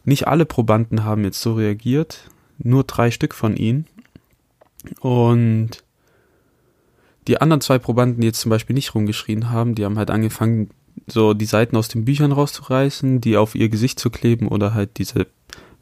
nicht 0.04 0.28
alle 0.28 0.46
Probanden 0.46 1.04
haben 1.04 1.24
jetzt 1.24 1.40
so 1.40 1.54
reagiert, 1.54 2.30
nur 2.58 2.84
drei 2.84 3.10
Stück 3.10 3.34
von 3.34 3.56
ihnen. 3.56 3.86
Und 5.00 5.82
die 7.28 7.40
anderen 7.40 7.60
zwei 7.60 7.78
Probanden, 7.78 8.20
die 8.20 8.26
jetzt 8.26 8.40
zum 8.40 8.50
Beispiel 8.50 8.74
nicht 8.74 8.94
rumgeschrien 8.94 9.50
haben, 9.50 9.74
die 9.74 9.84
haben 9.84 9.98
halt 9.98 10.10
angefangen, 10.10 10.70
so 11.06 11.34
die 11.34 11.44
Seiten 11.44 11.76
aus 11.76 11.88
den 11.88 12.04
Büchern 12.04 12.32
rauszureißen, 12.32 13.20
die 13.20 13.36
auf 13.36 13.54
ihr 13.54 13.68
Gesicht 13.68 14.00
zu 14.00 14.10
kleben 14.10 14.48
oder 14.48 14.74
halt 14.74 14.98
diese 14.98 15.26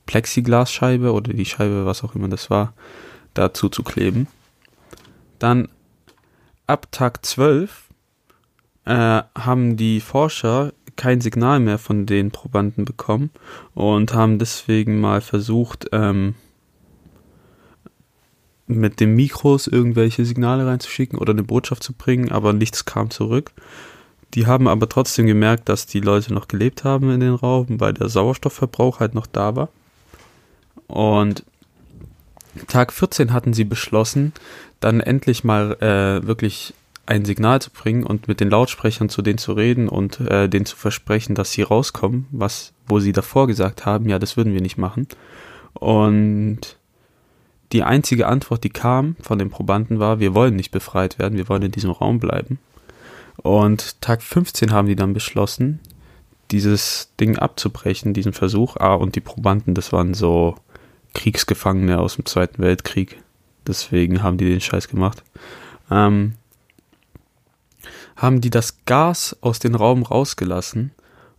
Plexiglasscheibe 0.06 1.12
oder 1.12 1.32
die 1.32 1.44
Scheibe, 1.44 1.86
was 1.86 2.04
auch 2.04 2.14
immer 2.14 2.28
das 2.28 2.50
war, 2.50 2.74
dazu 3.34 3.68
zu 3.68 3.82
kleben. 3.82 4.26
Dann 5.38 5.68
ab 6.66 6.88
Tag 6.90 7.24
12 7.24 7.88
äh, 8.84 9.22
haben 9.36 9.76
die 9.76 10.00
Forscher 10.00 10.72
kein 10.96 11.20
Signal 11.20 11.60
mehr 11.60 11.78
von 11.78 12.06
den 12.06 12.30
Probanden 12.30 12.84
bekommen 12.84 13.30
und 13.74 14.14
haben 14.14 14.38
deswegen 14.38 15.00
mal 15.00 15.20
versucht, 15.20 15.86
ähm, 15.92 16.34
mit 18.66 19.00
den 19.00 19.14
Mikros 19.14 19.66
irgendwelche 19.66 20.24
Signale 20.24 20.66
reinzuschicken 20.66 21.18
oder 21.18 21.32
eine 21.32 21.42
Botschaft 21.42 21.82
zu 21.82 21.92
bringen, 21.92 22.32
aber 22.32 22.52
nichts 22.52 22.84
kam 22.84 23.10
zurück. 23.10 23.52
Die 24.34 24.46
haben 24.46 24.68
aber 24.68 24.88
trotzdem 24.88 25.26
gemerkt, 25.26 25.68
dass 25.68 25.86
die 25.86 26.00
Leute 26.00 26.34
noch 26.34 26.48
gelebt 26.48 26.84
haben 26.84 27.10
in 27.10 27.20
den 27.20 27.34
Raum, 27.34 27.66
weil 27.80 27.94
der 27.94 28.08
Sauerstoffverbrauch 28.08 29.00
halt 29.00 29.14
noch 29.14 29.26
da 29.26 29.54
war. 29.56 29.68
Und 30.88 31.44
Tag 32.68 32.92
14 32.92 33.32
hatten 33.32 33.52
sie 33.52 33.64
beschlossen, 33.64 34.32
dann 34.80 35.00
endlich 35.00 35.44
mal 35.44 35.72
äh, 35.80 36.26
wirklich 36.26 36.74
ein 37.06 37.24
Signal 37.24 37.60
zu 37.60 37.70
bringen 37.70 38.02
und 38.02 38.26
mit 38.26 38.40
den 38.40 38.50
Lautsprechern 38.50 39.08
zu 39.08 39.22
denen 39.22 39.38
zu 39.38 39.52
reden 39.52 39.88
und 39.88 40.20
äh, 40.20 40.48
denen 40.48 40.66
zu 40.66 40.76
versprechen, 40.76 41.34
dass 41.34 41.52
sie 41.52 41.62
rauskommen, 41.62 42.26
was, 42.32 42.72
wo 42.86 42.98
sie 42.98 43.12
davor 43.12 43.46
gesagt 43.46 43.86
haben, 43.86 44.08
ja, 44.08 44.18
das 44.18 44.36
würden 44.36 44.52
wir 44.52 44.60
nicht 44.60 44.76
machen. 44.76 45.06
Und 45.74 46.75
die 47.72 47.82
einzige 47.82 48.26
Antwort, 48.26 48.64
die 48.64 48.70
kam 48.70 49.16
von 49.20 49.38
den 49.38 49.50
Probanden, 49.50 49.98
war, 49.98 50.20
wir 50.20 50.34
wollen 50.34 50.56
nicht 50.56 50.70
befreit 50.70 51.18
werden, 51.18 51.36
wir 51.36 51.48
wollen 51.48 51.62
in 51.62 51.72
diesem 51.72 51.90
Raum 51.90 52.20
bleiben. 52.20 52.58
Und 53.36 54.00
Tag 54.00 54.22
15 54.22 54.72
haben 54.72 54.88
die 54.88 54.96
dann 54.96 55.12
beschlossen, 55.12 55.80
dieses 56.50 57.12
Ding 57.18 57.36
abzubrechen, 57.36 58.14
diesen 58.14 58.32
Versuch. 58.32 58.76
Ah, 58.76 58.94
und 58.94 59.16
die 59.16 59.20
Probanden, 59.20 59.74
das 59.74 59.92
waren 59.92 60.14
so 60.14 60.56
Kriegsgefangene 61.14 61.98
aus 61.98 62.16
dem 62.16 62.26
Zweiten 62.26 62.62
Weltkrieg. 62.62 63.18
Deswegen 63.66 64.22
haben 64.22 64.38
die 64.38 64.48
den 64.48 64.60
Scheiß 64.60 64.88
gemacht. 64.88 65.24
Ähm, 65.90 66.34
haben 68.16 68.40
die 68.40 68.50
das 68.50 68.84
Gas 68.84 69.36
aus 69.40 69.58
dem 69.58 69.74
Raum 69.74 70.02
rausgelassen 70.02 70.92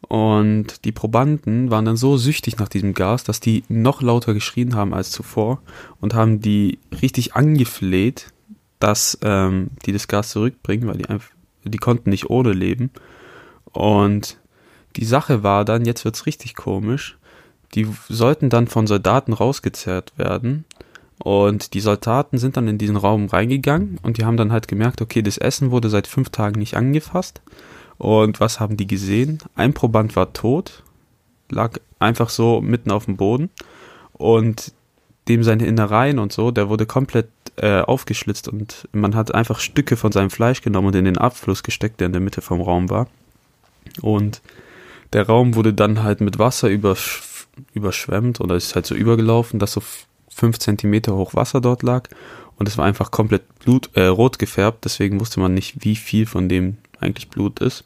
und 0.07 0.85
die 0.85 0.91
Probanden 0.91 1.69
waren 1.69 1.85
dann 1.85 1.97
so 1.97 2.17
süchtig 2.17 2.57
nach 2.57 2.69
diesem 2.69 2.93
Gas, 2.93 3.23
dass 3.23 3.39
die 3.39 3.63
noch 3.67 4.01
lauter 4.01 4.33
geschrien 4.33 4.75
haben 4.75 4.93
als 4.93 5.11
zuvor 5.11 5.59
und 5.99 6.13
haben 6.13 6.39
die 6.39 6.79
richtig 7.01 7.35
angefleht, 7.35 8.31
dass 8.79 9.17
ähm, 9.21 9.71
die 9.85 9.91
das 9.91 10.07
Gas 10.07 10.29
zurückbringen, 10.29 10.87
weil 10.87 10.97
die 10.97 11.09
einfach, 11.09 11.31
die 11.63 11.77
konnten 11.77 12.09
nicht 12.09 12.29
ohne 12.29 12.53
leben. 12.53 12.91
Und 13.73 14.37
die 14.95 15.05
Sache 15.05 15.43
war 15.43 15.65
dann, 15.65 15.85
jetzt 15.85 16.05
wird's 16.05 16.25
richtig 16.25 16.55
komisch, 16.55 17.17
die 17.75 17.87
sollten 18.07 18.49
dann 18.49 18.67
von 18.67 18.87
Soldaten 18.87 19.33
rausgezerrt 19.33 20.17
werden 20.17 20.63
und 21.19 21.73
die 21.73 21.81
Soldaten 21.81 22.37
sind 22.37 22.55
dann 22.55 22.69
in 22.69 22.77
diesen 22.77 22.95
Raum 22.95 23.25
reingegangen 23.25 23.99
und 24.03 24.17
die 24.17 24.25
haben 24.25 24.37
dann 24.37 24.53
halt 24.53 24.69
gemerkt, 24.69 25.01
okay, 25.01 25.21
das 25.21 25.37
Essen 25.37 25.71
wurde 25.71 25.89
seit 25.89 26.07
fünf 26.07 26.29
Tagen 26.29 26.59
nicht 26.59 26.75
angefasst. 26.77 27.41
Und 27.97 28.39
was 28.39 28.59
haben 28.59 28.77
die 28.77 28.87
gesehen? 28.87 29.39
Ein 29.55 29.73
Proband 29.73 30.15
war 30.15 30.33
tot, 30.33 30.83
lag 31.49 31.79
einfach 31.99 32.29
so 32.29 32.61
mitten 32.61 32.91
auf 32.91 33.05
dem 33.05 33.17
Boden 33.17 33.49
und 34.13 34.73
dem 35.27 35.43
seine 35.43 35.65
Innereien 35.65 36.19
und 36.19 36.31
so, 36.31 36.51
der 36.51 36.69
wurde 36.69 36.85
komplett 36.85 37.29
äh, 37.57 37.81
aufgeschlitzt 37.81 38.47
und 38.47 38.87
man 38.93 39.15
hat 39.15 39.33
einfach 39.33 39.59
Stücke 39.59 39.97
von 39.97 40.11
seinem 40.11 40.29
Fleisch 40.29 40.61
genommen 40.61 40.87
und 40.87 40.95
in 40.95 41.05
den 41.05 41.17
Abfluss 41.17 41.63
gesteckt, 41.63 41.99
der 41.99 42.07
in 42.07 42.13
der 42.13 42.21
Mitte 42.21 42.41
vom 42.41 42.61
Raum 42.61 42.89
war. 42.89 43.07
Und 44.01 44.41
der 45.13 45.25
Raum 45.25 45.55
wurde 45.55 45.73
dann 45.73 46.03
halt 46.03 46.21
mit 46.21 46.39
Wasser 46.39 46.69
übersch 46.69 47.47
überschwemmt 47.73 48.39
oder 48.39 48.55
ist 48.55 48.75
halt 48.75 48.85
so 48.85 48.93
übergelaufen, 48.93 49.57
dass 49.57 49.71
so 49.71 49.81
fünf 50.29 50.59
Zentimeter 50.59 51.15
hoch 51.15 51.33
Wasser 51.33 51.59
dort 51.59 51.81
lag 51.81 52.07
und 52.57 52.67
es 52.67 52.77
war 52.77 52.85
einfach 52.85 53.09
komplett 53.09 53.43
blut, 53.59 53.89
äh, 53.95 54.05
rot 54.05 54.37
gefärbt, 54.37 54.85
deswegen 54.85 55.19
wusste 55.19 55.39
man 55.39 55.55
nicht, 55.55 55.83
wie 55.83 55.95
viel 55.95 56.27
von 56.27 56.49
dem 56.49 56.77
eigentlich 56.99 57.29
Blut 57.29 57.59
ist. 57.59 57.85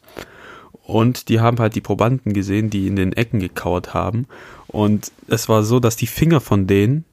Und 0.83 1.29
die 1.29 1.39
haben 1.39 1.59
halt 1.59 1.75
die 1.75 1.81
Probanden 1.81 2.33
gesehen, 2.33 2.69
die 2.69 2.87
in 2.87 2.95
den 2.95 3.13
Ecken 3.13 3.39
gekauert 3.39 3.93
haben. 3.93 4.27
Und 4.67 5.11
es 5.27 5.47
war 5.47 5.63
so, 5.63 5.79
dass 5.79 5.95
die 5.95 6.07
Finger 6.07 6.41
von 6.41 6.67
denen 6.67 7.05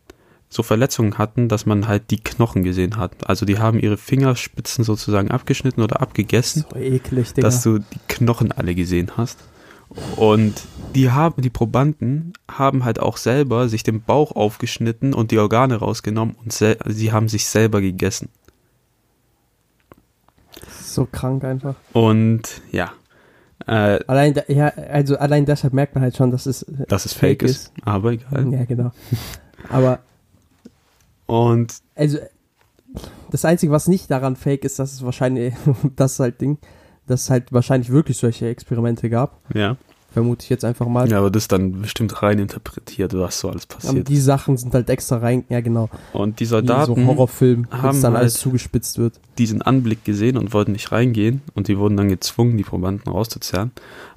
so 0.48 0.62
Verletzungen 0.62 1.18
hatten, 1.18 1.48
dass 1.48 1.66
man 1.66 1.88
halt 1.88 2.10
die 2.10 2.18
Knochen 2.18 2.62
gesehen 2.64 2.96
hat. 2.96 3.28
Also 3.28 3.44
die 3.44 3.58
haben 3.58 3.78
ihre 3.78 3.98
Fingerspitzen 3.98 4.82
sozusagen 4.82 5.30
abgeschnitten 5.30 5.82
oder 5.82 6.00
abgegessen, 6.00 6.64
So 6.72 6.78
eklig, 6.78 7.34
Digga. 7.34 7.46
dass 7.46 7.62
du 7.62 7.78
die 7.78 8.00
Knochen 8.08 8.52
alle 8.52 8.74
gesehen 8.74 9.12
hast. 9.16 9.38
Und 10.16 10.54
die 10.94 11.10
haben, 11.10 11.42
die 11.42 11.50
Probanden 11.50 12.32
haben 12.50 12.84
halt 12.84 12.98
auch 13.00 13.16
selber 13.16 13.68
sich 13.68 13.82
den 13.82 14.02
Bauch 14.02 14.32
aufgeschnitten 14.32 15.14
und 15.14 15.30
die 15.30 15.38
Organe 15.38 15.76
rausgenommen 15.76 16.34
und 16.42 16.52
sie 16.52 17.12
haben 17.12 17.28
sich 17.28 17.46
selber 17.46 17.80
gegessen. 17.80 18.28
So 20.92 21.06
krank 21.10 21.44
einfach. 21.44 21.74
Und 21.92 22.62
ja, 22.72 22.92
äh, 23.66 23.98
Allein, 24.06 24.34
da, 24.34 24.42
ja, 24.48 24.68
also 24.68 25.18
allein 25.18 25.44
deshalb 25.44 25.74
merkt 25.74 25.94
man 25.94 26.02
halt 26.02 26.16
schon, 26.16 26.30
dass 26.30 26.46
es 26.46 26.62
äh, 26.62 26.86
dass 26.88 27.04
es 27.04 27.12
fake, 27.12 27.42
Fake 27.42 27.42
ist, 27.42 27.72
aber 27.84 28.12
egal. 28.12 28.52
Ja, 28.52 28.64
genau. 28.64 28.92
Aber 29.68 29.98
Und 31.26 31.74
also 31.94 32.18
das 33.30 33.44
Einzige, 33.44 33.72
was 33.72 33.88
nicht 33.88 34.10
daran 34.10 34.36
fake 34.36 34.64
ist, 34.64 34.78
dass 34.78 34.92
es 34.92 35.02
wahrscheinlich, 35.04 35.54
das 35.96 36.12
ist 36.12 36.20
halt 36.20 36.40
Ding, 36.40 36.58
dass 37.06 37.22
es 37.22 37.30
halt 37.30 37.52
wahrscheinlich 37.52 37.90
wirklich 37.90 38.16
solche 38.16 38.48
Experimente 38.48 39.10
gab. 39.10 39.40
ja, 39.54 39.76
Vermute 40.10 40.44
ich 40.44 40.48
jetzt 40.50 40.64
einfach 40.64 40.86
mal. 40.86 41.08
ja, 41.10 41.18
aber 41.18 41.30
das 41.30 41.44
ist 41.44 41.52
dann 41.52 41.82
bestimmt 41.82 42.22
rein 42.22 42.38
interpretiert, 42.38 43.12
was 43.16 43.40
so 43.40 43.50
alles 43.50 43.66
Aber 43.70 43.74
passiert. 43.80 44.08
die 44.08 44.16
Sachen 44.16 44.56
sind 44.56 44.72
halt 44.72 44.88
extra 44.88 45.18
rein, 45.18 45.44
ja 45.50 45.60
genau. 45.60 45.90
Und 46.14 46.40
die 46.40 46.44
Wie 46.44 46.46
so 46.46 46.56
Soldaten 46.56 47.06
Horrorfilm, 47.06 47.68
haben 47.70 48.00
dann 48.00 48.16
alles 48.16 48.34
halt- 48.34 48.40
zugespitzt 48.42 48.98
wird. 48.98 49.20
diesen 49.36 49.60
Anblick 49.62 50.04
gesehen 50.04 50.36
und 50.38 50.54
wollten 50.54 50.72
nicht 50.72 50.92
reingehen 50.92 51.42
und 51.54 51.68
die 51.68 51.78
wurden 51.78 51.96
dann 51.98 52.08
gezwungen, 52.08 52.56
die 52.56 52.64
Probanden 52.64 53.12
rauszuzerren. 53.12 53.70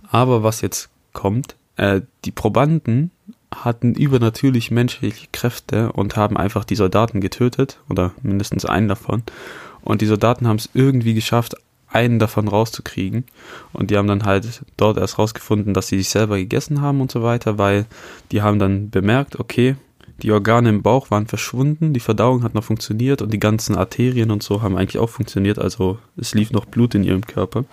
Aber 0.09 0.43
was 0.43 0.61
jetzt 0.61 0.89
kommt, 1.13 1.55
äh, 1.75 2.01
die 2.25 2.31
Probanden 2.31 3.11
hatten 3.53 3.93
übernatürlich 3.93 4.71
menschliche 4.71 5.27
Kräfte 5.33 5.91
und 5.91 6.15
haben 6.15 6.37
einfach 6.37 6.63
die 6.63 6.75
Soldaten 6.75 7.19
getötet 7.19 7.79
oder 7.89 8.11
mindestens 8.23 8.63
einen 8.65 8.87
davon. 8.87 9.23
Und 9.83 9.99
die 10.01 10.05
Soldaten 10.05 10.47
haben 10.47 10.55
es 10.57 10.69
irgendwie 10.73 11.13
geschafft, 11.13 11.55
einen 11.91 12.19
davon 12.19 12.47
rauszukriegen. 12.47 13.25
Und 13.73 13.91
die 13.91 13.97
haben 13.97 14.07
dann 14.07 14.23
halt 14.23 14.63
dort 14.77 14.97
erst 14.97 15.19
rausgefunden, 15.19 15.73
dass 15.73 15.87
sie 15.87 15.97
sich 15.97 16.09
selber 16.09 16.37
gegessen 16.37 16.81
haben 16.81 17.01
und 17.01 17.11
so 17.11 17.23
weiter, 17.23 17.57
weil 17.57 17.85
die 18.31 18.41
haben 18.41 18.59
dann 18.59 18.89
bemerkt, 18.89 19.39
okay, 19.39 19.75
die 20.21 20.31
Organe 20.31 20.69
im 20.69 20.81
Bauch 20.83 21.09
waren 21.09 21.27
verschwunden, 21.27 21.93
die 21.93 21.99
Verdauung 21.99 22.43
hat 22.43 22.53
noch 22.53 22.63
funktioniert 22.63 23.21
und 23.21 23.33
die 23.33 23.39
ganzen 23.39 23.75
Arterien 23.75 24.31
und 24.31 24.43
so 24.43 24.61
haben 24.61 24.77
eigentlich 24.77 24.99
auch 24.99 25.09
funktioniert, 25.09 25.57
also 25.57 25.97
es 26.15 26.35
lief 26.35 26.51
noch 26.51 26.65
Blut 26.65 26.93
in 26.93 27.03
ihrem 27.03 27.25
Körper. 27.25 27.65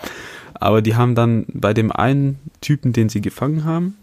Aber 0.54 0.82
die 0.82 0.96
haben 0.96 1.14
dann 1.14 1.44
bei 1.52 1.74
dem 1.74 1.92
einen 1.92 2.38
Typen, 2.60 2.92
den 2.92 3.08
sie 3.08 3.20
gefangen 3.20 3.64
haben, 3.64 3.96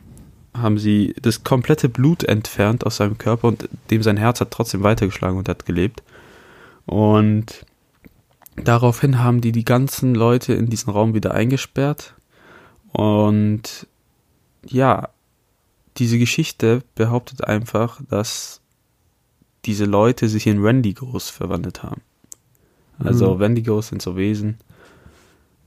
haben 0.53 0.77
sie 0.77 1.15
das 1.21 1.43
komplette 1.43 1.89
Blut 1.89 2.23
entfernt 2.23 2.85
aus 2.85 2.97
seinem 2.97 3.17
Körper 3.17 3.47
und 3.47 3.67
dem 3.89 4.03
sein 4.03 4.17
Herz 4.17 4.39
hat 4.39 4.51
trotzdem 4.51 4.83
weitergeschlagen 4.83 5.37
und 5.37 5.49
hat 5.49 5.65
gelebt. 5.65 6.03
Und 6.85 7.65
daraufhin 8.55 9.19
haben 9.19 9.41
die 9.41 9.51
die 9.51 9.65
ganzen 9.65 10.15
Leute 10.15 10.53
in 10.53 10.67
diesen 10.67 10.91
Raum 10.91 11.13
wieder 11.13 11.33
eingesperrt. 11.33 12.15
Und 12.91 13.87
ja, 14.65 15.09
diese 15.97 16.17
Geschichte 16.17 16.81
behauptet 16.95 17.43
einfach, 17.43 18.01
dass 18.09 18.61
diese 19.65 19.85
Leute 19.85 20.29
sich 20.29 20.47
in 20.47 20.63
Wendigos 20.63 21.29
verwandelt 21.29 21.83
haben. 21.83 22.01
Also 22.99 23.35
Mhm. 23.35 23.39
Wendigos 23.39 23.87
sind 23.89 24.01
so 24.01 24.15
Wesen. 24.15 24.57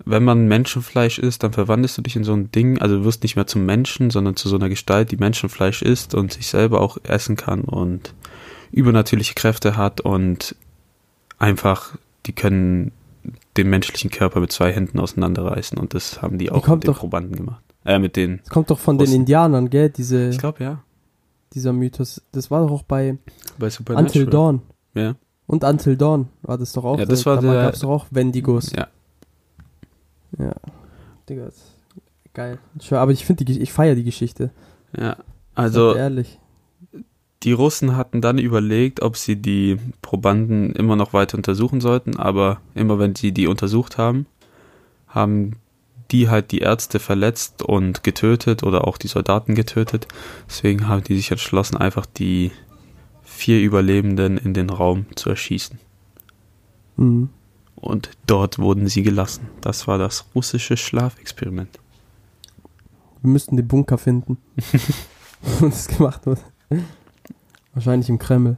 Wenn 0.05 0.25
man 0.25 0.47
Menschenfleisch 0.47 1.19
isst, 1.19 1.43
dann 1.43 1.53
verwandelst 1.53 1.99
du 1.99 2.03
dich 2.03 2.17
in 2.17 2.25
so 2.25 2.33
ein 2.33 2.51
Ding, 2.53 2.81
also 2.81 2.99
du 2.99 3.05
wirst 3.05 3.23
nicht 3.25 3.37
mehr 3.37 3.47
zum 3.47 3.67
Menschen, 3.67 4.11
sondern 4.11 4.37
zu 4.37 4.49
so 4.49 4.57
einer 4.57 4.69
Gestalt, 4.69 5.11
die 5.11 5.17
Menschenfleisch 5.17 5.83
isst 5.83 6.15
und 6.15 6.33
sich 6.33 6.47
selber 6.47 6.81
auch 6.81 6.99
essen 7.03 7.37
kann 7.37 7.63
und 7.63 8.15
übernatürliche 8.71 9.35
Kräfte 9.35 9.77
hat 9.77 10.01
und 10.01 10.55
einfach, 11.39 11.99
die 12.29 12.33
können 12.33 12.93
den 13.57 13.69
menschlichen 13.69 14.11
Körper 14.11 14.39
mit 14.41 14.53
zwei 14.53 14.73
Händen 14.73 15.01
auseinanderreißen 15.01 15.77
und 15.79 15.93
das 15.95 16.23
haben 16.23 16.39
die 16.39 16.51
auch 16.53 16.63
kommt 16.63 16.77
mit 16.79 16.85
den 16.85 16.93
doch- 16.95 17.01
Probanden 17.01 17.35
gemacht. 17.37 17.65
Äh, 17.85 17.99
mit 17.99 18.17
den, 18.17 18.41
Es 18.45 18.51
kommt 18.51 18.71
doch 18.71 18.79
von 18.79 18.97
den 18.99 19.07
Russen. 19.07 19.17
Indianern, 19.21 19.71
gell? 19.71 19.91
Diese, 19.91 20.29
ich 20.29 20.39
glaube 20.39 20.63
ja, 20.63 20.83
dieser 21.55 21.73
Mythos. 21.73 22.23
Das 22.33 22.51
war 22.51 22.61
doch 22.67 22.71
auch 22.71 22.83
bei 22.83 23.17
bei. 23.59 23.69
Until 23.95 24.27
Dawn. 24.27 24.63
Ja, 24.95 25.15
Und 25.47 25.65
Until 25.65 25.97
Dawn 25.97 26.29
war 26.43 26.59
das 26.59 26.73
doch 26.73 26.85
auch. 26.85 26.99
Ja, 26.99 27.07
das 27.07 27.23
äh, 27.23 27.27
war 27.27 27.37
da 27.37 27.41
der- 27.43 27.63
gab 27.63 27.75
es 27.75 27.81
doch 27.81 27.89
auch 27.91 28.07
Wendigos. 28.11 28.71
ja. 28.73 28.87
Ja. 30.39 30.55
Digga, 31.29 31.47
das 31.47 31.57
ist 31.57 32.35
geil. 32.35 32.59
Aber 32.91 33.13
ich 33.13 33.25
finde 33.25 33.45
die, 33.45 33.61
ich 33.61 33.73
feiere 33.73 33.95
die 33.95 34.05
Geschichte. 34.05 34.51
ja. 34.97 35.17
Also 35.55 35.95
ehrlich. 35.97 36.39
Die 37.43 37.53
Russen 37.53 37.97
hatten 37.97 38.21
dann 38.21 38.39
überlegt, 38.39 39.01
ob 39.01 39.17
sie 39.17 39.37
die 39.37 39.79
Probanden 40.03 40.73
immer 40.73 40.97
noch 40.97 41.13
weiter 41.13 41.37
untersuchen 41.37 41.81
sollten, 41.81 42.17
aber 42.17 42.61
immer 42.75 42.99
wenn 42.99 43.15
sie 43.15 43.33
die 43.33 43.47
untersucht 43.47 43.97
haben, 43.97 44.27
haben 45.07 45.53
die 46.11 46.29
halt 46.29 46.53
die 46.53 46.61
Ärzte 46.61 46.99
verletzt 46.99 47.63
und 47.63 48.03
getötet 48.03 48.63
oder 48.63 48.87
auch 48.89 48.99
die 48.99 49.09
Soldaten 49.09 49.55
getötet. 49.55 50.09
Deswegen 50.49 50.89
haben 50.89 51.05
die 51.05 51.17
sich 51.17 51.31
entschlossen, 51.31 51.77
einfach 51.77 52.07
die 52.07 52.51
vier 53.23 53.61
Überlebenden 53.61 54.39
in 54.39 54.55
den 54.55 54.71
Raum 54.71 55.07
zu 55.15 55.31
erschießen. 55.31 55.79
Mhm. 56.97 57.29
Und 57.77 58.11
dort 58.27 58.59
wurden 58.59 58.89
sie 58.89 59.03
gelassen. 59.03 59.49
Das 59.61 59.87
war 59.87 59.99
das 59.99 60.27
russische 60.35 60.77
Schlafexperiment. 60.77 61.79
Wir 63.23 63.31
müssten 63.31 63.57
den 63.57 63.69
Bunker 63.69 63.99
finden. 63.99 64.39
Wo 65.61 65.67
das 65.67 65.87
gemacht 65.87 66.27
wird. 66.27 66.41
Wahrscheinlich 67.75 68.09
im 68.09 68.19
Kreml. 68.19 68.57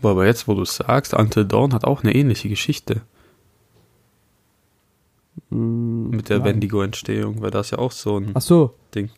Boah, 0.00 0.10
aber 0.12 0.26
jetzt, 0.26 0.46
wo 0.48 0.54
du 0.54 0.62
es 0.62 0.76
sagst, 0.76 1.14
Until 1.14 1.44
Dawn 1.44 1.72
hat 1.72 1.84
auch 1.84 2.02
eine 2.02 2.14
ähnliche 2.14 2.48
Geschichte 2.48 3.02
Mhm. 5.50 6.10
mit 6.10 6.28
der. 6.28 6.44
Wendigo-Entstehung, 6.44 7.40
weil 7.40 7.50
das 7.50 7.70
ja 7.70 7.78
auch 7.78 7.92
so 7.92 8.18
ein 8.18 8.32
Ach 8.34 8.40
so. 8.42 8.74
Ding. 8.94 9.10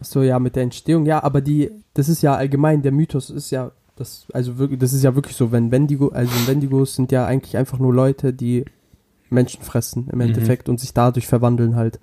Ach 0.00 0.04
so, 0.04 0.22
ja, 0.22 0.38
mit 0.38 0.56
der 0.56 0.64
Entstehung. 0.64 1.06
Ja, 1.06 1.22
aber 1.22 1.40
die, 1.40 1.70
das 1.94 2.08
ist 2.08 2.22
ja 2.22 2.34
allgemein, 2.34 2.82
der 2.82 2.92
Mythos 2.92 3.30
ist 3.30 3.50
ja, 3.50 3.70
das, 3.96 4.26
also 4.32 4.58
wirklich, 4.58 4.80
das 4.80 4.92
ist 4.92 5.04
ja 5.04 5.14
wirklich 5.14 5.36
so, 5.36 5.52
wenn 5.52 5.70
Wendigo, 5.70 6.08
also 6.08 6.32
Wendigos 6.48 6.94
sind 6.96 7.12
ja 7.12 7.24
eigentlich 7.26 7.56
einfach 7.56 7.78
nur 7.78 7.94
Leute, 7.94 8.32
die 8.32 8.64
Menschen 9.30 9.62
fressen 9.62 10.08
im 10.10 10.16
Mhm. 10.18 10.22
Endeffekt 10.22 10.68
und 10.68 10.80
sich 10.80 10.92
dadurch 10.92 11.26
verwandeln 11.26 11.76
halt. 11.76 12.00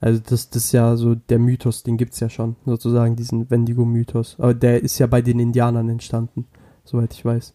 Also 0.00 0.20
das, 0.26 0.48
das 0.50 0.64
ist 0.64 0.72
ja 0.72 0.96
so 0.96 1.14
der 1.14 1.38
Mythos, 1.38 1.82
den 1.82 1.96
gibt's 1.98 2.20
ja 2.20 2.30
schon, 2.30 2.56
sozusagen, 2.64 3.16
diesen 3.16 3.50
Wendigo-Mythos. 3.50 4.36
Aber 4.38 4.54
der 4.54 4.82
ist 4.82 4.98
ja 4.98 5.06
bei 5.06 5.20
den 5.20 5.38
Indianern 5.38 5.88
entstanden, 5.90 6.46
soweit 6.84 7.12
ich 7.12 7.24
weiß. 7.24 7.54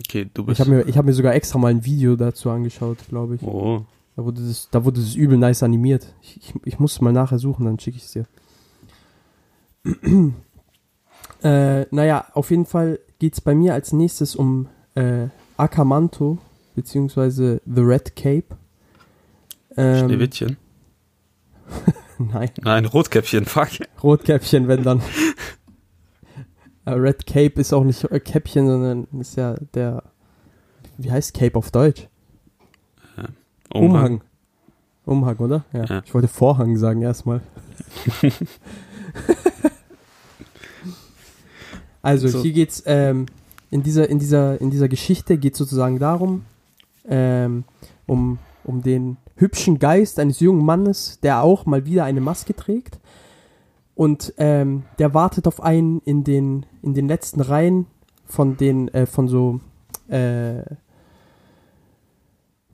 Okay, 0.00 0.28
du 0.32 0.42
Ich 0.42 0.46
bist. 0.48 0.60
habe 0.60 0.70
mir, 0.70 0.82
ich 0.88 0.96
hab 0.96 1.04
mir 1.04 1.12
sogar 1.12 1.34
extra 1.34 1.58
mal 1.58 1.68
ein 1.68 1.84
Video 1.84 2.16
dazu 2.16 2.50
angeschaut, 2.50 2.98
glaube 3.08 3.34
ich. 3.36 3.42
oh, 3.42 3.84
Da 4.16 4.24
wurde 4.24 4.40
das, 4.46 4.68
da 4.70 4.84
wurde 4.84 5.00
das 5.00 5.14
übel 5.14 5.36
nice 5.36 5.62
animiert. 5.62 6.14
Ich, 6.22 6.36
ich, 6.38 6.54
ich 6.64 6.78
muss 6.78 6.94
es 6.94 7.00
mal 7.02 7.12
nachher 7.12 7.38
suchen, 7.38 7.66
dann 7.66 7.78
schicke 7.78 7.98
ich 7.98 8.04
es 8.04 8.12
dir. 8.12 8.26
äh, 11.42 11.86
naja, 11.94 12.26
auf 12.32 12.50
jeden 12.50 12.66
Fall 12.66 12.98
geht 13.18 13.34
es 13.34 13.40
bei 13.40 13.54
mir 13.54 13.74
als 13.74 13.92
nächstes 13.92 14.34
um 14.36 14.68
äh, 14.94 15.28
Akamanto, 15.56 16.38
beziehungsweise 16.74 17.60
The 17.66 17.80
Red 17.82 18.16
Cape. 18.16 18.56
Ähm, 19.76 20.08
Schneewittchen. 20.08 20.56
nein, 22.18 22.50
Nein, 22.62 22.84
Rotkäppchen, 22.86 23.44
fuck. 23.44 23.68
Rotkäppchen, 24.02 24.68
wenn 24.68 24.82
dann. 24.82 25.02
Äh, 26.84 26.92
Red 26.92 27.26
Cape 27.26 27.60
ist 27.60 27.72
auch 27.72 27.84
nicht 27.84 28.04
äh, 28.04 28.20
Käppchen, 28.20 28.66
sondern 28.66 29.08
ist 29.20 29.36
ja 29.36 29.56
der. 29.74 30.02
Wie 30.98 31.10
heißt 31.10 31.34
Cape 31.34 31.56
auf 31.56 31.70
Deutsch? 31.70 32.08
Umhang. 33.72 34.22
Umhang, 35.04 35.36
oder? 35.36 35.64
Ja. 35.72 35.84
Ja. 35.84 36.02
Ich 36.04 36.14
wollte 36.14 36.28
Vorhang 36.28 36.76
sagen 36.76 37.02
erstmal. 37.02 37.40
also 42.02 42.28
So. 42.28 42.42
hier 42.42 42.52
geht's 42.52 42.82
ähm, 42.86 43.26
in 43.70 43.82
dieser 43.82 44.08
in 44.08 44.18
dieser 44.18 44.60
in 44.60 44.70
dieser 44.70 44.88
Geschichte 44.88 45.38
geht 45.38 45.56
sozusagen 45.56 45.98
darum 45.98 46.44
ähm, 47.08 47.64
um 48.06 48.38
um 48.64 48.82
den 48.82 49.16
hübschen 49.36 49.78
Geist 49.78 50.18
eines 50.18 50.40
jungen 50.40 50.64
Mannes, 50.64 51.20
der 51.22 51.42
auch 51.42 51.66
mal 51.66 51.86
wieder 51.86 52.04
eine 52.04 52.20
Maske 52.20 52.54
trägt 52.54 52.98
und 53.94 54.34
ähm, 54.36 54.84
der 54.98 55.14
wartet 55.14 55.46
auf 55.46 55.62
einen 55.62 56.00
in 56.00 56.22
den 56.22 56.66
in 56.82 56.94
den 56.94 57.08
letzten 57.08 57.40
Reihen 57.40 57.86
von 58.26 58.56
den 58.56 58.88
äh, 58.88 59.06
von 59.06 59.28
so 59.28 59.60
äh, 60.08 60.62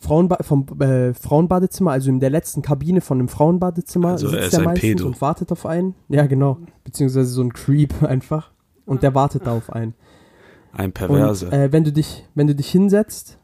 Frauenba 0.02 0.38
vom 0.42 0.66
äh, 0.80 1.14
Frauenbadezimmer, 1.14 1.92
also 1.92 2.10
in 2.10 2.18
der 2.18 2.30
letzten 2.30 2.60
Kabine 2.60 3.00
von 3.00 3.20
einem 3.20 3.28
Frauenbadezimmer 3.28 4.08
Also 4.08 4.26
er 4.26 4.32
sitzt 4.32 4.46
ist 4.46 4.54
er 4.54 4.58
ein 4.58 4.64
meistens 4.64 4.82
Pedo. 4.82 5.06
und 5.06 5.20
wartet 5.20 5.52
auf 5.52 5.64
einen. 5.64 5.94
Ja, 6.08 6.26
genau. 6.26 6.58
Beziehungsweise 6.82 7.30
so 7.30 7.42
ein 7.42 7.52
Creep 7.52 8.02
einfach. 8.02 8.50
Und 8.84 9.04
der 9.04 9.14
wartet 9.14 9.46
da 9.46 9.52
auf 9.56 9.72
einen. 9.72 9.94
Ein 10.72 10.90
Perverse. 10.90 11.46
Und 11.46 11.52
äh, 11.52 11.70
wenn 11.70 11.84
du 11.84 11.92
dich, 11.92 12.24
wenn 12.34 12.48
du 12.48 12.54
dich 12.56 12.68
hinsetzt, 12.68 13.38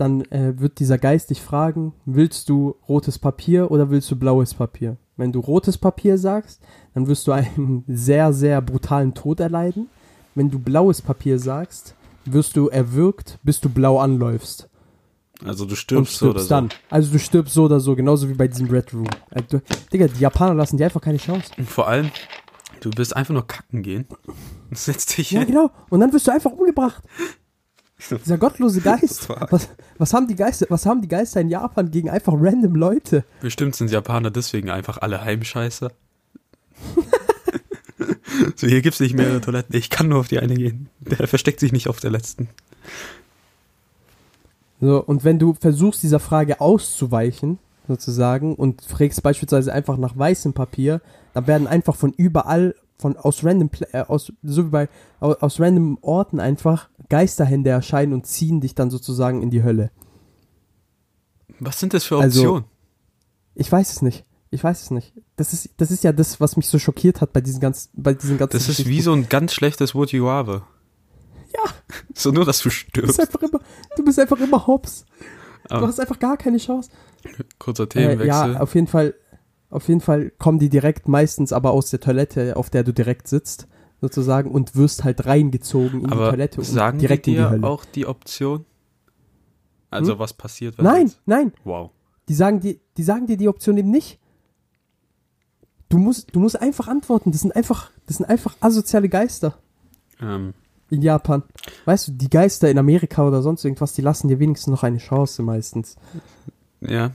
dann 0.00 0.22
äh, 0.30 0.58
wird 0.58 0.78
dieser 0.80 0.98
Geist 0.98 1.30
dich 1.30 1.40
fragen, 1.42 1.92
willst 2.06 2.48
du 2.48 2.76
rotes 2.88 3.18
Papier 3.18 3.70
oder 3.70 3.90
willst 3.90 4.10
du 4.10 4.16
blaues 4.16 4.54
Papier? 4.54 4.96
Wenn 5.16 5.32
du 5.32 5.40
rotes 5.40 5.76
Papier 5.76 6.16
sagst, 6.16 6.62
dann 6.94 7.06
wirst 7.06 7.26
du 7.26 7.32
einen 7.32 7.84
sehr, 7.88 8.32
sehr 8.32 8.60
brutalen 8.62 9.14
Tod 9.14 9.40
erleiden. 9.40 9.88
wenn 10.34 10.50
du 10.50 10.58
blaues 10.58 11.02
Papier 11.02 11.38
sagst, 11.38 11.94
wirst 12.24 12.56
du 12.56 12.68
erwürgt, 12.68 13.38
bis 13.42 13.60
du 13.60 13.68
blau 13.68 13.98
anläufst. 13.98 14.68
Also 15.44 15.64
du 15.64 15.74
stirbst, 15.74 16.14
stirbst 16.14 16.18
so 16.20 16.30
oder 16.30 16.40
so. 16.40 16.48
dann. 16.48 16.68
Also 16.90 17.12
du 17.12 17.18
stirbst 17.18 17.54
so 17.54 17.64
oder 17.64 17.80
so, 17.80 17.96
genauso 17.96 18.28
wie 18.28 18.34
bei 18.34 18.46
diesem 18.48 18.68
Red 18.68 18.92
Room. 18.94 19.06
Äh, 19.30 19.42
du, 19.48 19.60
Digga, 19.92 20.06
die 20.08 20.20
Japaner 20.20 20.54
lassen 20.54 20.76
dir 20.76 20.84
einfach 20.84 21.00
keine 21.00 21.16
Chance. 21.18 21.50
Und 21.56 21.68
vor 21.68 21.88
allem, 21.88 22.10
du 22.80 22.90
wirst 22.96 23.16
einfach 23.16 23.32
nur 23.34 23.46
kacken 23.46 23.82
gehen. 23.82 24.06
Und 24.70 24.78
setzt 24.78 25.16
dich 25.18 25.30
Ja, 25.32 25.40
hin. 25.40 25.48
genau. 25.48 25.70
Und 25.88 26.00
dann 26.00 26.12
wirst 26.12 26.26
du 26.26 26.30
einfach 26.32 26.52
umgebracht. 26.52 27.02
Dieser 28.08 28.38
gottlose 28.38 28.80
Geist. 28.84 29.28
Was, 29.28 29.68
was, 29.98 30.14
haben 30.14 30.26
die 30.26 30.36
Geister, 30.36 30.66
was 30.68 30.86
haben 30.86 31.02
die 31.02 31.08
Geister 31.08 31.40
in 31.40 31.48
Japan 31.48 31.90
gegen 31.90 32.10
einfach 32.10 32.32
random 32.36 32.74
Leute? 32.74 33.24
Bestimmt 33.40 33.76
sind 33.76 33.90
Japaner 33.90 34.30
deswegen 34.30 34.70
einfach 34.70 34.98
alle 34.98 35.22
Heimscheißer. 35.22 35.92
so, 38.56 38.66
hier 38.66 38.82
gibt's 38.82 39.00
nicht 39.00 39.14
mehrere 39.14 39.40
Toiletten. 39.40 39.76
Ich 39.76 39.90
kann 39.90 40.08
nur 40.08 40.20
auf 40.20 40.28
die 40.28 40.38
eine 40.38 40.54
gehen. 40.54 40.88
Der 41.00 41.28
versteckt 41.28 41.60
sich 41.60 41.72
nicht 41.72 41.88
auf 41.88 42.00
der 42.00 42.10
letzten. 42.10 42.48
So, 44.80 45.02
und 45.04 45.24
wenn 45.24 45.38
du 45.38 45.54
versuchst, 45.54 46.02
dieser 46.02 46.20
Frage 46.20 46.60
auszuweichen, 46.60 47.58
sozusagen, 47.86 48.54
und 48.54 48.82
fragst 48.82 49.22
beispielsweise 49.22 49.72
einfach 49.72 49.98
nach 49.98 50.16
weißem 50.16 50.54
Papier, 50.54 51.02
dann 51.34 51.46
werden 51.46 51.66
einfach 51.66 51.96
von 51.96 52.12
überall, 52.12 52.74
von 53.00 53.16
aus 53.16 53.42
random, 53.44 53.70
äh, 53.92 54.02
aus, 54.02 54.32
so 54.42 54.66
wie 54.66 54.70
bei, 54.70 54.88
aus, 55.20 55.36
aus 55.42 55.60
random 55.60 55.98
Orten 56.02 56.38
einfach 56.40 56.88
Geisterhände 57.08 57.70
erscheinen 57.70 58.12
und 58.12 58.26
ziehen 58.26 58.60
dich 58.60 58.74
dann 58.74 58.90
sozusagen 58.90 59.42
in 59.42 59.50
die 59.50 59.62
Hölle. 59.64 59.90
Was 61.58 61.78
sind 61.80 61.94
das 61.94 62.04
für 62.04 62.18
Also, 62.18 62.40
Optionen? 62.42 62.64
Ich 63.54 63.70
weiß 63.70 63.90
es 63.92 64.02
nicht. 64.02 64.24
Ich 64.50 64.64
weiß 64.64 64.82
es 64.82 64.90
nicht. 64.90 65.12
Das 65.36 65.52
ist, 65.52 65.70
das 65.76 65.90
ist 65.90 66.02
ja 66.04 66.12
das, 66.12 66.40
was 66.40 66.56
mich 66.56 66.68
so 66.68 66.78
schockiert 66.78 67.20
hat 67.20 67.32
bei 67.32 67.40
diesen 67.40 67.60
ganzen, 67.60 67.90
bei 67.92 68.14
diesen 68.14 68.36
ganzen 68.38 68.56
das 68.56 68.68
ist 68.68 68.86
wie 68.88 69.00
so 69.00 69.12
ein 69.12 69.28
ganz 69.28 69.52
schlechtes 69.54 69.94
Would 69.94 70.12
You 70.12 70.26
Rather. 70.26 70.66
Ja. 71.52 71.60
So 72.14 72.30
nur, 72.32 72.44
dass 72.44 72.58
du 72.60 72.68
Du 72.68 73.02
bist 73.02 73.14
stirbst. 73.14 73.20
einfach 73.20 73.40
immer, 73.42 73.60
du 73.96 74.04
bist 74.04 74.18
einfach 74.18 74.38
immer 74.38 74.66
hops. 74.66 75.04
Du 75.68 75.74
Aber 75.76 75.86
hast 75.86 76.00
einfach 76.00 76.18
gar 76.18 76.36
keine 76.36 76.58
Chance. 76.58 76.90
kurzer 77.58 77.84
Äh, 77.84 77.88
Themenwechsel. 77.88 78.26
ja, 78.26 78.60
auf 78.60 78.74
jeden 78.74 78.86
Fall, 78.86 79.14
auf 79.70 79.88
jeden 79.88 80.00
Fall 80.00 80.30
kommen 80.30 80.58
die 80.58 80.68
direkt 80.68 81.08
meistens 81.08 81.52
aber 81.52 81.70
aus 81.70 81.90
der 81.90 82.00
Toilette, 82.00 82.56
auf 82.56 82.70
der 82.70 82.82
du 82.84 82.92
direkt 82.92 83.28
sitzt, 83.28 83.66
sozusagen, 84.00 84.50
und 84.50 84.74
wirst 84.76 85.04
halt 85.04 85.26
reingezogen 85.26 86.00
in 86.02 86.06
die 86.08 86.12
Aber 86.12 86.30
Toilette 86.30 86.60
und 86.60 86.64
sagen 86.66 86.98
direkt 86.98 87.26
die 87.26 87.30
in 87.32 87.36
die 87.36 87.42
dir 87.42 87.50
Hölle. 87.50 87.66
auch 87.66 87.84
die 87.84 88.06
Option? 88.06 88.64
Also 89.90 90.12
Hm? 90.12 90.18
was 90.18 90.32
passiert? 90.32 90.78
wenn 90.78 90.84
nein, 90.84 91.06
jetzt- 91.06 91.20
nein, 91.26 91.52
Wow. 91.64 91.90
die 92.28 92.34
sagen, 92.34 92.60
die, 92.60 92.80
die 92.96 93.02
sagen 93.02 93.26
dir 93.26 93.36
die 93.36 93.48
Option 93.48 93.76
eben 93.76 93.90
nicht. 93.90 94.18
Du 95.88 95.98
musst, 95.98 96.34
du 96.34 96.38
musst 96.40 96.60
einfach 96.60 96.86
antworten. 96.86 97.32
Das 97.32 97.40
sind 97.40 97.54
einfach, 97.56 97.90
das 98.06 98.18
sind 98.18 98.26
einfach 98.26 98.56
asoziale 98.60 99.08
Geister 99.08 99.58
Ähm, 100.20 100.54
in 100.88 101.02
Japan. 101.02 101.42
Weißt 101.84 102.08
du, 102.08 102.12
die 102.12 102.30
Geister 102.30 102.70
in 102.70 102.78
Amerika 102.78 103.26
oder 103.26 103.42
sonst 103.42 103.64
irgendwas, 103.64 103.92
die 103.94 104.02
lassen 104.02 104.28
dir 104.28 104.38
wenigstens 104.38 104.70
noch 104.70 104.82
eine 104.84 104.98
Chance 104.98 105.42
meistens. 105.42 105.96
ja, 106.80 107.10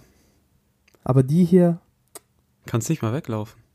Aber 1.06 1.24
die 1.24 1.46
hier, 1.46 1.80
kannst 2.66 2.90
nicht 2.90 3.02
mal 3.02 3.14
weglaufen. 3.14 3.66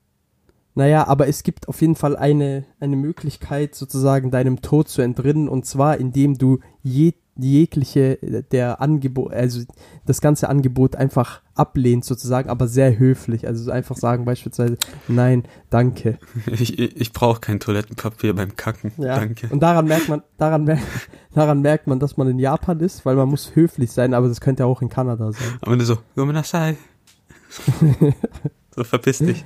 Naja, 0.75 1.07
aber 1.09 1.27
es 1.27 1.43
gibt 1.43 1.69
auf 1.69 1.81
jeden 1.81 1.97
Fall 1.97 2.17
eine, 2.17 2.65
eine 2.79 2.97
Möglichkeit, 2.97 3.75
sozusagen 3.75 4.31
deinem 4.31 4.63
Tod 4.63 4.89
zu 4.89 5.03
entrinnen, 5.03 5.49
und 5.49 5.67
zwar 5.67 5.99
indem 5.99 6.39
du 6.39 6.61
je, 6.83 7.13
jegliche 7.37 8.23
äh, 8.23 8.43
der 8.51 8.81
Angebot, 8.81 9.33
also 9.33 9.63
das 10.07 10.21
ganze 10.21 10.49
Angebot 10.49 10.95
einfach 10.95 11.43
ablehnst, 11.55 12.09
sozusagen, 12.09 12.49
aber 12.49 12.69
sehr 12.69 12.99
höflich. 12.99 13.49
Also 13.49 13.71
einfach 13.73 13.97
sagen 13.97 14.25
beispielsweise, 14.25 14.79
nein, 15.09 15.45
danke. 15.71 16.19
Ich, 16.47 16.79
ich, 16.79 17.13
brauche 17.13 17.41
kein 17.41 17.59
Toilettenpapier 17.59 18.35
beim 18.35 18.55
Kacken. 18.55 18.93
Ja. 18.97 19.19
Danke. 19.19 19.49
Und 19.51 19.61
daran 19.61 19.87
merkt 19.87 20.09
man, 20.09 20.23
daran 20.39 20.65
merkt, 20.65 20.85
daran 21.35 21.63
merkt 21.63 21.89
man, 21.89 21.99
dass 21.99 22.17
man 22.17 22.29
in 22.29 22.39
Japan 22.39 22.79
ist, 22.81 23.05
weil 23.05 23.17
man 23.17 23.29
muss 23.29 23.57
höflich 23.57 23.91
sein, 23.91 24.15
aber 24.15 24.29
das 24.29 24.41
könnte 24.41 24.67
auch 24.67 24.83
in 24.83 24.89
Kanada 24.89 25.33
sein. 25.33 25.59
Aber 25.61 25.73
wenn 25.73 25.79
du 25.81 25.85
so, 25.85 25.99
Gomenasai. 26.15 26.77
so 28.81 28.85
verpiss 28.85 29.19
dich. 29.19 29.45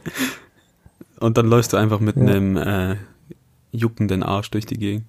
Und 1.19 1.37
dann 1.39 1.47
läufst 1.47 1.73
du 1.73 1.77
einfach 1.77 1.99
mit 2.01 2.17
Ja. 2.17 2.23
einem 2.23 2.57
äh, 2.57 2.97
juckenden 3.73 4.23
Arsch 4.23 4.51
durch 4.51 4.67
die 4.67 4.79
Gegend. 4.79 5.05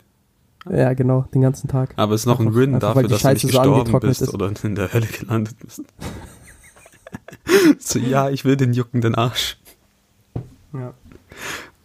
Ja, 0.69 0.93
genau, 0.93 1.27
den 1.33 1.41
ganzen 1.41 1.67
Tag. 1.67 1.93
Aber 1.95 2.15
es 2.15 2.21
ist 2.21 2.25
noch 2.25 2.39
ein 2.39 2.47
Einfach- 2.47 2.59
Win 2.59 2.75
einfach, 2.75 2.93
dafür, 2.95 3.07
dass 3.09 3.21
du 3.21 3.27
nicht 3.29 3.41
Scheiße 3.41 3.47
gestorben 3.47 3.99
bist 3.99 4.21
ist. 4.23 4.33
oder 4.33 4.51
in 4.63 4.73
der 4.75 4.91
Hölle 4.93 5.05
gelandet 5.05 5.55
bist. 5.59 5.83
so, 7.79 7.99
ja, 7.99 8.29
ich 8.31 8.45
will 8.45 8.55
den 8.57 8.73
juckenden 8.73 9.13
Arsch. 9.13 9.57
Ja. 10.73 10.93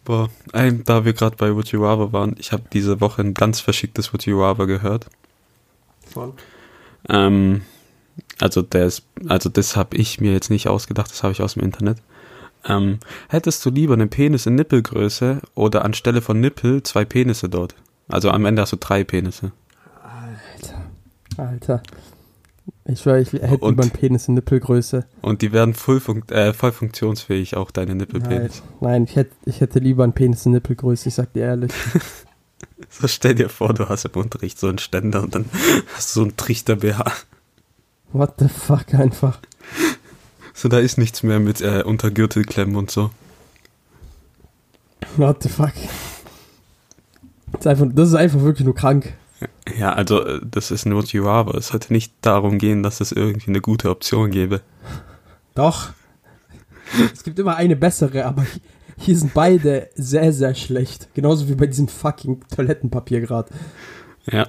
Boah, 0.05 0.31
ein, 0.55 0.83
da 0.85 1.05
wir 1.05 1.13
gerade 1.13 1.37
bei 1.37 1.55
Would 1.55 1.69
You 1.73 1.85
Rather 1.85 2.13
waren, 2.15 2.35
ich 2.39 2.53
habe 2.53 2.63
diese 2.73 3.03
Woche 3.03 3.21
ein 3.21 3.35
ganz 3.35 3.61
verschicktes 3.61 4.13
Would 4.15 4.25
You 4.25 4.41
Rather 4.43 4.67
gehört. 4.67 5.07
Ähm, 7.09 7.61
also 8.41 8.63
das, 8.63 9.03
also 9.29 9.51
das 9.51 9.77
habe 9.77 9.97
ich 9.99 10.21
mir 10.21 10.33
jetzt 10.33 10.49
nicht 10.51 10.69
ausgedacht, 10.69 11.11
das 11.11 11.23
habe 11.23 11.33
ich 11.33 11.43
aus 11.43 11.55
dem 11.55 11.63
Internet. 11.63 11.99
Ähm, 12.69 12.99
hättest 13.29 13.65
du 13.65 13.71
lieber 13.71 13.95
einen 13.95 14.11
Penis 14.11 14.47
in 14.47 14.55
Nippelgröße 14.55 15.41
oder 15.55 15.85
anstelle 15.85 16.21
von 16.21 16.41
Nippel 16.41 16.83
zwei 16.83 17.05
Penisse 17.05 17.49
dort? 17.49 17.75
Also 18.09 18.31
am 18.31 18.45
Ende 18.45 18.63
hast 18.63 18.73
du 18.73 18.77
drei 18.77 19.05
Penisse. 19.05 19.53
Alter. 20.03 20.81
Alter. 21.37 21.83
Ich 22.85 23.01
schwör, 23.01 23.19
ich 23.19 23.33
hätte 23.33 23.59
Und- 23.59 23.71
lieber 23.71 23.83
einen 23.83 23.93
Penis 23.93 24.29
in 24.29 24.35
Nippelgröße. 24.35 25.07
Und 25.23 25.43
die 25.43 25.53
werden 25.53 25.75
voll, 25.75 26.01
funkt, 26.01 26.31
äh, 26.33 26.53
voll 26.53 26.73
funktionsfähig, 26.73 27.57
auch 27.57 27.71
deine 27.71 27.91
Nein, 27.93 27.99
Nippelpenis. 27.99 28.63
nein 28.81 29.05
ich, 29.05 29.17
hätte, 29.17 29.33
ich 29.47 29.61
hätte 29.61 29.79
lieber 29.79 30.05
einen 30.05 30.13
Penis 30.13 30.45
in 30.47 30.53
Nippelgröße, 30.53 31.09
ich 31.09 31.15
sag 31.15 31.33
dir 31.33 31.45
ehrlich. 31.45 31.73
So 32.89 33.07
stell 33.09 33.35
dir 33.35 33.49
vor, 33.51 33.73
du 33.75 33.89
hast 33.89 34.05
im 34.07 34.13
Unterricht 34.13 34.59
so 34.59 34.67
einen 34.69 34.79
Ständer 34.79 35.23
und 35.23 35.35
dann 35.35 35.45
hast 35.95 36.15
du 36.17 36.21
so 36.21 36.23
einen 36.27 36.37
Trichter 36.37 36.77
BH. 36.77 37.05
What 38.13 38.35
the 38.39 38.49
fuck 38.49 38.93
einfach. 38.95 39.39
So, 40.61 40.69
da 40.69 40.79
ist 40.79 40.99
nichts 40.99 41.23
mehr 41.23 41.41
mit 41.41 41.63
äh, 41.63 41.85
Untergürtelklemmen 41.87 42.77
und 42.77 42.91
so. 42.91 43.11
What 45.17 45.43
the 45.43 45.49
fuck. 45.49 45.73
Das 47.53 47.61
ist 47.61 47.67
einfach, 47.67 47.87
das 47.95 48.09
ist 48.11 48.15
einfach 48.15 48.43
wirklich 48.43 48.67
nur 48.67 48.75
krank. 48.75 49.15
Ja, 49.79 49.95
also 49.95 50.23
äh, 50.23 50.39
das 50.45 50.71
ist 50.71 50.85
nur 50.85 51.03
aber 51.33 51.55
es 51.55 51.69
sollte 51.69 51.95
nicht 51.95 52.13
darum 52.21 52.59
gehen, 52.59 52.83
dass 52.83 53.01
es 53.01 53.11
irgendwie 53.11 53.49
eine 53.49 53.63
gute 53.63 53.89
Option 53.89 54.31
gäbe. 54.31 54.61
Doch. 55.55 55.95
Es 57.15 57.25
gibt 57.25 57.39
immer 57.39 57.57
eine 57.57 57.75
bessere, 57.75 58.27
aber 58.27 58.43
hi- 58.43 58.61
hier 58.99 59.17
sind 59.17 59.33
beide 59.33 59.89
sehr, 59.95 60.31
sehr 60.35 60.55
schlecht. 60.55 61.09
Genauso 61.15 61.49
wie 61.49 61.55
bei 61.55 61.69
diesem 61.69 61.89
fucking 61.89 62.45
Toilettenpapier 62.55 63.23
gerade. 63.23 63.49
Ja. 64.31 64.47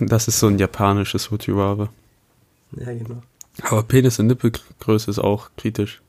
Das 0.00 0.28
ist 0.28 0.40
so 0.40 0.46
ein 0.46 0.58
japanisches 0.58 1.30
rather. 1.52 1.90
Ja, 2.74 2.86
genau. 2.94 3.20
Aber 3.62 3.82
Penis 3.82 4.18
in 4.18 4.26
Nippelgröße 4.26 5.10
ist 5.10 5.18
auch 5.18 5.50
kritisch. 5.56 6.00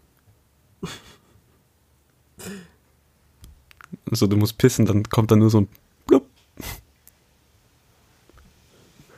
So, 4.12 4.28
du 4.28 4.38
musst 4.38 4.58
pissen, 4.58 4.86
dann 4.86 5.04
kommt 5.04 5.32
da 5.32 5.36
nur 5.36 5.50
so 5.50 5.62
ein 5.62 5.68
Blub. 6.06 6.26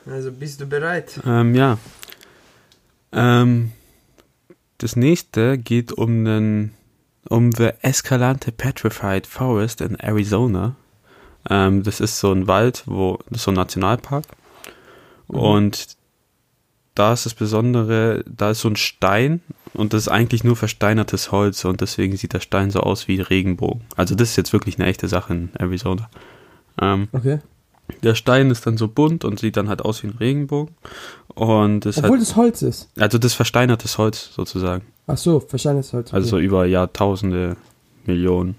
Also 0.06 0.30
bist 0.30 0.60
du 0.60 0.66
bereit? 0.66 1.20
Ähm, 1.24 1.54
ja. 1.54 1.78
Ähm, 3.12 3.72
das 4.78 4.96
nächste 4.96 5.56
geht 5.58 5.92
um 5.92 6.24
den, 6.24 6.74
um 7.28 7.52
the 7.52 7.70
Escalante 7.82 8.52
Petrified 8.52 9.26
Forest 9.26 9.80
in 9.80 9.96
Arizona. 9.96 10.76
Ähm, 11.48 11.82
das 11.82 12.00
ist 12.00 12.18
so 12.18 12.32
ein 12.32 12.46
Wald, 12.46 12.84
wo, 12.86 13.18
das 13.30 13.38
ist 13.38 13.44
so 13.44 13.50
ein 13.50 13.54
Nationalpark. 13.54 14.24
Mhm. 15.28 15.38
Und 15.38 15.96
da 16.94 17.12
ist 17.12 17.26
das 17.26 17.34
Besondere, 17.34 18.24
da 18.26 18.50
ist 18.50 18.60
so 18.60 18.68
ein 18.68 18.76
Stein 18.76 19.40
und 19.72 19.92
das 19.92 20.02
ist 20.02 20.08
eigentlich 20.08 20.44
nur 20.44 20.56
versteinertes 20.56 21.32
Holz 21.32 21.64
und 21.64 21.80
deswegen 21.80 22.16
sieht 22.16 22.32
der 22.32 22.40
Stein 22.40 22.70
so 22.70 22.80
aus 22.80 23.08
wie 23.08 23.20
Regenbogen. 23.20 23.82
Also 23.96 24.14
das 24.14 24.30
ist 24.30 24.36
jetzt 24.36 24.52
wirklich 24.52 24.78
eine 24.78 24.86
echte 24.88 25.08
Sache 25.08 25.32
in 25.34 25.48
Arizona. 25.58 26.08
Ähm, 26.80 27.08
Okay. 27.12 27.40
der 28.02 28.14
Stein 28.14 28.50
ist 28.50 28.66
dann 28.66 28.76
so 28.76 28.88
bunt 28.88 29.24
und 29.24 29.40
sieht 29.40 29.56
dann 29.56 29.68
halt 29.68 29.82
aus 29.82 30.02
wie 30.02 30.06
ein 30.08 30.16
Regenbogen. 30.18 30.74
Und 31.34 31.84
ist 31.86 31.98
Obwohl 31.98 32.12
halt, 32.12 32.22
das 32.22 32.36
Holz 32.36 32.62
ist. 32.62 32.88
also 32.98 33.18
das 33.18 33.34
versteinertes 33.34 33.98
Holz 33.98 34.30
sozusagen. 34.32 34.84
Ach 35.06 35.18
so, 35.18 35.40
verstanden 35.40 35.82
Holz. 35.92 36.08
okay. 36.08 36.16
Also 36.16 36.28
so 36.28 36.38
über 36.38 36.64
Jahrtausende, 36.66 37.56
Millionen. 38.06 38.54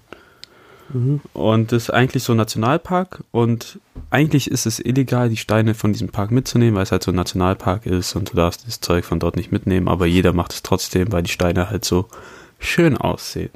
Mhm. 0.90 1.22
Und 1.34 1.72
das 1.72 1.84
ist 1.84 1.90
eigentlich 1.90 2.24
so 2.24 2.34
ein 2.34 2.38
Nationalpark 2.38 3.24
und 3.32 3.80
eigentlich 4.10 4.50
ist 4.50 4.66
es 4.66 4.80
illegal, 4.80 5.30
die 5.30 5.38
Steine 5.38 5.74
von 5.74 5.94
diesem 5.94 6.10
Park 6.10 6.32
mitzunehmen, 6.32 6.76
weil 6.76 6.84
es 6.84 6.92
halt 6.92 7.04
so 7.04 7.12
ein 7.12 7.16
Nationalpark 7.16 7.86
ist 7.86 8.16
und 8.16 8.32
du 8.32 8.36
darfst 8.36 8.68
das 8.68 8.82
Zeug 8.82 9.06
von 9.06 9.20
dort 9.20 9.36
nicht 9.36 9.52
mitnehmen, 9.52 9.88
aber 9.88 10.06
jeder 10.06 10.34
macht 10.34 10.54
es 10.54 10.64
trotzdem, 10.64 11.12
weil 11.12 11.24
die 11.24 11.32
Steine 11.32 11.70
halt 11.70 11.86
so 11.86 12.08
schön 12.60 12.98
aussehen. 12.98 13.52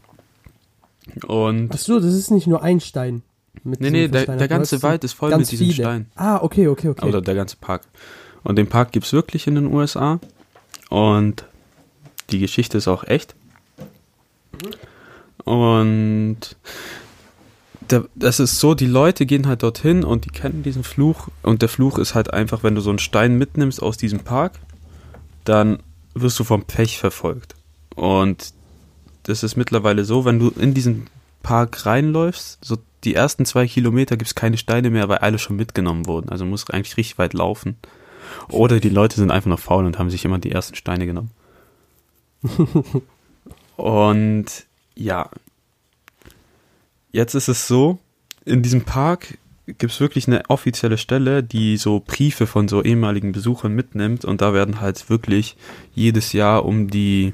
Und 1.28 1.72
Ach 1.74 1.78
so, 1.78 2.00
das 2.00 2.14
ist 2.14 2.32
nicht 2.32 2.48
nur 2.48 2.64
ein 2.64 2.80
Stein. 2.80 3.24
Mit 3.64 3.82
nee, 3.82 3.90
nee, 3.90 4.08
der, 4.08 4.26
der 4.26 4.48
ganze 4.48 4.82
Wald 4.84 5.04
ist 5.04 5.14
voll 5.14 5.32
mit 5.36 5.52
diesen 5.52 5.68
viele. 5.68 5.74
Steinen. 5.74 6.06
Ah, 6.16 6.38
okay, 6.42 6.68
okay, 6.68 6.90
okay. 6.90 7.08
Oder 7.08 7.22
der 7.22 7.36
ganze 7.36 7.58
Park. 7.58 7.82
Und 8.44 8.58
den 8.58 8.68
Park 8.68 8.92
gibt's 8.92 9.12
wirklich 9.12 9.48
in 9.48 9.56
den 9.56 9.66
USA. 9.74 10.20
Und 10.90 11.46
die 12.32 12.40
Geschichte 12.40 12.78
ist 12.78 12.88
auch 12.88 13.04
echt. 13.04 13.36
Und 15.44 16.38
der, 17.92 18.06
das 18.16 18.40
ist 18.40 18.60
so, 18.60 18.76
die 18.76 18.86
Leute 18.86 19.26
gehen 19.26 19.48
halt 19.48 19.64
dorthin 19.64 20.04
und 20.04 20.26
die 20.26 20.30
kennen 20.30 20.64
diesen 20.64 20.84
Fluch 20.84 21.30
und 21.44 21.62
der 21.62 21.70
Fluch 21.70 21.98
ist 21.98 22.16
halt 22.16 22.34
einfach, 22.34 22.64
wenn 22.64 22.76
du 22.76 22.82
so 22.82 22.90
einen 22.90 23.00
Stein 23.00 23.38
mitnimmst 23.38 23.82
aus 23.82 23.98
diesem 23.98 24.20
Park, 24.20 24.60
dann 25.44 25.80
wirst 26.14 26.40
du 26.40 26.44
vom 26.44 26.64
Pech 26.64 26.98
verfolgt. 26.98 27.56
Und 27.96 28.54
das 29.24 29.44
ist 29.44 29.56
mittlerweile 29.56 30.06
so, 30.06 30.26
wenn 30.26 30.40
du 30.40 30.50
in 30.50 30.74
diesen 30.74 31.08
Park 31.44 31.86
reinläufst, 31.86 32.60
so 32.62 32.78
die 33.04 33.16
ersten 33.16 33.46
zwei 33.46 33.68
Kilometer 33.68 34.18
gibt 34.18 34.28
es 34.28 34.36
keine 34.36 34.58
Steine 34.58 34.90
mehr, 34.90 35.08
weil 35.08 35.20
alle 35.20 35.40
schon 35.40 35.56
mitgenommen 35.56 36.06
wurden. 36.06 36.30
Also 36.30 36.46
musst 36.46 36.70
du 36.70 36.74
eigentlich 36.74 36.98
richtig 36.98 37.18
weit 37.18 37.34
laufen. 37.34 37.78
Oder 38.50 38.80
die 38.80 38.90
Leute 38.90 39.16
sind 39.16 39.32
einfach 39.32 39.50
noch 39.50 39.60
faul 39.60 39.86
und 39.86 39.98
haben 39.98 40.10
sich 40.10 40.26
immer 40.26 40.40
die 40.40 40.52
ersten 40.52 40.76
Steine 40.76 41.06
genommen. 41.06 41.32
und 43.78 44.46
ja, 44.96 45.30
jetzt 47.12 47.36
ist 47.36 47.48
es 47.48 47.68
so, 47.68 48.00
in 48.46 48.62
diesem 48.62 48.84
Park 48.84 49.38
gibt 49.66 49.92
es 49.92 50.00
wirklich 50.00 50.28
eine 50.28 50.50
offizielle 50.50 50.98
Stelle, 50.98 51.44
die 51.44 51.78
so 51.78 52.02
Briefe 52.06 52.48
von 52.48 52.68
so 52.68 52.82
ehemaligen 52.84 53.32
Besuchern 53.32 53.74
mitnimmt 53.74 54.26
und 54.26 54.42
da 54.42 54.54
werden 54.54 54.82
halt 54.82 55.10
wirklich 55.10 55.58
jedes 55.94 56.34
Jahr 56.34 56.66
um 56.66 56.90
die, 56.90 57.34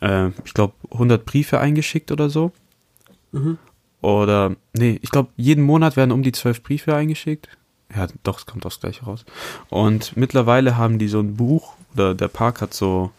äh, 0.00 0.28
ich 0.44 0.52
glaube, 0.52 0.74
100 0.90 1.24
Briefe 1.24 1.58
eingeschickt 1.60 2.12
oder 2.12 2.28
so. 2.28 2.52
Mhm. 3.32 3.58
Oder, 4.02 4.56
nee, 4.72 4.98
ich 5.02 5.10
glaube, 5.10 5.30
jeden 5.36 5.64
Monat 5.64 5.96
werden 5.96 6.12
um 6.12 6.22
die 6.22 6.32
12 6.32 6.62
Briefe 6.62 6.94
eingeschickt. 6.94 7.48
Ja, 7.94 8.06
doch, 8.22 8.38
es 8.38 8.46
kommt 8.46 8.64
aufs 8.66 8.80
Gleiche 8.80 9.04
raus. 9.04 9.24
Und 9.68 10.16
mittlerweile 10.16 10.76
haben 10.76 10.98
die 10.98 11.08
so 11.08 11.20
ein 11.20 11.36
Buch, 11.36 11.74
oder 11.94 12.14
der 12.14 12.28
Park 12.28 12.60
hat 12.60 12.72
so 12.72 13.10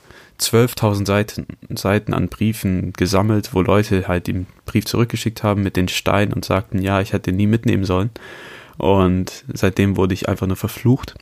12.000 0.42 1.06
Seiten, 1.06 1.46
Seiten 1.70 2.14
an 2.14 2.28
Briefen 2.28 2.94
gesammelt, 2.94 3.54
wo 3.54 3.62
Leute 3.62 4.08
halt 4.08 4.28
den 4.28 4.48
Brief 4.66 4.86
zurückgeschickt 4.86 5.44
haben 5.44 5.64
mit 5.64 5.76
den 5.76 5.88
Steinen 5.88 6.34
und 6.34 6.46
sagten, 6.46 6.82
ja, 6.82 7.00
ich 7.00 7.14
hätte 7.14 7.32
nie 7.32 7.48
mitnehmen 7.48 7.86
sollen. 7.86 8.10
Und 8.78 9.46
seitdem 9.54 9.98
wurde 9.98 10.14
ich 10.14 10.28
einfach 10.28 10.48
nur 10.48 10.56
verflucht. 10.56 11.16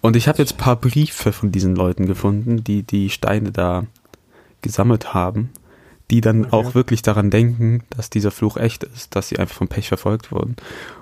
Und 0.00 0.16
ich 0.16 0.28
habe 0.28 0.38
jetzt 0.38 0.54
ein 0.54 0.58
paar 0.58 0.76
Briefe 0.76 1.32
von 1.32 1.50
diesen 1.50 1.74
Leuten 1.74 2.06
gefunden, 2.06 2.62
die 2.62 2.82
die 2.82 3.10
Steine 3.10 3.52
da 3.52 3.86
gesammelt 4.60 5.14
haben, 5.14 5.50
die 6.10 6.20
dann 6.20 6.44
okay. 6.44 6.52
auch 6.52 6.74
wirklich 6.74 7.02
daran 7.02 7.30
denken, 7.30 7.82
dass 7.90 8.10
dieser 8.10 8.30
Fluch 8.30 8.56
echt 8.56 8.84
ist, 8.84 9.16
dass 9.16 9.28
sie 9.28 9.38
einfach 9.38 9.56
vom 9.56 9.68
Pech 9.68 9.88
verfolgt 9.88 10.30
wurden. 10.30 10.56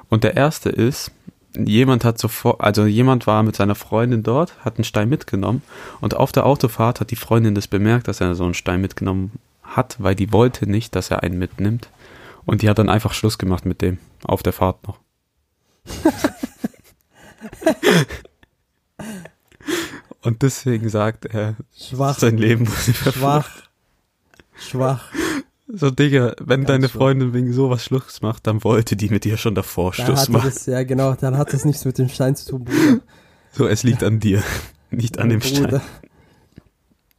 Und 0.09 0.25
der 0.25 0.37
erste 0.37 0.71
ist, 0.71 1.11
jemand 1.57 2.05
hat 2.05 2.19
sofort, 2.19 2.61
also 2.61 2.85
jemand 2.85 3.27
war 3.27 3.43
mit 3.43 3.57
seiner 3.57 3.75
Freundin 3.75 4.23
dort, 4.23 4.65
hat 4.65 4.77
einen 4.77 4.85
Stein 4.85 5.09
mitgenommen 5.09 5.63
und 6.01 6.17
auf 6.17 6.33
der 6.33 6.47
Autofahrt 6.47 7.01
hat 7.01 7.11
die 7.11 7.17
Freundin 7.17 7.55
das 7.55 7.69
bemerkt, 7.69 8.09
dass 8.09 8.21
er 8.21 8.35
so 8.35 8.45
einen 8.45 8.55
Stein 8.55 8.81
mitgenommen 8.81 9.33
hat, 9.63 9.97
weil 9.99 10.15
die 10.15 10.33
wollte 10.33 10.69
nicht, 10.69 10.95
dass 10.95 11.11
er 11.11 11.23
einen 11.23 11.39
mitnimmt. 11.39 11.89
Und 12.45 12.63
die 12.63 12.69
hat 12.69 12.79
dann 12.79 12.91
einfach 12.91 13.15
Schluss 13.15 13.39
gemacht 13.39 13.65
mit 13.65 13.81
dem, 13.81 13.97
auf 14.25 14.43
der 14.43 14.53
Fahrt 14.53 14.87
noch. 14.87 14.99
und 20.23 20.43
deswegen 20.43 20.91
sagt 20.91 21.27
er, 21.27 21.55
Schwach. 21.75 22.19
sein 22.19 22.37
Leben 22.37 22.69
wurde 22.69 23.13
Schwach. 23.13 23.51
Schwach. 24.57 25.11
So, 25.77 25.91
Digga, 25.91 26.35
wenn 26.41 26.61
Ganz 26.61 26.69
deine 26.69 26.89
Freundin 26.89 27.33
wegen 27.33 27.53
sowas 27.53 27.85
Schluss 27.85 28.23
macht, 28.23 28.47
dann 28.47 28.63
wollte 28.63 28.97
die 28.97 29.09
mit 29.09 29.25
dir 29.25 29.37
schon 29.37 29.55
davor 29.55 29.93
da 29.97 30.05
Schluss 30.05 30.29
machen. 30.29 30.51
Das, 30.53 30.67
ja, 30.67 30.85
genau, 30.85 31.15
dann 31.15 31.37
hat 31.37 31.53
das 31.53 31.65
nichts 31.65 31.85
mit 31.85 31.99
dem 31.99 32.09
Stein 32.09 32.37
zu 32.37 32.51
tun, 32.51 32.65
Bruder. 32.65 33.01
So, 33.53 33.67
es 33.67 33.83
liegt 33.83 34.03
an 34.05 34.21
dir, 34.21 34.43
nicht 34.91 35.19
an 35.19 35.31
dem 35.31 35.41
Bruder. 35.41 35.81
Stein. 35.81 35.83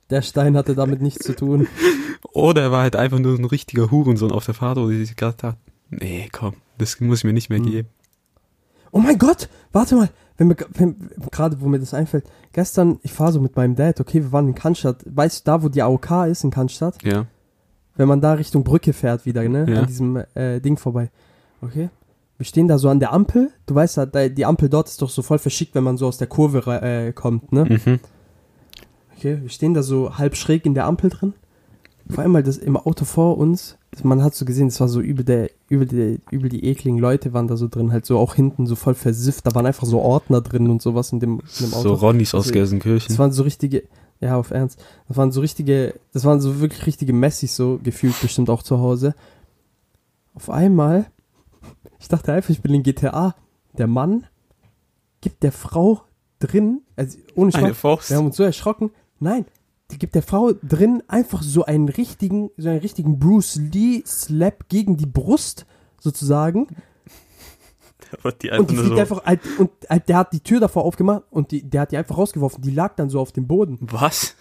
Der 0.09 0.21
Stein 0.21 0.55
hatte 0.55 0.75
damit 0.75 1.01
nichts 1.01 1.25
zu 1.25 1.35
tun. 1.35 1.67
Oder 2.31 2.63
er 2.63 2.71
war 2.71 2.83
halt 2.83 2.95
einfach 2.95 3.19
nur 3.19 3.37
ein 3.37 3.45
richtiger 3.45 3.91
Hurensohn 3.91 4.31
auf 4.31 4.45
der 4.45 4.53
Fahrt, 4.53 4.77
wo 4.77 4.87
sie 4.87 4.99
sich 4.99 5.15
gedacht 5.15 5.43
hat, 5.43 5.57
nee, 5.89 6.29
komm, 6.31 6.55
das 6.77 6.99
muss 6.99 7.19
ich 7.19 7.23
mir 7.25 7.33
nicht 7.33 7.49
mehr 7.49 7.59
hm. 7.59 7.65
geben. 7.65 7.87
Oh 8.91 8.99
mein 8.99 9.17
Gott, 9.17 9.49
warte 9.73 9.95
mal, 9.95 10.09
wenn 10.37 10.47
mir, 10.47 10.55
wenn, 10.73 11.09
gerade 11.31 11.59
wo 11.59 11.67
mir 11.67 11.79
das 11.79 11.93
einfällt, 11.93 12.25
gestern, 12.53 12.99
ich 13.03 13.11
fahre 13.11 13.33
so 13.33 13.41
mit 13.41 13.55
meinem 13.57 13.75
Dad, 13.75 13.99
okay, 13.99 14.21
wir 14.21 14.31
waren 14.31 14.47
in 14.47 14.55
Cannstatt, 14.55 15.03
weißt 15.05 15.39
du 15.39 15.51
da, 15.51 15.63
wo 15.63 15.69
die 15.69 15.81
AOK 15.81 16.27
ist 16.29 16.45
in 16.45 16.51
Cannstatt? 16.51 17.03
Ja 17.03 17.27
wenn 17.95 18.07
man 18.07 18.21
da 18.21 18.33
Richtung 18.33 18.63
Brücke 18.63 18.93
fährt 18.93 19.25
wieder, 19.25 19.47
ne? 19.47 19.65
Ja. 19.69 19.81
An 19.81 19.87
diesem 19.87 20.23
äh, 20.33 20.59
Ding 20.59 20.77
vorbei. 20.77 21.09
Okay. 21.61 21.89
Wir 22.37 22.45
stehen 22.45 22.67
da 22.67 22.77
so 22.77 22.89
an 22.89 22.99
der 22.99 23.13
Ampel. 23.13 23.51
Du 23.65 23.75
weißt 23.75 23.97
ja, 23.97 24.05
die 24.05 24.45
Ampel 24.45 24.67
dort 24.67 24.89
ist 24.89 25.01
doch 25.01 25.09
so 25.09 25.21
voll 25.21 25.39
verschickt, 25.39 25.73
wenn 25.73 25.85
man 25.85 25.97
so 25.97 26.07
aus 26.07 26.17
der 26.17 26.27
Kurve 26.27 26.59
äh, 26.81 27.13
kommt, 27.13 27.51
ne? 27.53 27.65
Mhm. 27.65 27.99
Okay, 29.17 29.39
wir 29.41 29.49
stehen 29.49 29.73
da 29.73 29.81
so 29.81 30.17
halb 30.17 30.35
schräg 30.35 30.65
in 30.65 30.73
der 30.73 30.85
Ampel 30.85 31.09
drin. 31.09 31.33
Vor 32.09 32.23
allem 32.23 32.43
das 32.43 32.57
im 32.57 32.77
Auto 32.77 33.05
vor 33.05 33.37
uns, 33.37 33.77
man 34.03 34.23
hat 34.23 34.35
so 34.35 34.45
gesehen, 34.45 34.67
es 34.67 34.79
war 34.79 34.87
so 34.87 35.01
übel 35.01 35.25
der, 35.25 35.49
übel 35.69 35.87
die, 35.87 36.19
übel 36.29 36.49
die 36.49 36.65
ekligen 36.65 36.99
Leute 36.99 37.33
waren 37.33 37.47
da 37.47 37.57
so 37.57 37.67
drin, 37.67 37.91
halt 37.91 38.05
so 38.05 38.19
auch 38.19 38.35
hinten 38.35 38.67
so 38.67 38.75
voll 38.75 38.93
versifft, 38.93 39.47
da 39.47 39.55
waren 39.55 39.65
einfach 39.65 39.87
so 39.87 39.99
Ordner 39.99 40.41
drin 40.41 40.69
und 40.69 40.83
sowas 40.83 41.11
in 41.11 41.19
dem, 41.19 41.39
in 41.39 41.65
dem 41.65 41.73
Auto. 41.73 41.89
So 41.89 41.93
Ronnys 41.95 42.35
aus 42.35 42.43
also, 42.43 42.53
Gelsenkirchen. 42.53 43.07
Das 43.07 43.17
waren 43.17 43.31
so 43.31 43.41
richtige, 43.41 43.83
ja, 44.19 44.37
auf 44.37 44.51
Ernst. 44.51 44.83
Das 45.07 45.17
waren 45.17 45.31
so 45.31 45.41
richtige, 45.41 45.99
das 46.13 46.23
waren 46.25 46.39
so 46.39 46.59
wirklich 46.59 46.85
richtige 46.85 47.13
Messis 47.13 47.55
so 47.55 47.79
gefühlt 47.83 48.19
bestimmt 48.21 48.49
auch 48.49 48.63
zu 48.63 48.79
Hause. 48.79 49.15
Auf 50.33 50.49
einmal, 50.49 51.05
ich 51.99 52.07
dachte 52.07 52.33
einfach, 52.33 52.49
ich 52.49 52.61
bin 52.61 52.73
in 52.73 52.83
GTA. 52.83 53.35
Der 53.77 53.87
Mann 53.87 54.25
gibt 55.21 55.43
der 55.43 55.51
Frau 55.51 56.01
drin, 56.39 56.81
also 56.95 57.17
ohne 57.35 57.51
Schmack, 57.51 57.63
Eine 57.63 57.73
Faust. 57.73 58.09
wir 58.09 58.17
haben 58.17 58.27
uns 58.27 58.37
so 58.37 58.43
erschrocken. 58.43 58.91
Nein, 59.19 59.45
die 59.91 59.97
gibt 59.97 60.15
der 60.15 60.23
Frau 60.23 60.51
drin 60.63 61.03
einfach 61.07 61.41
so 61.43 61.65
einen 61.65 61.89
richtigen, 61.89 62.49
so 62.57 62.69
einen 62.69 62.79
richtigen 62.79 63.19
Bruce 63.19 63.55
Lee 63.55 64.03
Slap 64.05 64.69
gegen 64.69 64.97
die 64.97 65.05
Brust 65.05 65.65
sozusagen. 65.99 66.67
Die 68.41 68.51
und 68.51 68.69
die 68.69 68.75
so 68.75 68.95
einfach, 68.95 69.23
halt, 69.25 69.41
und 69.57 69.71
halt, 69.89 70.09
der 70.09 70.17
hat 70.17 70.33
die 70.33 70.39
Tür 70.39 70.59
davor 70.59 70.83
aufgemacht 70.85 71.23
und 71.29 71.51
die, 71.51 71.63
der 71.63 71.81
hat 71.81 71.91
die 71.91 71.97
einfach 71.97 72.17
rausgeworfen. 72.17 72.61
Die 72.61 72.71
lag 72.71 72.95
dann 72.95 73.09
so 73.09 73.19
auf 73.19 73.31
dem 73.31 73.47
Boden. 73.47 73.77
Was? 73.81 74.35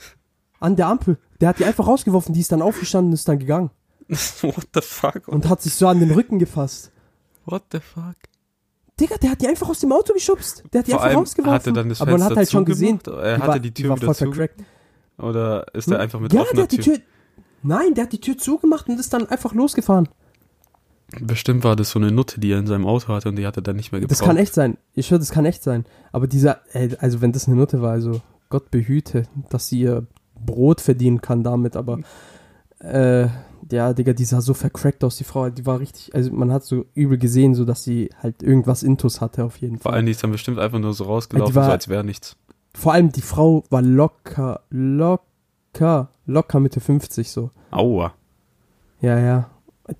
An 0.60 0.76
der 0.76 0.88
Ampel. 0.88 1.18
Der 1.40 1.50
hat 1.50 1.58
die 1.58 1.64
einfach 1.64 1.86
rausgeworfen, 1.86 2.34
die 2.34 2.40
ist 2.40 2.52
dann 2.52 2.62
aufgestanden 2.62 3.10
und 3.10 3.14
ist 3.14 3.28
dann 3.28 3.38
gegangen. 3.38 3.70
What 4.08 4.68
the 4.74 4.80
fuck? 4.80 5.28
Und 5.28 5.48
hat 5.48 5.62
sich 5.62 5.74
so 5.74 5.86
an 5.88 6.00
den 6.00 6.10
Rücken 6.10 6.38
gefasst. 6.38 6.90
What 7.44 7.64
the 7.72 7.80
fuck? 7.80 8.16
Digga, 9.00 9.16
der 9.16 9.32
hat 9.32 9.42
die 9.42 9.48
einfach 9.48 9.68
aus 9.68 9.80
dem 9.80 9.92
Auto 9.92 10.12
geschubst. 10.12 10.62
Der 10.72 10.80
hat 10.80 10.86
die 10.86 10.92
Vor 10.92 11.02
einfach 11.02 11.20
rausgeworfen. 11.20 11.54
Hatte 11.54 11.72
dann 11.72 11.88
das 11.88 12.00
Aber 12.00 12.12
man 12.12 12.24
hat 12.24 12.36
halt 12.36 12.50
schon 12.50 12.64
gesehen. 12.64 13.00
Er 13.06 13.38
hatte 13.38 13.60
die, 13.60 13.74
Tür 13.74 13.96
wieder 13.96 14.14
zu. 14.14 14.32
Oder 15.18 15.66
ist 15.74 15.88
er 15.88 15.94
hm? 15.94 16.00
einfach 16.00 16.20
mit 16.20 16.32
ja, 16.32 16.42
offener 16.42 16.54
der 16.54 16.62
hat 16.64 16.72
die 16.72 16.78
Tür? 16.78 16.98
Nein, 17.62 17.94
der 17.94 18.04
hat 18.04 18.12
die 18.12 18.20
Tür 18.20 18.38
zugemacht 18.38 18.88
und 18.88 19.00
ist 19.00 19.12
dann 19.12 19.26
einfach 19.28 19.52
losgefahren. 19.52 20.08
Bestimmt 21.20 21.64
war 21.64 21.76
das 21.76 21.90
so 21.90 21.98
eine 21.98 22.10
Nutte, 22.10 22.40
die 22.40 22.52
er 22.52 22.58
in 22.58 22.66
seinem 22.66 22.86
Auto 22.86 23.08
hatte 23.08 23.28
und 23.28 23.36
die 23.36 23.46
hat 23.46 23.56
er 23.56 23.62
dann 23.62 23.76
nicht 23.76 23.92
mehr 23.92 24.00
gebraucht. 24.00 24.20
Das 24.20 24.26
kann 24.26 24.36
echt 24.36 24.54
sein. 24.54 24.76
Ich 24.94 25.06
schwöre, 25.06 25.20
das 25.20 25.30
kann 25.30 25.44
echt 25.44 25.62
sein. 25.62 25.84
Aber 26.12 26.26
dieser, 26.26 26.60
ey, 26.72 26.96
also 26.98 27.20
wenn 27.20 27.32
das 27.32 27.46
eine 27.46 27.56
Nutte 27.56 27.82
war, 27.82 27.92
also 27.92 28.20
Gott 28.48 28.70
behüte, 28.70 29.24
dass 29.50 29.68
sie 29.68 29.80
ihr 29.80 30.06
Brot 30.44 30.80
verdienen 30.80 31.20
kann 31.20 31.42
damit, 31.42 31.76
aber 31.76 32.00
äh, 32.80 33.28
ja, 33.70 33.92
Digga, 33.92 34.12
die 34.12 34.24
sah 34.24 34.40
so 34.40 34.54
vercrackt 34.54 35.04
aus, 35.04 35.16
die 35.16 35.24
Frau, 35.24 35.48
die 35.50 35.66
war 35.66 35.80
richtig, 35.80 36.14
also 36.14 36.32
man 36.32 36.52
hat 36.52 36.64
so 36.64 36.84
übel 36.94 37.18
gesehen, 37.18 37.54
so 37.54 37.64
dass 37.64 37.82
sie 37.82 38.10
halt 38.22 38.42
irgendwas 38.42 38.82
Intus 38.82 39.20
hatte 39.20 39.44
auf 39.44 39.56
jeden 39.58 39.78
Fall. 39.78 39.90
Vor 39.90 39.92
allem, 39.94 40.06
die 40.06 40.12
ist 40.12 40.22
dann 40.22 40.32
bestimmt 40.32 40.58
einfach 40.58 40.78
nur 40.78 40.92
so 40.92 41.04
rausgelaufen, 41.04 41.54
war, 41.54 41.66
so 41.66 41.70
als 41.70 41.88
wäre 41.88 42.04
nichts. 42.04 42.36
Vor 42.74 42.92
allem 42.92 43.12
die 43.12 43.22
Frau 43.22 43.64
war 43.70 43.82
locker, 43.82 44.62
locker, 44.70 46.10
locker 46.26 46.60
Mitte 46.60 46.80
50 46.80 47.30
so. 47.30 47.50
Aua. 47.70 48.12
Ja, 49.00 49.18
ja. 49.18 49.50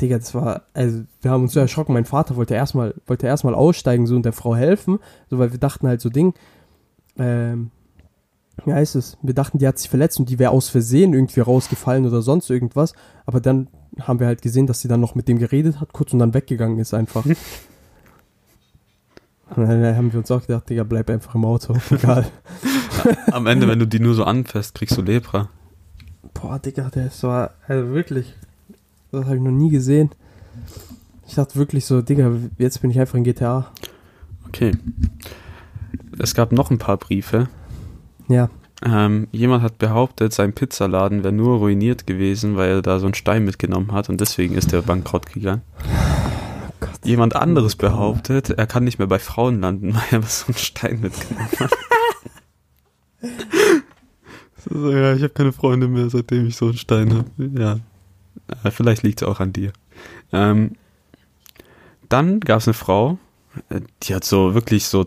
Digga, 0.01 0.19
das 0.19 0.35
war, 0.35 0.63
also 0.73 1.03
wir 1.21 1.31
haben 1.31 1.43
uns 1.43 1.53
so 1.53 1.61
erschrocken. 1.61 1.93
Mein 1.93 2.07
Vater 2.07 2.37
wollte 2.37 2.55
erstmal, 2.55 2.95
wollte 3.07 3.27
erstmal 3.27 3.55
aussteigen 3.55 4.07
so 4.07 4.17
und 4.17 4.25
der 4.25 4.33
Frau 4.33 4.57
helfen, 4.57 4.99
so 5.29 5.39
weil 5.39 5.53
wir 5.53 5.59
dachten 5.59 5.87
halt 5.87 6.01
so 6.01 6.09
Ding, 6.09 6.35
ähm, 7.19 7.71
wie 8.65 8.73
heißt 8.73 8.97
es? 8.97 9.19
Wir 9.21 9.35
dachten, 9.35 9.59
die 9.59 9.67
hat 9.67 9.79
sich 9.79 9.91
verletzt 9.91 10.19
und 10.21 10.31
die 10.31 10.39
wäre 10.39 10.53
aus 10.53 10.69
Versehen 10.69 11.13
irgendwie 11.13 11.41
rausgefallen 11.41 12.07
oder 12.07 12.23
sonst 12.23 12.49
irgendwas. 12.51 12.95
Aber 13.27 13.41
dann 13.41 13.69
haben 14.01 14.21
wir 14.21 14.27
halt 14.27 14.43
gesehen, 14.43 14.67
dass 14.67 14.81
sie 14.81 14.89
dann 14.89 15.01
noch 15.01 15.15
mit 15.15 15.29
dem 15.29 15.39
geredet 15.39 15.81
hat, 15.81 15.93
kurz 15.93 16.13
und 16.13 16.19
dann 16.19 16.35
weggegangen 16.35 16.79
ist 16.79 16.95
einfach. 16.95 17.25
und 17.27 17.37
dann 19.57 19.97
haben 19.97 20.13
wir 20.13 20.19
uns 20.19 20.31
auch 20.31 20.41
gedacht, 20.41 20.71
Digga, 20.71 20.85
bleib 20.85 21.11
einfach 21.11 21.35
im 21.35 21.45
Auto. 21.45 21.77
Egal. 21.91 22.27
Am 23.33 23.47
Ende, 23.47 23.69
wenn 23.69 23.81
du 23.81 23.87
die 23.87 24.01
nur 24.01 24.15
so 24.15 24.25
anfasst, 24.25 24.75
kriegst 24.75 24.97
du 24.97 25.03
Lepra. 25.03 25.51
Boah, 26.33 26.59
Digga, 26.59 26.89
der 26.91 27.09
ist 27.09 27.21
so, 27.21 27.29
also 27.29 27.51
wirklich. 27.69 28.35
Das 29.15 29.27
habe 29.27 29.37
ich 29.37 29.43
noch 29.43 29.51
nie 29.51 29.71
gesehen. 29.71 30.11
Ich 31.27 31.35
dachte 31.35 31.57
wirklich 31.57 31.85
so, 31.85 32.03
Digga, 32.03 32.31
jetzt 32.59 32.83
bin 32.83 32.91
ich 32.91 33.01
einfach 33.01 33.15
in 33.15 33.25
GTA. 33.25 33.67
Okay. 34.49 34.73
Es 36.19 36.35
gab 36.35 36.53
noch 36.53 36.71
ein 36.71 36.79
paar 36.79 36.97
Briefe. 36.97 37.49
Ja. 38.29 38.51
Ähm, 38.85 39.29
jemand 39.33 39.63
hat 39.63 39.79
behauptet, 39.79 40.33
sein 40.33 40.53
Pizzaladen 40.53 41.25
wäre 41.25 41.33
nur 41.33 41.59
ruiniert 41.59 42.07
gewesen, 42.07 42.57
weil 42.57 42.71
er 42.71 42.83
da 42.83 42.99
so 42.99 43.07
einen 43.07 43.15
Stein 43.15 43.45
mitgenommen 43.45 43.93
hat 43.93 44.09
und 44.09 44.21
deswegen 44.21 44.55
ist 44.55 44.73
er 44.73 44.83
bankrott 44.83 45.33
gegangen. 45.33 45.63
Oh 45.79 46.25
jemand 47.05 47.37
anderes 47.37 47.77
behauptet, 47.77 48.51
er 48.51 48.67
kann 48.67 48.85
nicht 48.85 48.99
mehr 48.99 49.09
bei 49.09 49.19
Frauen 49.19 49.61
landen, 49.61 49.95
weil 50.11 50.21
er 50.21 50.23
so 50.23 50.47
einen 50.47 50.57
Stein 50.57 51.01
mitgenommen 51.01 51.49
hat. 51.61 51.71
so, 54.71 54.91
ja, 54.91 55.15
ich 55.15 55.23
habe 55.23 55.33
keine 55.33 55.53
Freunde 55.53 55.89
mehr, 55.89 56.11
seitdem 56.11 56.47
ich 56.47 56.57
so 56.57 56.67
einen 56.67 56.77
Stein 56.77 57.15
habe. 57.15 57.31
Ja, 57.59 57.79
äh, 58.65 58.71
vielleicht 58.71 59.03
liegt 59.03 59.23
es 59.23 59.29
auch 59.29 59.41
an 59.41 59.53
dir. 59.53 59.73
Ähm, 60.33 60.73
Dann 62.09 62.41
gab 62.41 62.59
es 62.59 62.69
eine 62.69 62.75
Frau, 62.75 63.19
äh, 63.69 63.81
die 64.03 64.15
hat 64.15 64.25
so 64.25 64.55
wirklich 64.55 64.87
so 64.87 65.07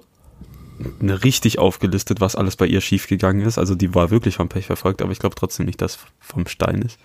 eine 1.02 1.24
richtig 1.24 1.60
aufgelistet, 1.60 2.22
was 2.22 2.36
alles 2.36 2.56
bei 2.56 2.68
ihr 2.68 2.82
schiefgegangen 2.82 3.46
ist. 3.46 3.58
Also 3.58 3.76
die 3.76 3.96
war 3.96 4.12
wirklich 4.12 4.36
vom 4.36 4.50
Pech 4.50 4.68
verfolgt, 4.68 5.02
aber 5.02 5.12
ich 5.12 5.20
glaube 5.20 5.36
trotzdem 5.36 5.66
nicht, 5.66 5.82
dass 5.82 5.98
vom 6.20 6.48
Stein 6.48 6.82
ist. 6.82 7.00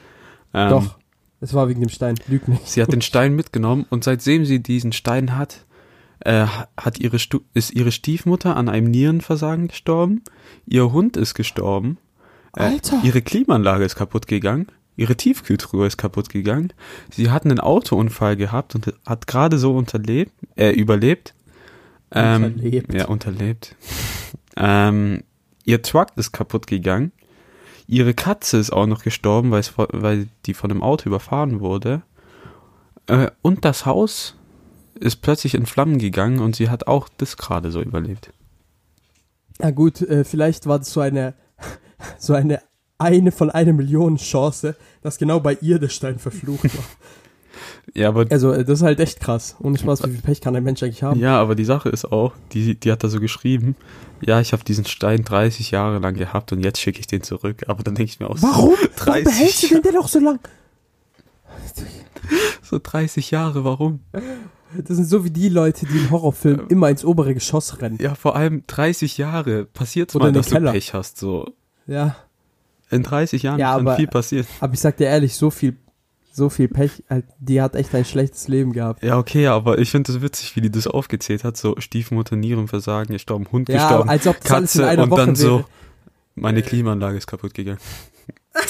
Ähm, 0.53 0.71
Doch, 0.71 0.99
es 1.41 1.55
war 1.55 1.69
wegen 1.69 1.81
dem 1.81 1.89
Stein. 1.89 2.17
Lüg 2.29 2.49
nicht. 2.49 2.69
Sie 2.69 2.83
hat 2.83 2.93
den 2.93 3.03
Stein 3.03 3.35
mitgenommen 3.35 3.87
und 3.89 4.05
seitdem 4.05 4.45
sie 4.45 4.63
diesen 4.63 4.93
Stein 4.93 5.37
hat, 5.37 5.65
äh, 6.21 6.47
hat 6.77 6.99
ihre 6.99 7.19
Stu 7.19 7.41
ist 7.55 7.73
ihre 7.73 7.93
Stiefmutter 7.93 8.57
an 8.57 8.69
einem 8.69 8.91
Nierenversagen 8.91 9.69
gestorben. 9.69 10.23
Ihr 10.67 10.93
Hund 10.93 11.17
ist 11.17 11.35
gestorben. 11.35 11.99
Äh, 12.57 12.65
Alter. 12.65 13.01
Ihre 13.03 13.23
Klimaanlage 13.23 13.85
ist 13.85 13.97
kaputt 13.97 14.27
gegangen. 14.27 14.67
Ihre 14.97 15.17
Tiefkühltruhe 15.17 15.87
ist 15.87 15.97
kaputt 15.97 16.29
gegangen. 16.29 16.73
Sie 17.11 17.31
hat 17.31 17.45
einen 17.45 17.61
Autounfall 17.61 18.37
gehabt 18.37 18.75
und 18.75 18.95
hat 19.07 19.27
gerade 19.27 19.59
so 19.59 19.75
unterlebt, 19.75 20.33
äh, 20.57 20.71
überlebt. 20.71 21.35
Ähm, 22.11 22.45
Unterlebt. 22.45 22.95
Ja, 22.95 23.07
unterlebt. 23.07 23.77
ähm, 24.57 25.23
ihr 25.65 25.81
Truck 25.81 26.09
ist 26.17 26.33
kaputt 26.33 26.67
gegangen. 26.67 27.13
Ihre 27.87 28.15
Katze 28.15 28.59
ist 28.59 28.71
auch 28.71 28.87
noch 28.87 29.03
gestorben, 29.03 29.51
weil, 29.51 29.61
es, 29.61 29.73
weil 29.77 30.29
die 30.47 30.55
von 30.55 30.71
einem 30.71 30.83
Auto 30.83 31.09
überfahren 31.09 31.61
wurde. 31.61 32.03
Äh, 33.07 33.31
und 33.41 33.65
das 33.65 33.87
Haus 33.87 34.37
ist 34.95 35.17
plötzlich 35.17 35.55
in 35.55 35.67
Flammen 35.67 35.99
gegangen 35.99 36.39
und 36.39 36.55
sie 36.55 36.69
hat 36.69 36.87
auch 36.87 37.09
das 37.17 37.37
gerade 37.37 37.71
so 37.71 37.81
überlebt. 37.81 38.31
Na 39.59 39.71
gut, 39.71 40.01
äh, 40.03 40.25
vielleicht 40.25 40.67
war 40.67 40.79
das 40.79 40.93
so 40.93 41.01
eine, 41.01 41.35
so 42.19 42.35
eine 42.35 42.61
eine 43.03 43.33
von 43.33 43.51
einer 43.51 43.73
Million 43.73 44.17
Chance, 44.17 44.77
dass 45.03 45.19
genau 45.19 45.41
bei 45.41 45.55
ihr 45.61 45.79
der 45.79 45.89
Stein 45.89 46.19
verflucht 46.19 46.65
war. 46.77 46.85
Ja, 47.95 48.09
aber 48.09 48.25
Also, 48.31 48.51
äh, 48.53 48.65
das 48.65 48.79
ist 48.79 48.85
halt 48.85 48.99
echt 49.01 49.21
krass. 49.21 49.57
Ohne 49.61 49.77
Spaß, 49.77 50.05
wie 50.05 50.11
viel 50.13 50.23
Pech 50.23 50.41
kann 50.41 50.57
ein 50.57 50.65
Mensch 50.65 50.83
eigentlich 50.83 51.03
haben? 51.03 51.21
Ja, 51.21 51.39
aber 51.39 51.55
die 51.55 51.65
Sache 51.67 51.91
ist 51.91 52.07
auch, 52.11 52.33
die, 52.53 52.75
die 52.79 52.91
hat 52.91 53.05
da 53.05 53.09
so 53.09 53.21
geschrieben, 53.21 53.77
ja, 54.23 54.41
ich 54.41 54.53
habe 54.53 54.65
diesen 54.65 54.87
Stein 54.87 55.23
30 55.25 55.71
Jahre 55.71 55.99
lang 55.99 56.15
gehabt 56.15 56.53
und 56.53 56.65
jetzt 56.65 56.81
schicke 56.81 57.01
ich 57.01 57.07
den 57.07 57.23
zurück. 57.23 57.65
Aber 57.67 57.83
dann 57.83 57.95
denke 57.95 58.11
ich 58.11 58.21
mir 58.21 58.31
auch, 58.31 58.37
Warum? 58.41 58.75
So, 58.77 59.07
Warum 59.07 59.25
behältst 59.25 59.65
du 59.65 59.67
30, 59.67 59.69
denn 59.69 59.83
den 59.83 59.95
doch 59.95 60.09
so 60.09 60.19
lang? 60.21 60.41
so 62.63 62.79
30 62.83 63.31
Jahre, 63.31 63.65
warum? 63.65 64.01
Das 64.75 64.97
sind 64.97 65.07
so 65.07 65.25
wie 65.25 65.31
die 65.31 65.49
Leute, 65.51 65.85
die 65.87 65.99
in 65.99 66.11
Horrorfilmen 66.11 66.69
immer 66.69 66.89
ins 66.89 67.05
obere 67.05 67.35
Geschoss 67.35 67.81
rennen. 67.83 67.99
Ja, 68.01 68.15
vor 68.15 68.37
allem 68.37 68.65
30 68.67 69.19
Jahre 69.19 69.67
passiert's 69.67 70.17
Oder 70.17 70.27
mal, 70.27 70.33
den 70.33 70.35
dass 70.37 70.47
Keller. 70.51 70.73
du 70.73 70.79
Pech 70.79 70.95
hast. 70.95 71.19
So 71.19 71.53
Ja. 71.87 72.17
In 72.93 73.03
30 73.03 73.43
Jahren 73.43 73.59
Ja, 73.59 73.73
kann 73.77 73.87
aber- 73.87 73.97
viel 73.97 74.07
passieren. 74.07 74.47
Aber 74.61 74.73
ich 74.75 74.81
sag 74.81 74.97
dir 74.97 75.07
ehrlich, 75.07 75.35
so 75.35 75.51
viel, 75.51 75.77
so 76.33 76.49
viel 76.49 76.69
Pech, 76.69 77.03
halt, 77.11 77.25
die 77.39 77.61
hat 77.61 77.75
echt 77.77 77.95
ein 77.95 78.05
schlechtes 78.05 78.49
Leben 78.49 78.73
gehabt. 78.73 79.03
Ja, 79.03 79.19
okay, 79.19 79.47
aber 79.49 79.79
ich 79.79 79.91
finde 79.91 80.13
es 80.13 80.23
witzig, 80.23 80.55
wie 80.57 80.61
die 80.61 80.71
das 80.71 80.87
aufgezählt 80.87 81.45
hat. 81.45 81.57
So 81.57 81.75
Stiefmutter, 81.79 82.37
Nierenversagen, 82.37 83.13
gestorben, 83.13 83.47
Hund 83.53 83.69
Ja, 83.69 83.77
gestorben, 83.89 84.09
als 84.09 84.27
ob 84.27 84.41
das 84.41 84.51
alles 84.53 84.75
in 84.75 84.81
Katze 84.83 84.91
einer 84.91 85.03
und 85.05 85.11
Woche 85.11 85.27
dann 85.27 85.37
so, 85.37 85.57
wäre. 85.59 85.65
meine 86.35 86.63
Klimaanlage 86.63 87.19
ist 87.19 87.27
kaputt 87.27 87.55
gegangen. 87.55 87.79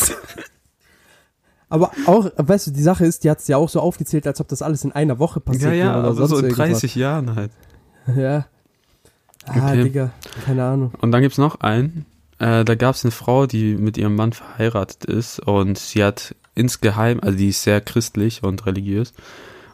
Aber 1.69 1.91
auch, 2.07 2.31
weißt 2.37 2.67
du, 2.67 2.71
die 2.71 2.83
Sache 2.83 3.07
ist, 3.07 3.25
die 3.25 3.31
hat 3.31 3.39
es 3.39 3.49
ja 3.49 3.57
auch 3.57 3.69
so 3.69 3.81
aufgezählt, 3.81 4.27
als 4.27 4.41
ob 4.41 4.49
das 4.49 4.61
alles 4.61 4.85
in 4.85 4.93
einer 4.93 5.19
Woche 5.19 5.41
passiert 5.41 5.63
Ja, 5.65 5.73
ja, 5.73 5.87
wäre 5.95 6.01
oder 6.01 6.15
sonst 6.15 6.31
so 6.31 6.37
in 6.39 6.45
irgendwas. 6.45 6.69
30 6.81 6.95
Jahren 6.97 7.35
halt. 7.35 7.51
Ja. 8.17 8.47
Ah, 9.47 9.71
Okay. 9.71 9.85
Digga, 9.85 10.11
keine 10.45 10.65
Ahnung. 10.65 10.93
Und 11.01 11.13
dann 11.13 11.23
gibt's 11.23 11.39
noch 11.39 11.61
einen. 11.61 12.05
Äh, 12.43 12.65
da 12.65 12.75
gab's 12.75 13.05
eine 13.05 13.13
Frau, 13.13 13.47
die 13.47 13.77
mit 13.77 13.97
ihrem 13.97 14.17
Mann 14.17 14.33
verheiratet 14.33 15.05
ist 15.05 15.39
und 15.39 15.79
sie 15.79 16.03
hat 16.03 16.35
insgeheim, 16.57 17.21
also 17.21 17.39
die 17.39 17.51
ist 17.51 17.63
sehr 17.63 17.81
christlich 17.81 18.43
und 18.43 18.67
religiös 18.67 19.15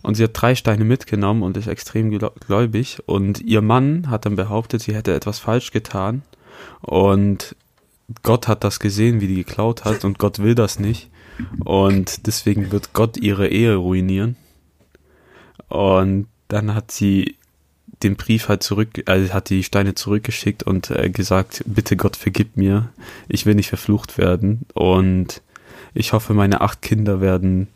und 0.02 0.16
sie 0.16 0.24
hat 0.24 0.32
drei 0.34 0.54
Steine 0.54 0.84
mitgenommen 0.84 1.42
und 1.42 1.56
ist 1.56 1.66
extrem 1.66 2.10
gläu- 2.10 2.38
gläubig. 2.46 2.98
Und 3.06 3.40
ihr 3.40 3.62
Mann 3.62 4.10
hat 4.10 4.26
dann 4.26 4.36
behauptet, 4.36 4.82
sie 4.82 4.94
hätte 4.94 5.14
etwas 5.14 5.38
falsch 5.38 5.70
getan. 5.70 6.22
Und 6.82 7.56
Gott 8.22 8.48
hat 8.48 8.64
das 8.64 8.80
gesehen, 8.80 9.22
wie 9.22 9.28
die 9.28 9.36
geklaut 9.36 9.86
hat 9.86 10.04
und 10.04 10.18
Gott 10.18 10.38
will 10.38 10.54
das 10.54 10.78
nicht. 10.78 11.10
Und 11.64 12.26
deswegen 12.26 12.70
wird 12.70 12.92
Gott 12.92 13.16
ihre 13.16 13.48
Ehe 13.48 13.76
ruinieren. 13.76 14.36
Und 15.68 16.26
dann 16.48 16.74
hat 16.74 16.90
sie 16.90 17.38
den 18.03 18.16
Brief 18.16 18.49
halt 18.49 18.62
zurück, 18.62 19.03
also 19.07 19.32
hat 19.32 19.51
die 19.51 19.64
Steine 19.64 19.94
zurückgeschickt 19.94 20.62
und 20.62 20.90
äh, 20.90 21.11
gesagt, 21.11 21.62
bitte 21.66 21.96
Gott 21.96 22.16
vergib 22.16 22.57
mir, 22.57 22.90
ich 23.28 23.46
will 23.46 23.55
nicht 23.55 23.68
verflucht 23.68 24.18
werden 24.18 24.66
und 24.74 25.42
ich 25.94 26.12
hoffe, 26.12 26.34
meine 26.34 26.61
acht 26.61 26.82
Kinder 26.82 27.20
werden 27.20 27.68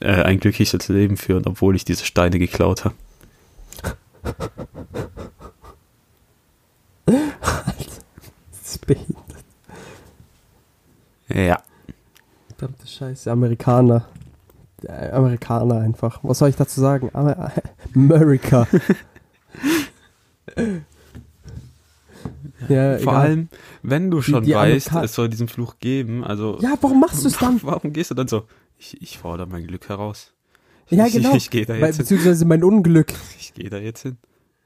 äh, 0.00 0.22
ein 0.22 0.40
glückliches 0.40 0.88
Leben 0.88 1.16
führen, 1.16 1.44
obwohl 1.46 1.76
ich 1.76 1.84
diese 1.84 2.04
Steine 2.04 2.38
geklaut 2.38 2.84
habe. 2.84 2.94
Das 7.04 7.54
ist 8.64 8.86
behindert. 8.86 9.16
Ja. 11.28 11.62
Verdammte 12.48 12.86
Scheiße, 12.86 13.30
Amerikaner. 13.30 14.04
Äh, 14.82 15.10
Amerikaner 15.10 15.80
einfach. 15.80 16.20
Was 16.22 16.38
soll 16.38 16.50
ich 16.50 16.56
dazu 16.56 16.80
sagen? 16.80 17.10
Amer 17.12 17.52
America. 17.94 18.66
ja, 22.68 22.98
Vor 22.98 23.02
egal. 23.02 23.16
allem, 23.16 23.48
wenn 23.82 24.10
du 24.10 24.20
schon 24.22 24.44
die 24.44 24.54
weißt, 24.54 24.88
Amerika- 24.90 25.04
es 25.04 25.14
soll 25.14 25.28
diesen 25.28 25.48
Fluch 25.48 25.78
geben, 25.80 26.24
also 26.24 26.58
Ja, 26.60 26.74
warum 26.80 27.00
machst 27.00 27.24
du 27.24 27.28
es 27.28 27.38
dann? 27.38 27.60
warum 27.62 27.92
gehst 27.92 28.10
du 28.10 28.14
dann 28.14 28.28
so? 28.28 28.44
Ich, 28.78 29.00
ich 29.00 29.18
fordere 29.18 29.46
mein 29.46 29.66
Glück 29.66 29.88
heraus. 29.88 30.32
Ja, 30.88 31.06
ich, 31.08 31.14
genau. 31.14 31.30
Ich, 31.30 31.36
ich 31.44 31.50
gehe 31.50 31.66
da 31.66 31.74
Weil, 31.74 31.84
jetzt 31.84 31.96
hin. 31.96 32.04
beziehungsweise 32.04 32.44
mein 32.44 32.62
Unglück. 32.64 33.12
Ich 33.38 33.54
gehe 33.54 33.70
da 33.70 33.78
jetzt 33.78 34.02
hin. 34.02 34.16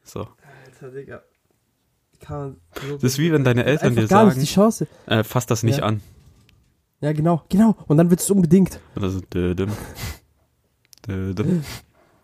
So. 0.03 0.21
Alter, 0.67 0.91
Digga. 0.95 1.23
Kann 2.21 2.57
Das 2.95 3.03
ist 3.05 3.19
wie 3.19 3.33
wenn 3.33 3.45
deine 3.45 3.65
Eltern 3.65 3.95
dir 3.95 4.07
sagen, 4.07 4.39
die 4.41 4.47
Chance. 4.47 4.87
äh, 5.07 5.23
fass 5.25 5.47
das 5.47 5.63
nicht 5.63 5.79
Ja. 5.79 5.85
an. 5.85 6.01
Ja, 7.01 7.13
genau, 7.13 7.43
genau. 7.51 7.77
Und 7.87 7.99
dann 7.99 8.09
wird 8.09 8.21
es 8.21 8.31
unbedingt. 8.31 8.81
Oder 8.97 9.11
so, 9.11 9.21
dödem. 9.21 9.71
Dödem. 11.07 11.63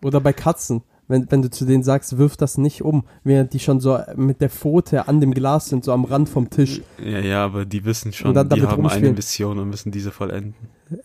Oder 0.01 0.19
bei 0.19 0.33
Katzen. 0.33 0.81
Wenn, 1.11 1.29
wenn 1.29 1.41
du 1.43 1.49
zu 1.51 1.65
denen 1.65 1.83
sagst, 1.83 2.17
wirf 2.17 2.37
das 2.37 2.57
nicht 2.57 2.81
um, 2.81 3.03
während 3.23 3.53
die 3.53 3.59
schon 3.59 3.79
so 3.79 3.99
mit 4.15 4.41
der 4.41 4.49
Pfote 4.49 5.07
an 5.07 5.19
dem 5.21 5.33
Glas 5.33 5.67
sind, 5.69 5.83
so 5.83 5.91
am 5.93 6.05
Rand 6.05 6.29
vom 6.29 6.49
Tisch. 6.49 6.81
Ja, 7.03 7.19
ja, 7.19 7.45
aber 7.45 7.65
die 7.65 7.85
wissen 7.85 8.13
schon, 8.13 8.33
dann 8.33 8.49
die 8.49 8.61
haben 8.61 8.67
eine 8.73 8.83
rumspielen. 8.83 9.15
Mission 9.15 9.59
und 9.59 9.69
müssen 9.69 9.91
diese 9.91 10.11
vollenden. 10.11 10.55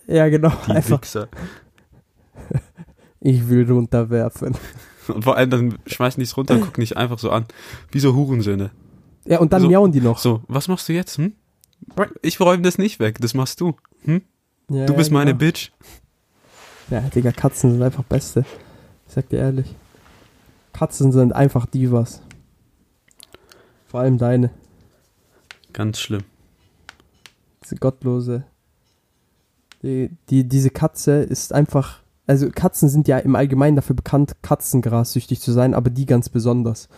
Ja, 0.06 0.28
genau. 0.28 0.52
Die 0.66 0.70
Einfach, 0.72 1.02
Wichser. 1.02 1.28
ich 3.20 3.48
will 3.48 3.70
runterwerfen. 3.70 4.56
Und 5.08 5.22
vor 5.24 5.36
allem 5.36 5.50
dann 5.50 5.78
schmeißen 5.86 6.20
die 6.20 6.24
es 6.24 6.36
runter 6.36 6.58
gucken 6.58 6.80
dich 6.80 6.96
einfach 6.96 7.18
so 7.18 7.30
an. 7.30 7.44
Wie 7.92 8.00
so 8.00 8.14
Hurensöhne. 8.14 8.70
Ja, 9.24 9.38
und 9.38 9.52
dann 9.52 9.62
So- 9.62 9.68
miauen 9.68 9.92
die 9.92 10.00
noch. 10.00 10.18
So, 10.18 10.42
was 10.48 10.68
machst 10.68 10.88
du 10.88 10.92
jetzt, 10.92 11.18
hm? 11.18 11.32
Ich 12.22 12.40
räume 12.40 12.62
das 12.62 12.78
nicht 12.78 12.98
weg, 13.00 13.18
das 13.20 13.34
machst 13.34 13.60
du. 13.60 13.74
Hm? 14.04 14.22
Ja, 14.70 14.86
Du 14.86 14.94
bist 14.94 15.10
ja, 15.10 15.14
meine 15.14 15.30
genau. 15.32 15.38
Bitch. 15.38 15.70
Ja, 16.90 17.00
Digga, 17.00 17.32
Katzen 17.32 17.72
sind 17.72 17.82
einfach 17.82 18.04
Beste. 18.04 18.44
Ich 19.08 19.14
sag 19.14 19.28
dir 19.28 19.38
ehrlich. 19.38 19.74
Katzen 20.76 21.10
sind 21.10 21.32
einfach 21.32 21.64
Divas. 21.64 22.20
Vor 23.86 24.00
allem 24.00 24.18
deine. 24.18 24.50
Ganz 25.72 25.98
schlimm. 25.98 26.24
Diese 27.64 27.76
gottlose. 27.76 28.44
Die, 29.82 30.10
die, 30.28 30.46
diese 30.46 30.68
Katze 30.68 31.22
ist 31.22 31.54
einfach. 31.54 32.00
Also 32.26 32.50
Katzen 32.50 32.90
sind 32.90 33.08
ja 33.08 33.18
im 33.18 33.36
Allgemeinen 33.36 33.76
dafür 33.76 33.96
bekannt, 33.96 34.36
Katzengrassüchtig 34.42 35.40
zu 35.40 35.50
sein, 35.50 35.72
aber 35.72 35.88
die 35.88 36.04
ganz 36.04 36.28
besonders. 36.28 36.90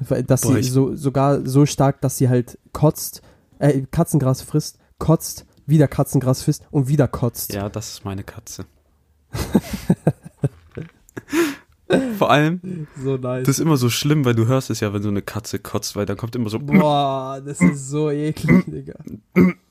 Dass 0.26 0.42
Boah, 0.42 0.56
sie 0.56 0.62
so, 0.62 0.94
sogar 0.96 1.46
so 1.46 1.64
stark, 1.64 2.00
dass 2.00 2.16
sie 2.16 2.30
halt 2.30 2.58
kotzt, 2.72 3.20
äh, 3.58 3.82
Katzengras 3.90 4.40
frisst, 4.40 4.78
kotzt, 4.98 5.44
wieder 5.66 5.88
Katzengras 5.88 6.42
frisst 6.42 6.66
und 6.70 6.88
wieder 6.88 7.06
kotzt. 7.06 7.52
Ja, 7.52 7.68
das 7.68 7.92
ist 7.92 8.04
meine 8.04 8.24
Katze. 8.24 8.64
Vor 12.18 12.30
allem, 12.30 12.86
So 13.02 13.16
nice. 13.16 13.46
das 13.46 13.58
ist 13.58 13.60
immer 13.64 13.76
so 13.76 13.90
schlimm, 13.90 14.24
weil 14.24 14.34
du 14.34 14.46
hörst 14.46 14.70
es 14.70 14.80
ja, 14.80 14.92
wenn 14.92 15.02
so 15.02 15.08
eine 15.08 15.22
Katze 15.22 15.58
kotzt, 15.58 15.96
weil 15.96 16.06
dann 16.06 16.16
kommt 16.16 16.34
immer 16.36 16.48
so. 16.50 16.58
Boah, 16.58 17.40
das 17.44 17.60
ist 17.60 17.88
so 17.88 18.10
eklig, 18.10 18.64
Digga. 18.66 18.94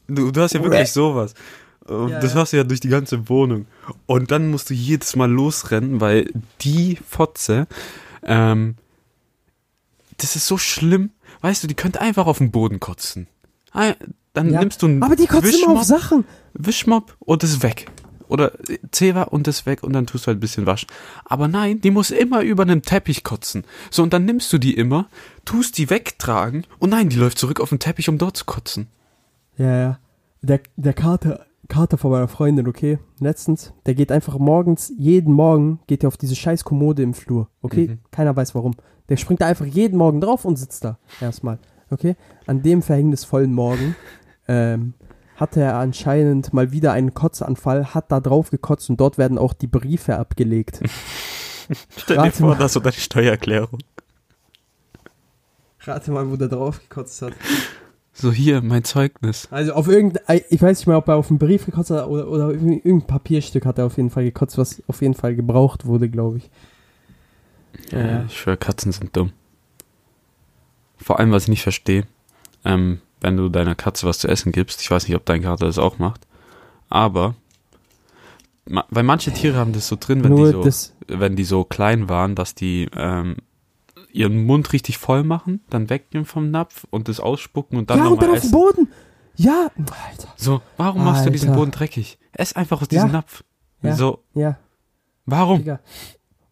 Du, 0.08 0.32
du 0.32 0.42
hast 0.42 0.54
ja 0.54 0.64
wirklich 0.64 0.92
sowas. 0.92 1.34
Ja, 1.88 2.20
das 2.20 2.36
hörst 2.36 2.54
du 2.54 2.58
ja 2.58 2.64
durch 2.64 2.82
die 2.82 2.90
ganze 2.90 3.30
Wohnung. 3.30 3.66
Und 4.06 4.30
dann 4.30 4.52
musst 4.52 4.70
du 4.70 4.76
jedes 4.76 5.16
Mal 5.16 5.30
losrennen, 5.32 6.00
weil 6.02 6.32
die 6.62 6.98
Fotze, 7.08 7.66
ähm, 8.24 8.76
das 10.18 10.36
ist 10.36 10.46
so 10.46 10.58
schlimm. 10.58 11.12
Weißt 11.42 11.64
du, 11.64 11.68
die 11.68 11.74
könnte 11.76 12.02
einfach 12.02 12.28
auf 12.28 12.38
den 12.40 12.52
Boden 12.52 12.80
kotzen. 12.80 13.28
Ah, 13.72 13.94
Dann 14.34 14.52
Ja, 14.52 14.60
nimmst 14.60 14.82
du 14.82 14.88
einen 14.88 15.02
Aber 15.02 15.16
die 15.16 15.26
kotzt 15.26 15.64
immer 15.64 15.80
auf 15.80 15.84
Sachen. 15.84 16.26
Wischmopp 16.54 17.16
und 17.20 17.44
ist 17.44 17.64
weg. 17.64 17.88
Oder 18.30 18.54
Zewa 18.92 19.24
und 19.24 19.48
ist 19.48 19.66
weg 19.66 19.84
und 19.84 19.94
dann 19.94 20.06
tust 20.08 20.26
du 20.26 20.28
halt 20.28 20.38
ein 20.38 20.42
bisschen 20.42 20.66
waschen. 20.66 20.88
Aber 21.26 21.48
nein, 21.48 21.82
die 21.82 21.92
muss 21.92 22.12
immer 22.12 22.42
über 22.42 22.64
einen 22.64 22.84
Teppich 22.84 23.24
kotzen. 23.24 23.66
So, 23.92 24.04
und 24.04 24.14
dann 24.14 24.26
nimmst 24.26 24.54
du 24.54 24.58
die 24.58 24.76
immer, 24.76 25.10
tust 25.46 25.78
die 25.78 25.90
wegtragen 25.90 26.66
und 26.78 26.92
nein, 26.92 27.10
die 27.10 27.18
läuft 27.18 27.40
zurück 27.40 27.60
auf 27.60 27.70
den 27.70 27.80
Teppich, 27.80 28.08
um 28.08 28.18
dort 28.18 28.38
zu 28.38 28.46
kotzen. 28.46 28.88
Ja, 29.58 29.78
ja. 29.78 30.00
Der, 30.42 30.62
der 30.78 30.94
Kater, 30.94 31.46
Kater 31.68 31.98
von 31.98 32.12
meiner 32.12 32.28
Freundin, 32.28 32.68
okay? 32.68 33.00
Letztens, 33.20 33.74
der 33.86 33.94
geht 33.94 34.12
einfach 34.12 34.38
morgens, 34.38 34.92
jeden 34.98 35.34
Morgen 35.34 35.80
geht 35.88 36.04
er 36.04 36.08
auf 36.08 36.18
diese 36.18 36.36
scheiß 36.36 36.64
Kommode 36.64 37.04
im 37.04 37.14
Flur, 37.14 37.50
okay? 37.62 37.88
Mhm. 37.88 38.00
Keiner 38.12 38.36
weiß 38.36 38.56
warum. 38.56 38.76
Der 39.10 39.18
springt 39.18 39.42
da 39.42 39.48
einfach 39.48 39.66
jeden 39.66 39.98
Morgen 39.98 40.22
drauf 40.22 40.46
und 40.46 40.58
sitzt 40.58 40.86
da 40.86 40.98
erstmal, 41.20 41.60
okay? 41.90 42.16
An 42.46 42.62
dem 42.62 42.82
verhängnisvollen 42.82 43.54
Morgen 43.54 43.96
ähm, 44.48 44.94
hatte 45.40 45.62
er 45.62 45.76
anscheinend 45.76 46.54
mal 46.54 46.72
wieder 46.72 46.92
einen 46.92 47.14
Kotzanfall, 47.14 47.94
hat 47.94 48.12
da 48.12 48.20
drauf 48.20 48.52
gekotzt 48.52 48.90
und 48.90 49.00
dort 49.00 49.18
werden 49.18 49.38
auch 49.38 49.54
die 49.54 49.68
Briefe 49.68 50.18
abgelegt. 50.18 50.82
Stell 51.98 52.18
Rate 52.18 52.30
dir 52.30 52.36
vor, 52.36 52.50
mal. 52.50 52.58
das 52.58 52.74
so 52.74 52.80
deine 52.80 52.94
Steuererklärung. 52.94 53.80
Rate 55.82 56.12
mal, 56.12 56.30
wo 56.30 56.36
der 56.36 56.50
drauf 56.50 56.80
gekotzt 56.82 57.22
hat. 57.22 57.34
So, 58.12 58.34
hier, 58.34 58.62
mein 58.62 58.84
Zeugnis. 58.84 59.48
Also 59.50 59.74
auf 59.74 59.88
irgendein, 59.88 60.42
ich 60.50 60.62
weiß 60.62 60.80
nicht 60.80 60.88
mehr, 60.88 60.98
ob 60.98 61.08
er 61.08 61.16
auf 61.16 61.30
einen 61.30 61.40
Brief 61.40 61.66
gekotzt 61.66 61.92
hat 61.92 62.08
oder, 62.08 62.28
oder 62.28 62.50
irgendein 62.50 62.82
irgendein 62.82 63.08
Papierstück 63.08 63.66
hat 63.66 63.78
er 63.78 63.86
auf 63.86 63.96
jeden 63.96 64.10
Fall 64.10 64.26
gekotzt, 64.26 64.58
was 64.58 64.84
auf 64.88 65.02
jeden 65.02 65.14
Fall 65.14 65.36
gebraucht 65.36 65.86
wurde, 65.86 66.10
glaube 66.10 66.38
ich. 66.40 66.50
Ja, 67.92 68.00
ja. 68.00 68.24
Ich 68.26 68.38
schwöre, 68.38 68.58
Katzen 68.58 68.92
sind 68.92 69.16
dumm. 69.16 69.32
Vor 70.98 71.20
allem, 71.20 71.32
was 71.32 71.44
ich 71.44 71.50
nicht 71.50 71.64
verstehe, 71.64 72.06
ähm, 72.66 73.00
wenn 73.22 73.38
du 73.38 73.50
deiner 73.50 73.76
Katze 73.76 74.08
was 74.08 74.20
zu 74.20 74.28
essen 74.28 74.52
gibst, 74.52 74.82
ich 74.82 74.90
weiß 74.92 75.08
nicht, 75.08 75.16
ob 75.16 75.26
dein 75.26 75.42
Kater 75.42 75.66
das 75.66 75.78
auch 75.78 76.00
macht, 76.00 76.28
aber, 76.90 77.36
ma 78.68 78.86
weil 78.90 79.04
manche 79.04 79.32
Tiere 79.32 79.58
haben 79.58 79.74
das 79.74 79.88
so 79.88 79.98
drin, 80.00 80.24
wenn 80.24 80.32
Nur 80.32 80.64
die 80.64 80.72
so, 80.72 80.90
wenn 81.08 81.36
die 81.36 81.44
so 81.44 81.64
klein 81.64 82.10
waren, 82.10 82.36
dass 82.36 82.56
die 82.56 82.88
ähm, 82.96 83.36
ihren 84.12 84.46
Mund 84.46 84.74
richtig 84.74 84.98
voll 84.98 85.24
machen, 85.24 85.62
dann 85.70 85.90
wegnehmen 85.90 86.26
vom 86.26 86.50
Napf 86.52 86.86
und 86.90 87.08
das 87.08 87.20
ausspucken 87.20 87.78
und 87.78 87.90
dann 87.90 88.00
ja, 88.00 88.06
und 88.08 88.22
dann 88.22 88.32
nochmal 88.32 88.38
auf 88.38 88.42
dem 88.42 88.48
essen. 88.48 88.52
Boden. 88.52 88.92
Ja, 89.36 89.70
Alter. 89.78 90.34
So, 90.36 90.62
warum 90.78 91.06
machst 91.06 91.26
du 91.26 91.30
diesen 91.30 91.50
Alter. 91.50 91.60
Boden 91.60 91.72
dreckig? 91.72 92.18
Ess 92.34 92.54
einfach 92.54 92.82
aus 92.82 92.88
diesem 92.88 93.08
Ja. 93.08 93.14
Napf. 93.14 93.44
Ja. 93.82 93.96
So, 93.96 94.24
Ja, 94.34 94.58
warum? 95.26 95.60
Digga. 95.60 95.80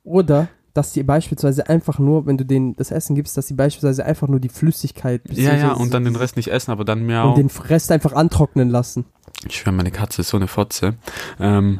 Oder, 0.03 0.47
dass 0.77 0.93
die 0.93 1.01
beispielsweise 1.01 1.67
einfach 1.67 1.97
nur, 1.97 2.27
wenn 2.27 2.37
du 2.37 2.45
denen 2.45 2.75
das 2.75 2.91
Essen 2.91 3.15
gibst, 3.15 3.35
dass 3.35 3.47
die 3.47 3.55
beispielsweise 3.55 4.05
einfach 4.05 4.27
nur 4.27 4.39
die 4.39 4.49
Flüssigkeit 4.49 5.21
Ja, 5.31 5.55
ja, 5.55 5.73
und 5.73 5.91
dann 5.91 6.05
den 6.05 6.15
Rest 6.15 6.37
nicht 6.37 6.49
essen, 6.49 6.69
aber 6.69 6.85
dann 6.85 7.05
miau. 7.05 7.29
und 7.29 7.37
den 7.37 7.47
Rest 7.47 7.91
einfach 7.91 8.13
antrocknen 8.13 8.69
lassen. 8.69 9.05
Ich 9.47 9.57
schwöre, 9.57 9.75
meine 9.75 9.89
Katze 9.89 10.21
ist 10.21 10.29
so 10.29 10.37
eine 10.37 10.47
Fotze. 10.47 10.93
Ähm, 11.39 11.79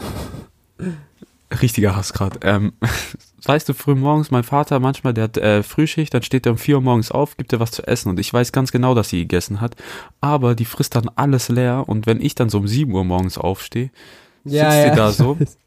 richtiger 1.61 1.95
Hass 1.95 2.11
grad. 2.13 2.39
Ähm, 2.41 2.73
weißt 3.43 3.69
du, 3.69 3.75
früh 3.75 3.93
morgens, 3.93 4.31
mein 4.31 4.43
Vater 4.43 4.79
manchmal, 4.79 5.13
der 5.13 5.25
hat 5.25 5.37
äh, 5.37 5.61
Frühschicht, 5.61 6.11
dann 6.15 6.23
steht 6.23 6.47
er 6.47 6.53
um 6.53 6.57
4 6.57 6.77
Uhr 6.77 6.81
morgens 6.81 7.11
auf, 7.11 7.37
gibt 7.37 7.53
er 7.53 7.59
was 7.59 7.69
zu 7.69 7.85
essen 7.85 8.09
und 8.09 8.19
ich 8.19 8.33
weiß 8.33 8.51
ganz 8.51 8.71
genau, 8.71 8.95
dass 8.95 9.09
sie 9.09 9.19
gegessen 9.19 9.61
hat, 9.61 9.75
aber 10.21 10.55
die 10.55 10.65
frisst 10.65 10.95
dann 10.95 11.09
alles 11.15 11.49
leer 11.49 11.85
und 11.87 12.07
wenn 12.07 12.19
ich 12.19 12.33
dann 12.33 12.49
so 12.49 12.57
um 12.57 12.67
7 12.67 12.91
Uhr 12.91 13.05
morgens 13.05 13.37
aufstehe, 13.37 13.91
sitzt 14.43 14.71
sie 14.71 14.91
da 14.95 15.11
so, 15.11 15.37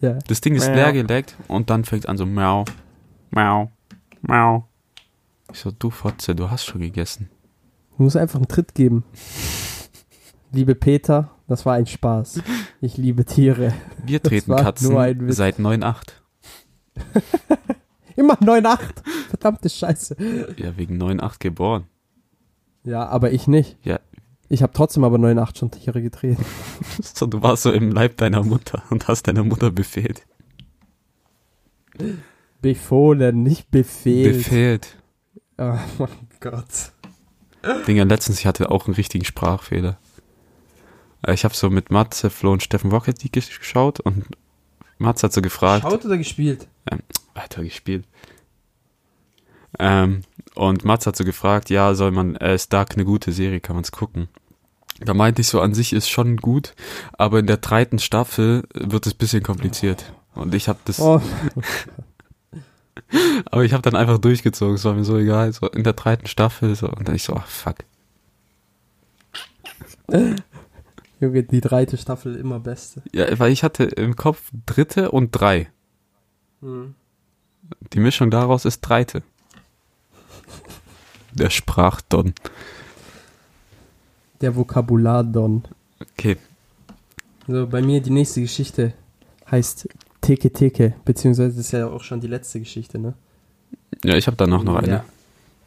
Ja. 0.00 0.18
das 0.28 0.40
Ding 0.42 0.54
ist 0.54 0.66
leer 0.66 0.92
geleckt 0.92 1.36
und 1.48 1.70
dann 1.70 1.84
fängt 1.84 2.08
an 2.08 2.18
so 2.18 2.26
miau, 2.26 2.64
miau, 3.30 3.70
miau. 4.22 4.68
Ich 5.52 5.60
so, 5.60 5.70
du 5.70 5.90
Fotze, 5.90 6.34
du 6.34 6.50
hast 6.50 6.64
schon 6.66 6.80
gegessen. 6.82 7.30
Du 7.96 8.02
musst 8.02 8.16
einfach 8.16 8.36
einen 8.36 8.48
Tritt 8.48 8.74
geben. 8.74 9.04
Liebe 10.52 10.74
Peter, 10.74 11.30
das 11.48 11.64
war 11.64 11.74
ein 11.74 11.86
Spaß. 11.86 12.42
Ich 12.80 12.96
liebe 12.96 13.24
Tiere. 13.24 13.72
Wir 14.04 14.22
treten 14.22 14.54
Katzen 14.54 14.90
nur 14.90 15.00
ein 15.00 15.26
Witz. 15.26 15.36
seit 15.36 15.58
9,8. 15.58 16.12
Immer 18.16 18.34
9,8. 18.34 18.78
Verdammte 19.28 19.68
Scheiße. 19.68 20.16
Ja, 20.56 20.76
wegen 20.76 21.02
9,8 21.02 21.38
geboren. 21.38 21.86
Ja, 22.84 23.06
aber 23.06 23.32
ich 23.32 23.48
nicht. 23.48 23.76
Ja. 23.82 23.98
Ich 24.48 24.62
habe 24.62 24.72
trotzdem 24.72 25.02
aber 25.04 25.16
9,8 25.16 25.58
schon 25.58 25.70
Tiere 25.70 26.00
getreten. 26.02 26.44
So, 27.02 27.26
du 27.26 27.42
warst 27.42 27.64
so 27.64 27.72
im 27.72 27.90
Leib 27.90 28.16
deiner 28.18 28.42
Mutter 28.44 28.82
und 28.90 29.08
hast 29.08 29.24
deiner 29.26 29.42
Mutter 29.44 29.70
befehlt. 29.70 30.24
Befohlen, 32.62 33.42
nicht 33.42 33.70
befehlt. 33.70 34.36
Befehlt. 34.36 34.96
oh 35.58 35.78
mein 35.98 36.08
Gott. 36.40 36.92
Dinger, 37.86 38.04
letztens, 38.04 38.38
ich 38.38 38.46
hatte 38.46 38.70
auch 38.70 38.86
einen 38.86 38.94
richtigen 38.94 39.24
Sprachfehler. 39.24 39.98
Äh, 41.26 41.34
Ich 41.34 41.44
habe 41.44 41.54
so 41.54 41.70
mit 41.70 41.90
Matze, 41.90 42.30
Flo 42.30 42.52
und 42.52 42.62
Steffen 42.62 42.90
Rocket 42.90 43.22
League 43.22 43.32
geschaut 43.32 44.00
und 44.00 44.24
Matze 44.98 45.26
hat 45.26 45.32
so 45.32 45.42
gefragt, 45.42 45.82
Schaut 45.82 46.04
oder 46.04 46.18
gespielt? 46.18 46.68
weiter 47.34 47.62
gespielt. 47.64 48.06
Ähm, 49.78 50.22
und 50.54 50.84
Matze 50.84 51.08
hat 51.08 51.16
so 51.16 51.24
gefragt, 51.24 51.70
ja, 51.70 51.94
soll 51.94 52.10
man, 52.10 52.36
äh, 52.36 52.54
ist 52.54 52.72
Dark 52.72 52.94
eine 52.94 53.04
gute 53.04 53.32
Serie, 53.32 53.60
kann 53.60 53.76
man's 53.76 53.92
gucken? 53.92 54.28
Da 55.00 55.12
meinte 55.12 55.42
ich 55.42 55.48
so, 55.48 55.60
an 55.60 55.74
sich 55.74 55.92
ist 55.92 56.08
schon 56.08 56.38
gut, 56.38 56.74
aber 57.12 57.38
in 57.38 57.46
der 57.46 57.58
dritten 57.58 57.98
Staffel 57.98 58.64
wird 58.72 59.06
es 59.06 59.12
bisschen 59.12 59.42
kompliziert. 59.42 60.12
Und 60.34 60.54
ich 60.54 60.68
habe 60.68 60.78
das, 60.86 61.00
Oh, 61.00 61.20
aber 63.50 63.64
ich 63.64 63.74
habe 63.74 63.82
dann 63.82 63.96
einfach 63.96 64.18
durchgezogen, 64.18 64.76
es 64.76 64.84
war 64.84 64.94
mir 64.94 65.04
so 65.04 65.18
egal, 65.18 65.52
so 65.52 65.68
in 65.68 65.84
der 65.84 65.92
dritten 65.92 66.26
Staffel, 66.26 66.74
so, 66.74 66.88
und 66.88 67.06
dann 67.06 67.14
ich 67.14 67.24
so, 67.24 67.34
ach 67.34 67.46
fuck. 67.46 67.76
Junge, 71.20 71.42
die 71.42 71.60
dritte 71.60 71.98
Staffel 71.98 72.36
immer 72.36 72.60
beste. 72.60 73.02
Ja, 73.12 73.38
weil 73.38 73.52
ich 73.52 73.62
hatte 73.62 73.84
im 73.84 74.16
Kopf 74.16 74.50
dritte 74.64 75.10
und 75.10 75.32
drei. 75.32 75.68
Hm. 76.60 76.94
Die 77.92 78.00
Mischung 78.00 78.30
daraus 78.30 78.64
ist 78.64 78.80
dreite. 78.80 79.22
Der 81.32 81.50
Sprachdon. 81.50 82.34
Der 84.40 84.54
Vokabulardon. 84.56 85.64
Okay, 86.00 86.36
So, 87.46 87.66
bei 87.66 87.80
mir 87.82 88.00
die 88.02 88.10
nächste 88.10 88.40
Geschichte 88.40 88.92
heißt 89.50 89.88
Teke 90.20 90.52
Teke, 90.52 90.94
beziehungsweise 91.04 91.50
das 91.56 91.66
ist 91.66 91.72
ja 91.72 91.86
auch 91.86 92.02
schon 92.02 92.20
die 92.20 92.26
letzte 92.26 92.58
Geschichte, 92.58 92.98
ne? 92.98 93.14
ja, 94.04 94.16
ich 94.16 94.26
habe 94.26 94.36
dann 94.36 94.52
auch 94.52 94.62
noch 94.62 94.76
eine. 94.76 94.88
Ja. 94.88 95.04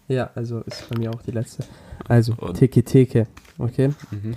Ja, 0.07 0.29
also 0.35 0.61
ist 0.61 0.89
bei 0.89 0.97
mir 0.99 1.11
auch 1.11 1.21
die 1.21 1.31
letzte. 1.31 1.63
Also, 2.07 2.33
Und- 2.37 2.55
Teke 2.57 2.83
Teke, 2.83 3.27
okay? 3.57 3.89
Mhm. 4.11 4.35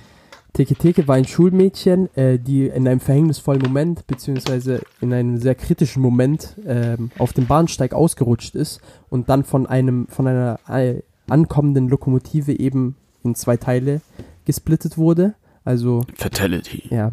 Teke 0.52 0.74
Teke 0.74 1.08
war 1.08 1.16
ein 1.16 1.24
Schulmädchen, 1.24 2.14
äh, 2.14 2.38
die 2.38 2.66
in 2.66 2.86
einem 2.86 3.00
verhängnisvollen 3.00 3.62
Moment, 3.62 4.06
beziehungsweise 4.06 4.82
in 5.00 5.12
einem 5.14 5.38
sehr 5.38 5.54
kritischen 5.54 6.02
Moment 6.02 6.56
ähm, 6.66 7.10
auf 7.18 7.32
dem 7.32 7.46
Bahnsteig 7.46 7.94
ausgerutscht 7.94 8.54
ist 8.54 8.80
und 9.08 9.30
dann 9.30 9.44
von 9.44 9.66
einem, 9.66 10.08
von 10.08 10.26
einer 10.26 10.60
äh, 10.68 11.02
ankommenden 11.28 11.88
Lokomotive 11.88 12.58
eben 12.58 12.96
in 13.24 13.34
zwei 13.34 13.56
Teile 13.56 14.02
gesplittet 14.44 14.98
wurde. 14.98 15.34
Also 15.64 16.04
Fatality. 16.16 16.88
ja, 16.90 17.10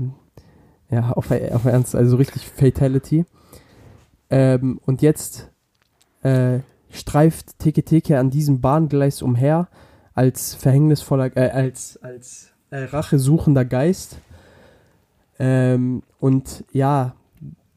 ja, 0.90 1.12
auf, 1.12 1.32
auf 1.32 1.66
Ernst, 1.66 1.96
also 1.96 2.18
richtig 2.18 2.46
Fatality. 2.46 3.26
Ähm, 4.30 4.82
und 4.86 5.02
jetzt 5.02 5.50
äh, 6.24 6.60
streift 6.90 7.58
Teke 7.60 7.84
Teke 7.84 8.20
an 8.20 8.32
diesem 8.32 8.60
Bahngleis 8.60 9.22
umher 9.22 9.70
als 10.14 10.56
verhängnisvoller, 10.56 11.36
äh, 11.38 11.50
als, 11.52 11.98
als 12.04 12.52
äh, 12.72 12.84
rachesuchender 12.84 13.65
Geist. 13.65 14.17
Ähm, 15.39 16.03
und 16.20 16.63
ja, 16.74 17.13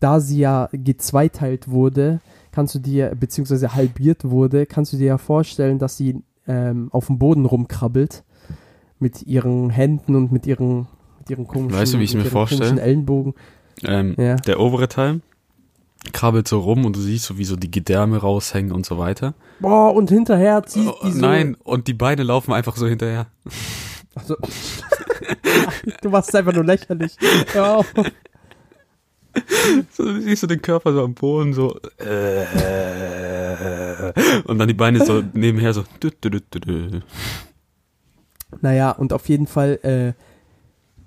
da 0.01 0.21
sie 0.21 0.39
ja 0.41 0.69
gezweiteilt 0.73 1.71
wurde, 1.71 2.21
kannst 2.51 2.75
du 2.75 2.79
dir, 2.81 3.15
beziehungsweise 3.19 3.75
halbiert 3.75 4.25
wurde, 4.29 4.67
kannst 4.67 4.93
du 4.93 4.97
dir 4.97 5.07
ja 5.07 5.19
vorstellen, 5.19 5.79
dass 5.79 5.97
sie 5.97 6.23
ähm, 6.49 6.89
auf 6.93 7.07
dem 7.07 7.19
Boden 7.19 7.45
rumkrabbelt 7.47 8.25
mit 8.99 9.23
ihren 9.23 9.71
Händen 9.71 10.17
und 10.17 10.33
mit 10.33 10.47
ihren, 10.47 10.89
mit 11.21 11.31
ihren 11.31 11.47
komischen, 11.47 11.79
Weißt 11.79 11.95
du, 11.95 11.99
wie 12.01 12.05
ich 12.05 12.15
mir 12.15 12.25
vorstelle? 12.25 12.63
komischen 12.63 12.79
Ellenbogen. 12.85 13.35
Ähm, 13.85 14.15
Ja. 14.19 14.37
Der 14.37 14.59
obere 14.61 14.89
Teil 14.89 15.21
krabbelt 16.13 16.49
so 16.49 16.59
rum 16.59 16.85
und 16.85 16.97
du 16.97 17.01
siehst 17.01 17.27
so, 17.27 17.39
wie 17.39 17.45
so 17.45 17.55
die 17.55 17.71
Gedärme 17.71 18.19
raushängen 18.19 18.73
und 18.73 18.85
so 18.85 18.99
weiter. 18.99 19.35
Boah, 19.61 19.95
und 19.95 20.11
hinterher 20.11 20.65
zieht 20.65 20.89
Oh, 20.89 20.97
die 21.07 21.13
so. 21.13 21.21
Nein, 21.21 21.57
und 21.63 21.87
die 21.87 21.95
Beine 21.95 22.25
laufen 22.25 22.53
einfach 22.53 22.77
so 22.77 22.89
hinterher. 22.89 23.29
Also, 24.15 24.37
du 26.03 26.11
machst 26.11 26.29
es 26.31 26.35
einfach 26.35 26.53
nur 26.53 26.65
lächerlich. 26.65 27.17
Hör 27.53 27.79
auf. 27.79 27.93
So, 29.93 30.05
du 30.05 30.21
siehst 30.21 30.43
du 30.43 30.47
den 30.47 30.61
Körper 30.61 30.93
so 30.93 31.03
am 31.03 31.15
Boden 31.15 31.55
so. 31.55 31.79
Äh, 31.99 32.45
und 34.45 34.59
dann 34.59 34.69
die 34.69 34.75
Beine 34.75 35.05
so 35.05 35.23
nebenher 35.33 35.73
so. 35.73 35.85
dü, 36.03 36.11
dü, 36.11 36.41
dü. 36.41 37.01
Naja, 38.61 38.91
und 38.91 39.15
auf 39.15 39.29
jeden 39.29 39.47
Fall, 39.47 39.79
äh, 39.83 40.13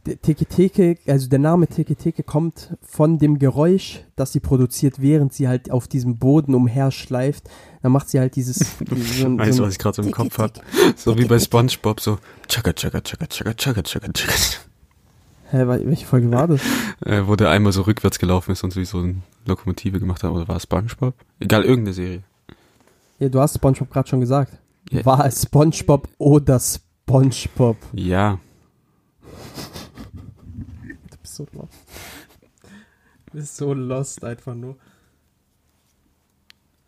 der 0.05 0.21
Teke 0.21 0.45
Teke, 0.45 0.97
also 1.07 1.29
der 1.29 1.39
Name 1.39 1.67
Teke 1.67 1.95
Teke 1.95 2.23
kommt 2.23 2.75
von 2.81 3.17
dem 3.17 3.39
Geräusch, 3.39 4.01
das 4.15 4.31
sie 4.31 4.39
produziert, 4.39 5.01
während 5.01 5.33
sie 5.33 5.47
halt 5.47 5.71
auf 5.71 5.87
diesem 5.87 6.17
Boden 6.17 6.53
umherschleift. 6.53 7.49
Dann 7.85 7.91
macht 7.91 8.09
sie 8.09 8.19
halt 8.19 8.35
dieses. 8.35 8.57
so 8.57 9.27
ein- 9.27 9.37
Weißt 9.37 9.53
so 9.53 9.57
du, 9.57 9.63
ein- 9.63 9.67
was 9.67 9.73
ich 9.73 9.77
gerade 9.77 9.95
so 9.97 10.01
im 10.01 10.11
Kopf 10.11 10.39
hab? 10.39 10.59
So 10.95 11.15
wie 11.19 11.25
bei 11.25 11.37
Spongebob, 11.37 12.01
so. 12.01 12.17
Chaka, 12.47 12.73
chaka, 12.73 12.99
chaka, 13.01 13.27
chaka, 13.27 13.53
chaka, 13.53 13.83
chaka, 13.83 14.11
chaka. 14.11 14.33
Hä, 15.51 15.67
welche 15.67 16.07
Folge 16.07 16.31
war 16.31 16.47
das? 16.47 16.61
Äh, 17.05 17.27
wo 17.27 17.35
der 17.35 17.51
einmal 17.51 17.73
so 17.73 17.83
rückwärts 17.83 18.17
gelaufen 18.17 18.53
ist 18.53 18.63
und 18.63 18.73
so 18.73 18.81
wie 18.81 18.85
so 18.85 18.97
eine 18.97 19.17
Lokomotive 19.45 19.99
gemacht 19.99 20.23
hat. 20.23 20.31
Oder 20.31 20.47
war 20.47 20.55
es 20.55 20.63
Spongebob? 20.63 21.13
Egal, 21.39 21.63
irgendeine 21.63 21.93
Serie. 21.93 22.23
Ja, 23.19 23.29
du 23.29 23.39
hast 23.39 23.53
SpongeBob 23.53 23.91
gerade 23.91 24.09
schon 24.09 24.19
gesagt. 24.19 24.57
Ja. 24.89 25.05
War 25.05 25.23
es 25.27 25.43
SpongeBob 25.43 26.09
oder 26.17 26.59
SpongeBob? 26.59 27.77
Ja. 27.93 28.39
so 31.23 31.45
lost. 31.53 31.69
Du 33.27 33.33
bist 33.33 33.55
so 33.55 33.75
lost 33.75 34.23
einfach 34.23 34.55
nur. 34.55 34.75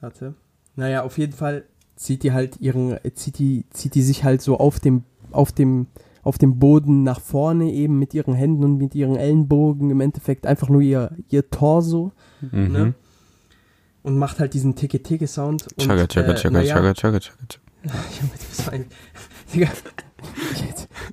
Warte. 0.02 0.34
Naja, 0.78 1.04
auf 1.04 1.18
jeden 1.18 1.34
Fall 1.34 1.66
zieht 1.98 2.24
die 2.24 2.32
halt 2.32 2.62
ihren, 2.62 2.98
zieht 3.16 3.40
die, 3.40 3.66
zieht 3.72 3.96
die 3.96 4.04
sich 4.04 4.24
halt 4.24 4.42
so 4.42 4.58
auf 4.58 4.80
dem, 4.80 5.04
auf 5.32 5.52
dem, 5.52 5.88
auf 6.24 6.38
dem 6.38 6.60
Boden 6.60 7.04
nach 7.04 7.20
vorne 7.20 7.72
eben 7.74 8.00
mit 8.00 8.14
ihren 8.14 8.34
Händen 8.36 8.64
und 8.64 8.78
mit 8.78 8.96
ihren 8.96 9.16
Ellenbogen 9.18 9.90
im 9.92 10.00
Endeffekt 10.02 10.46
einfach 10.48 10.70
nur 10.70 10.82
ihr, 10.82 11.12
ihr 11.30 11.50
Torso, 11.50 12.12
Mhm. 12.42 12.72
ne? 12.72 12.94
Und 14.04 14.18
macht 14.18 14.40
halt 14.40 14.54
diesen 14.54 14.76
Ticke-Ticke-Sound. 14.76 15.64
und, 15.76 15.82
Chugga, 15.82 16.08
chugga, 16.08 16.32
äh, 16.32 16.36
chugga, 16.36 16.64
chugga, 16.64 16.94
chugga, 16.94 17.20
chugga. 17.20 17.60
Digga, 19.54 19.68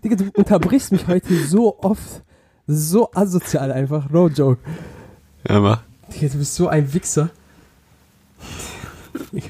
Digga, 0.03 0.17
du 0.17 0.25
unterbrichst 0.37 0.93
mich 0.93 1.07
heute 1.07 1.35
so 1.47 1.79
oft. 1.81 2.23
So 2.67 3.11
asozial 3.13 3.73
einfach, 3.73 4.11
no 4.11 4.29
joke. 4.29 4.61
Ja, 5.49 5.61
mach. 5.61 5.83
Digga, 6.15 6.29
du 6.33 6.39
bist 6.39 6.55
so 6.55 6.69
ein 6.69 6.93
Wichser. 6.95 7.31
Ich 9.37 9.49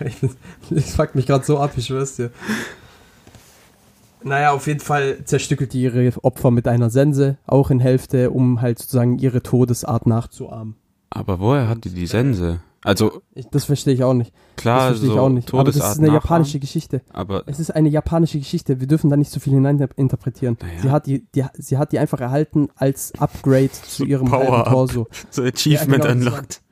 das 0.71 0.95
fuckt 0.95 1.15
mich 1.15 1.27
gerade 1.27 1.45
so 1.45 1.59
ab, 1.59 1.73
ich 1.77 1.87
schwör's 1.87 2.17
dir. 2.17 2.31
Naja, 4.23 4.53
auf 4.53 4.67
jeden 4.67 4.81
Fall 4.81 5.19
zerstückelt 5.25 5.75
die 5.75 5.83
ihre 5.83 6.11
Opfer 6.23 6.51
mit 6.51 6.67
einer 6.67 6.89
Sense, 6.89 7.37
auch 7.47 7.71
in 7.71 7.79
Hälfte, 7.79 8.31
um 8.31 8.63
halt 8.63 8.79
sozusagen 8.79 9.19
ihre 9.19 9.43
Todesart 9.43 10.07
nachzuahmen. 10.07 10.77
Aber 11.11 11.41
woher 11.41 11.69
hat 11.69 11.85
die 11.85 11.91
die 11.91 12.07
Sense? 12.07 12.61
Also, 12.85 13.23
Ich, 13.35 13.49
das 13.49 13.65
verstehe 13.65 13.95
ich 13.95 14.05
auch 14.05 14.13
nicht. 14.13 14.33
Das 14.57 14.63
klar, 14.63 14.87
verstehe 14.89 15.09
so 15.09 15.15
ich 15.15 15.19
auch 15.19 15.29
nicht. 15.31 15.53
Aber 15.53 15.65
das 15.65 15.77
ist 15.77 15.81
Todesart 15.81 15.99
eine 15.99 16.07
nachahmen, 16.09 16.23
japanische 16.23 16.59
Geschichte. 16.59 17.01
Aber 17.13 17.43
Es 17.47 17.59
ist 17.59 17.71
eine 17.71 17.89
japanische 17.89 18.39
Geschichte. 18.39 18.79
Wir 18.79 18.87
dürfen 18.87 19.09
da 19.09 19.17
nicht 19.17 19.31
so 19.31 19.41
viel 19.41 19.55
hineininterpretieren. 19.55 20.59
Naja. 20.61 20.81
Sie, 20.83 20.91
hat 20.91 21.07
die, 21.07 21.25
die, 21.35 21.45
sie 21.55 21.79
hat 21.79 21.93
die 21.93 21.99
einfach 21.99 22.21
erhalten 22.21 22.69
als 22.77 23.13
Upgrade 23.19 23.71
zu 23.71 24.05
ihrem 24.07 24.31
halben 24.31 24.47
Power-Up. 24.47 24.71
Torso. 24.71 25.07
so 25.31 25.43
Achievement 25.43 26.05
Ja, 26.05 26.13
genau, 26.13 26.25
das 26.27 26.35
unlocked. 26.35 26.63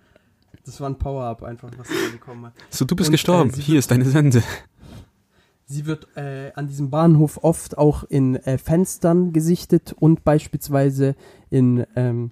Das 0.64 0.80
war 0.80 0.88
ein 0.88 0.96
Power-Up 0.98 1.42
einfach, 1.42 1.70
was 1.76 1.88
sie 1.88 2.12
bekommen 2.12 2.46
hat. 2.46 2.52
So, 2.70 2.84
du 2.84 2.94
bist 2.94 3.08
Und, 3.08 3.12
gestorben. 3.12 3.50
äh, 3.50 3.56
Hier 3.60 3.78
ist 3.78 3.90
deine 3.90 4.04
Sense. 4.04 4.42
Sie 5.64 5.86
wird 5.86 6.06
äh, 6.16 6.52
an 6.54 6.68
diesem 6.68 6.90
Bahnhof 6.90 7.38
oft 7.42 7.78
auch 7.78 8.04
in 8.04 8.36
äh, 8.36 8.58
Fenstern 8.58 9.32
gesichtet 9.32 9.94
und 9.98 10.22
beispielsweise 10.22 11.14
in, 11.50 11.86
ähm, 11.96 12.30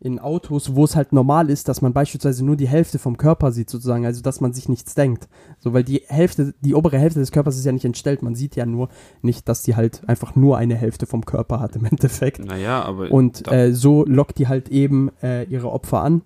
in 0.00 0.18
Autos, 0.18 0.74
wo 0.74 0.84
es 0.84 0.96
halt 0.96 1.12
normal 1.12 1.50
ist, 1.50 1.68
dass 1.68 1.82
man 1.82 1.92
beispielsweise 1.92 2.42
nur 2.44 2.56
die 2.56 2.68
Hälfte 2.68 2.98
vom 2.98 3.18
Körper 3.18 3.52
sieht, 3.52 3.68
sozusagen, 3.68 4.06
also 4.06 4.22
dass 4.22 4.40
man 4.40 4.54
sich 4.54 4.68
nichts 4.70 4.94
denkt. 4.94 5.28
So, 5.58 5.74
weil 5.74 5.84
die 5.84 6.02
Hälfte, 6.06 6.54
die 6.62 6.74
obere 6.74 6.98
Hälfte 6.98 7.20
des 7.20 7.32
Körpers 7.32 7.56
ist 7.58 7.66
ja 7.66 7.72
nicht 7.72 7.84
entstellt, 7.84 8.22
man 8.22 8.34
sieht 8.34 8.56
ja 8.56 8.64
nur 8.64 8.88
nicht, 9.20 9.46
dass 9.48 9.62
die 9.62 9.76
halt 9.76 10.08
einfach 10.08 10.34
nur 10.34 10.56
eine 10.56 10.74
Hälfte 10.74 11.04
vom 11.06 11.26
Körper 11.26 11.60
hat 11.60 11.76
im 11.76 11.84
Endeffekt. 11.84 12.42
Naja, 12.42 12.82
aber 12.82 13.10
Und 13.12 13.50
äh, 13.52 13.74
so 13.74 14.04
lockt 14.06 14.38
die 14.38 14.48
halt 14.48 14.70
eben 14.70 15.10
äh, 15.22 15.44
ihre 15.44 15.70
Opfer 15.70 16.00
an. 16.02 16.22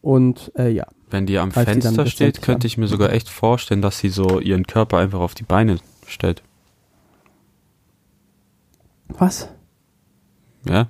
Und 0.00 0.52
äh, 0.56 0.68
ja, 0.70 0.86
wenn 1.10 1.26
die 1.26 1.38
am 1.38 1.50
greift 1.50 1.68
die 1.68 1.80
Fenster 1.80 2.06
steht, 2.06 2.42
könnte 2.42 2.66
ich 2.66 2.78
mir 2.78 2.86
sogar 2.86 3.12
echt 3.12 3.28
vorstellen, 3.28 3.82
dass 3.82 3.98
sie 3.98 4.08
so 4.10 4.40
ihren 4.40 4.66
Körper 4.66 4.98
einfach 4.98 5.20
auf 5.20 5.34
die 5.34 5.44
Beine 5.44 5.78
stellt. 6.06 6.42
was? 9.08 9.48
Ja? 10.66 10.88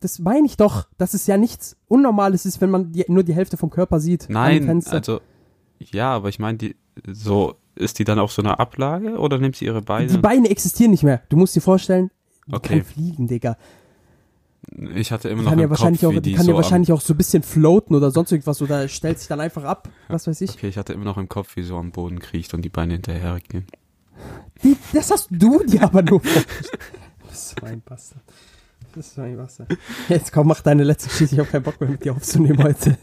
Das 0.00 0.18
meine 0.18 0.46
ich 0.46 0.56
doch, 0.56 0.86
dass 0.98 1.14
es 1.14 1.26
ja 1.26 1.38
nichts 1.38 1.76
Unnormales 1.88 2.44
ist, 2.44 2.60
wenn 2.60 2.70
man 2.70 2.92
die, 2.92 3.04
nur 3.08 3.22
die 3.22 3.34
Hälfte 3.34 3.56
vom 3.56 3.70
Körper 3.70 4.00
sieht. 4.00 4.26
Nein, 4.28 4.64
Fenster. 4.64 4.92
also, 4.92 5.20
ja, 5.78 6.12
aber 6.12 6.28
ich 6.28 6.38
meine, 6.38 6.58
die, 6.58 6.76
so, 7.10 7.54
ist 7.74 7.98
die 7.98 8.04
dann 8.04 8.18
auf 8.18 8.30
so 8.30 8.42
einer 8.42 8.60
Ablage 8.60 9.18
oder 9.18 9.38
nimmt 9.38 9.56
sie 9.56 9.64
ihre 9.64 9.80
Beine? 9.80 10.08
die 10.08 10.18
Beine 10.18 10.50
existieren 10.50 10.90
nicht 10.90 11.04
mehr. 11.04 11.22
Du 11.30 11.36
musst 11.36 11.56
dir 11.56 11.62
vorstellen, 11.62 12.10
die 12.46 12.54
Okay. 12.54 12.80
kann 12.80 12.84
fliegen, 12.84 13.26
Digga. 13.28 13.56
Ich 14.94 15.12
hatte 15.12 15.28
immer 15.28 15.40
Die 15.40 15.44
noch 15.44 15.50
kann 15.50 15.58
ja 15.58 15.64
im 15.64 15.70
wahrscheinlich, 15.70 16.00
Kopf, 16.00 16.10
auch, 16.10 16.14
wie 16.16 16.20
die 16.20 16.30
die 16.30 16.36
kann 16.36 16.46
so 16.46 16.52
ja 16.52 16.56
wahrscheinlich 16.56 16.92
auch 16.92 17.00
so 17.00 17.14
ein 17.14 17.16
bisschen 17.16 17.42
floaten 17.42 17.94
oder 17.94 18.10
sonst 18.10 18.32
irgendwas 18.32 18.60
oder 18.62 18.88
stellt 18.88 19.18
sich 19.18 19.28
dann 19.28 19.40
einfach 19.40 19.64
ab, 19.64 19.88
was 20.08 20.26
weiß 20.26 20.40
am, 20.40 20.44
ich. 20.44 20.50
Okay, 20.54 20.68
ich 20.68 20.78
hatte 20.78 20.92
immer 20.92 21.04
noch 21.04 21.18
im 21.18 21.28
Kopf, 21.28 21.56
wie 21.56 21.62
so 21.62 21.76
am 21.76 21.90
Boden 21.90 22.18
kriecht 22.18 22.54
und 22.54 22.62
die 22.62 22.68
Beine 22.68 22.94
hinterhergehen. 22.94 23.66
Die, 24.62 24.76
das 24.92 25.10
hast 25.10 25.28
du 25.30 25.62
dir 25.64 25.82
aber 25.82 26.02
nur 26.02 26.20
bist 27.34 27.56
so 27.60 27.66
ein 27.66 27.82
Bastard. 27.84 28.22
Bist 28.94 29.14
so 29.14 29.22
ein 29.22 29.36
Bastard. 29.36 29.76
Jetzt 30.08 30.32
komm, 30.32 30.46
mach 30.46 30.60
deine 30.60 30.84
letzte 30.84 31.08
Geschichte. 31.08 31.34
Ich 31.34 31.40
habe 31.40 31.50
keinen 31.50 31.64
Bock 31.64 31.80
mehr 31.80 31.90
mit 31.90 32.04
dir 32.04 32.12
aufzunehmen 32.12 32.62
heute. 32.62 32.96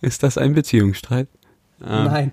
Ist 0.00 0.22
das 0.22 0.36
ein 0.36 0.52
Beziehungsstreit? 0.52 1.28
Ähm, 1.80 2.04
Nein. 2.04 2.32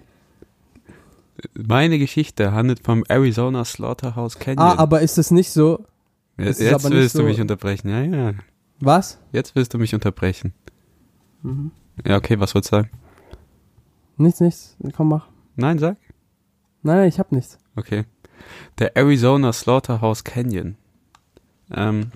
Meine 1.54 2.00
Geschichte 2.00 2.52
handelt 2.52 2.84
vom 2.84 3.04
Arizona 3.08 3.64
Slaughterhouse 3.64 4.40
Canyon. 4.40 4.66
Ah, 4.66 4.76
aber 4.78 5.02
ist 5.02 5.18
es 5.18 5.30
nicht 5.30 5.52
so? 5.52 5.86
Jetzt 6.38 6.60
es 6.60 6.70
jetzt 6.70 6.90
willst 6.90 7.16
du 7.16 7.20
so- 7.20 7.26
mich 7.26 7.40
unterbrechen. 7.42 7.90
Ja, 7.90 8.02
ja. 8.02 8.34
Was? 8.80 9.20
Jetzt 9.32 9.56
willst 9.56 9.74
du 9.74 9.78
mich 9.78 9.94
unterbrechen. 9.94 10.54
Mhm. 11.42 11.72
Ja, 12.06 12.18
okay, 12.18 12.40
was 12.40 12.54
wolltest 12.56 12.72
du 12.74 12.78
sagen? 12.78 12.90
Nichts, 14.18 14.40
nichts. 14.42 14.78
Komm, 14.96 15.10
mach. 15.10 15.28
Nein, 15.56 15.80
sag. 15.80 15.98
Nein, 16.82 16.98
nein, 16.98 17.08
ich 17.10 17.20
hab 17.20 17.32
nichts. 17.32 17.58
Okay. 17.76 18.06
Der 18.80 18.96
Arizona 18.98 19.54
Slaughterhouse 19.54 20.24
Canyon. 20.24 20.76
Ähm, 21.74 22.12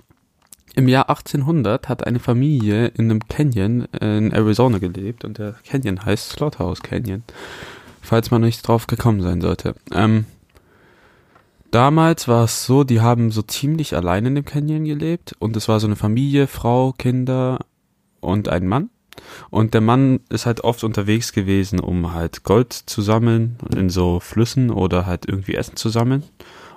Im 0.74 0.88
Jahr 0.88 1.08
1800 1.08 1.88
hat 1.88 2.06
eine 2.06 2.18
Familie 2.20 2.88
in 2.88 3.10
einem 3.10 3.26
Canyon 3.28 3.86
in 4.00 4.30
Arizona 4.32 4.78
gelebt 4.78 5.24
und 5.24 5.38
der 5.38 5.54
Canyon 5.64 6.04
heißt 6.04 6.30
Slaughterhouse 6.30 6.82
Canyon. 6.82 7.24
Falls 8.02 8.30
man 8.30 8.42
nicht 8.42 8.66
drauf 8.66 8.86
gekommen 8.86 9.20
sein 9.22 9.40
sollte. 9.40 9.74
Ähm, 9.92 10.26
damals 11.70 12.28
war 12.28 12.44
es 12.44 12.64
so, 12.66 12.84
die 12.84 13.00
haben 13.00 13.30
so 13.30 13.42
ziemlich 13.42 13.94
allein 13.96 14.26
in 14.26 14.34
dem 14.34 14.44
Canyon 14.44 14.84
gelebt 14.84 15.34
und 15.38 15.56
es 15.56 15.68
war 15.68 15.80
so 15.80 15.86
eine 15.86 15.96
Familie, 15.96 16.46
Frau, 16.46 16.92
Kinder 16.92 17.58
und 18.20 18.48
ein 18.48 18.66
Mann. 18.66 18.90
Und 19.50 19.74
der 19.74 19.80
Mann 19.80 20.20
ist 20.28 20.46
halt 20.46 20.62
oft 20.62 20.84
unterwegs 20.84 21.32
gewesen, 21.32 21.80
um 21.80 22.12
halt 22.12 22.44
Gold 22.44 22.72
zu 22.72 23.02
sammeln 23.02 23.56
in 23.74 23.90
so 23.90 24.20
Flüssen 24.20 24.70
oder 24.70 25.06
halt 25.06 25.26
irgendwie 25.26 25.54
Essen 25.54 25.76
zu 25.76 25.88
sammeln. 25.88 26.22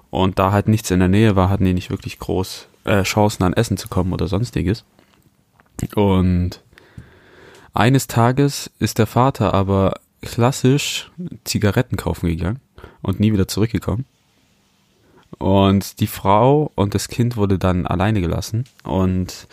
Und 0.09 0.39
da 0.39 0.51
halt 0.51 0.67
nichts 0.67 0.91
in 0.91 0.99
der 0.99 1.07
Nähe 1.07 1.35
war, 1.35 1.49
hatten 1.49 1.65
die 1.65 1.73
nicht 1.73 1.89
wirklich 1.89 2.19
groß 2.19 2.67
äh, 2.83 3.03
Chancen 3.03 3.43
an 3.43 3.53
Essen 3.53 3.77
zu 3.77 3.87
kommen 3.87 4.11
oder 4.11 4.27
sonstiges. 4.27 4.83
Und 5.95 6.61
eines 7.73 8.07
Tages 8.07 8.69
ist 8.79 8.97
der 8.97 9.07
Vater 9.07 9.53
aber 9.53 9.99
klassisch 10.21 11.11
Zigaretten 11.43 11.95
kaufen 11.95 12.27
gegangen 12.27 12.59
und 13.01 13.19
nie 13.19 13.33
wieder 13.33 13.47
zurückgekommen. 13.47 14.05
Und 15.37 15.99
die 15.99 16.07
Frau 16.07 16.71
und 16.75 16.93
das 16.93 17.07
Kind 17.07 17.37
wurde 17.37 17.57
dann 17.57 17.87
alleine 17.87 18.21
gelassen 18.21 18.65
und 18.83 19.47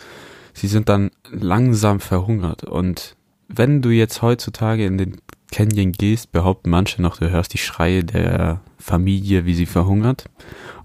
sie 0.53 0.67
sind 0.67 0.89
dann 0.89 1.11
langsam 1.31 1.99
verhungert. 1.99 2.63
Und 2.63 3.15
wenn 3.47 3.81
du 3.81 3.89
jetzt 3.89 4.21
heutzutage 4.21 4.85
in 4.85 4.97
den 4.97 5.17
Canyon 5.51 5.91
gehst, 5.91 6.31
behaupten 6.31 6.69
manche 6.69 7.01
noch, 7.01 7.17
du 7.17 7.29
hörst 7.29 7.53
die 7.53 7.57
Schreie 7.57 8.03
der 8.03 8.61
Familie, 8.77 9.45
wie 9.45 9.55
sie 9.55 9.65
verhungert. 9.65 10.25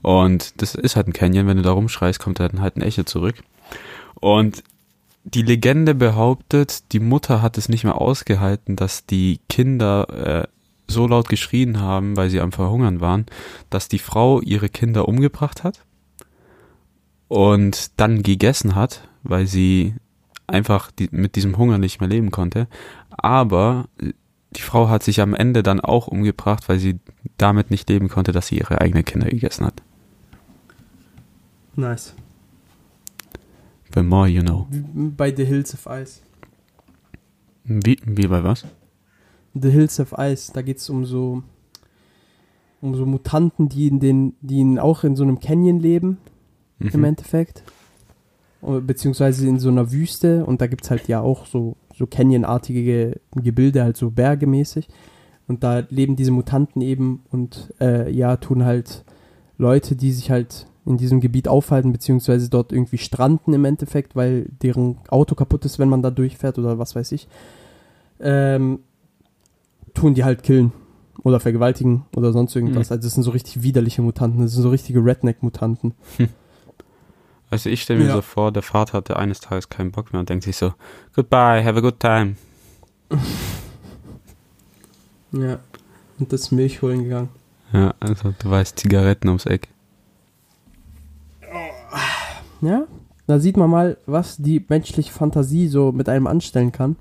Und 0.02 0.60
das 0.62 0.74
ist 0.74 0.96
halt 0.96 1.08
ein 1.08 1.12
Canyon, 1.12 1.46
wenn 1.46 1.58
du 1.58 1.62
da 1.62 1.72
rumschreist, 1.72 2.18
kommt 2.18 2.40
dann 2.40 2.60
halt 2.60 2.76
ein 2.76 2.82
Echo 2.82 3.04
zurück. 3.04 3.36
Und 4.20 4.62
die 5.24 5.42
Legende 5.42 5.94
behauptet, 5.94 6.92
die 6.92 7.00
Mutter 7.00 7.40
hat 7.40 7.56
es 7.58 7.68
nicht 7.68 7.84
mehr 7.84 8.00
ausgehalten, 8.00 8.76
dass 8.76 9.06
die 9.06 9.40
Kinder 9.48 10.44
äh, 10.44 10.48
so 10.86 11.06
laut 11.06 11.28
geschrien 11.28 11.80
haben, 11.80 12.16
weil 12.16 12.30
sie 12.30 12.40
am 12.40 12.52
Verhungern 12.52 13.00
waren, 13.00 13.26
dass 13.70 13.88
die 13.88 13.98
Frau 13.98 14.40
ihre 14.40 14.68
Kinder 14.68 15.08
umgebracht 15.08 15.64
hat 15.64 15.84
und 17.28 17.98
dann 18.00 18.22
gegessen 18.22 18.74
hat, 18.74 19.08
weil 19.22 19.46
sie 19.46 19.94
einfach 20.46 20.90
die, 20.90 21.08
mit 21.10 21.36
diesem 21.36 21.56
Hunger 21.56 21.78
nicht 21.78 22.00
mehr 22.00 22.08
leben 22.08 22.30
konnte. 22.30 22.68
Aber 23.10 23.88
die 24.56 24.60
Frau 24.60 24.88
hat 24.88 25.02
sich 25.02 25.20
am 25.20 25.34
Ende 25.34 25.62
dann 25.62 25.80
auch 25.80 26.06
umgebracht, 26.06 26.68
weil 26.68 26.78
sie 26.78 26.98
damit 27.38 27.70
nicht 27.70 27.88
leben 27.88 28.08
konnte, 28.08 28.32
dass 28.32 28.48
sie 28.48 28.58
ihre 28.58 28.80
eigenen 28.80 29.04
Kinder 29.04 29.28
gegessen 29.28 29.66
hat. 29.66 29.82
Nice. 31.76 32.14
The 33.94 34.02
more 34.02 34.28
you 34.28 34.42
know. 34.42 34.68
Bei 34.70 35.34
The 35.34 35.44
Hills 35.44 35.74
of 35.74 35.86
Ice. 35.86 36.20
Wie, 37.64 37.98
wie 38.04 38.26
bei 38.26 38.44
was? 38.44 38.64
The 39.60 39.70
Hills 39.70 40.00
of 40.00 40.14
Ice, 40.18 40.52
da 40.52 40.62
geht's 40.62 40.88
um 40.90 41.04
so 41.04 41.42
um 42.80 42.94
so 42.94 43.06
Mutanten, 43.06 43.68
die 43.70 43.86
in 43.88 43.98
den, 43.98 44.34
die 44.42 44.60
in, 44.60 44.78
auch 44.78 45.04
in 45.04 45.16
so 45.16 45.22
einem 45.22 45.40
Canyon 45.40 45.80
leben, 45.80 46.18
im 46.80 46.90
Mhm. 47.00 47.04
Endeffekt. 47.04 47.62
Oder- 48.60 48.82
Beziehungsweise 48.82 49.46
in 49.48 49.58
so 49.58 49.70
einer 49.70 49.90
Wüste 49.90 50.44
und 50.44 50.60
da 50.60 50.66
gibt's 50.66 50.90
halt 50.90 51.08
ja 51.08 51.20
auch 51.20 51.46
so, 51.46 51.76
so 51.96 52.06
Canyon-artige 52.06 53.20
Gebilde, 53.36 53.82
halt 53.84 53.96
so 53.96 54.10
bergemäßig. 54.10 54.88
Und 55.46 55.62
da 55.62 55.80
leben 55.88 56.16
diese 56.16 56.30
Mutanten 56.30 56.82
eben 56.82 57.22
und 57.30 57.72
äh, 57.80 58.10
ja, 58.10 58.36
tun 58.36 58.64
halt 58.64 59.04
Leute, 59.56 59.94
die 59.96 60.12
sich 60.12 60.30
halt 60.30 60.66
in 60.86 60.98
diesem 60.98 61.20
Gebiet 61.20 61.48
aufhalten, 61.48 61.92
beziehungsweise 61.92 62.50
dort 62.50 62.70
irgendwie 62.72 62.98
stranden 62.98 63.54
im 63.54 63.64
Endeffekt, 63.64 64.14
weil 64.16 64.46
deren 64.62 64.98
Auto 65.08 65.34
kaputt 65.34 65.64
ist, 65.64 65.78
wenn 65.78 65.88
man 65.88 66.02
da 66.02 66.10
durchfährt 66.10 66.58
oder 66.58 66.78
was 66.78 66.94
weiß 66.94 67.12
ich. 67.12 67.28
Ähm, 68.20 68.80
tun 69.94 70.14
die 70.14 70.24
halt 70.24 70.42
killen 70.42 70.72
oder 71.22 71.40
vergewaltigen 71.40 72.04
oder 72.14 72.32
sonst 72.32 72.54
irgendwas. 72.54 72.88
Mhm. 72.90 72.92
Also 72.94 73.02
das 73.06 73.14
sind 73.14 73.22
so 73.22 73.30
richtig 73.30 73.62
widerliche 73.62 74.02
Mutanten, 74.02 74.42
das 74.42 74.52
sind 74.52 74.62
so 74.62 74.70
richtige 74.70 75.04
Redneck-Mutanten. 75.04 75.94
Also 77.50 77.70
ich 77.70 77.82
stelle 77.82 78.00
mir 78.00 78.06
Ja. 78.08 78.14
so 78.14 78.20
vor, 78.22 78.50
der 78.52 78.62
Vater 78.62 78.94
hatte 78.98 79.16
eines 79.16 79.40
Tages 79.40 79.68
keinen 79.68 79.92
Bock 79.92 80.12
mehr 80.12 80.20
und 80.20 80.28
denkt 80.28 80.44
sich 80.44 80.56
so, 80.56 80.74
goodbye, 81.14 81.64
have 81.64 81.78
a 81.78 81.80
good 81.80 82.00
time. 82.00 82.34
Ja. 85.32 85.58
Und 86.20 86.32
das 86.32 86.52
Milch 86.52 86.80
holen 86.80 87.02
gegangen. 87.02 87.28
Ja, 87.72 87.92
also 87.98 88.32
du 88.38 88.50
weißt, 88.50 88.78
Zigaretten 88.78 89.26
ums 89.28 89.46
Eck. 89.46 89.66
Ja, 92.60 92.84
da 93.26 93.40
sieht 93.40 93.56
man 93.56 93.68
mal, 93.68 93.96
was 94.06 94.36
die 94.36 94.64
menschliche 94.68 95.12
Fantasie 95.12 95.66
so 95.68 95.90
mit 95.92 96.08
einem 96.08 96.26
anstellen 96.26 96.72
kann. 96.72 96.96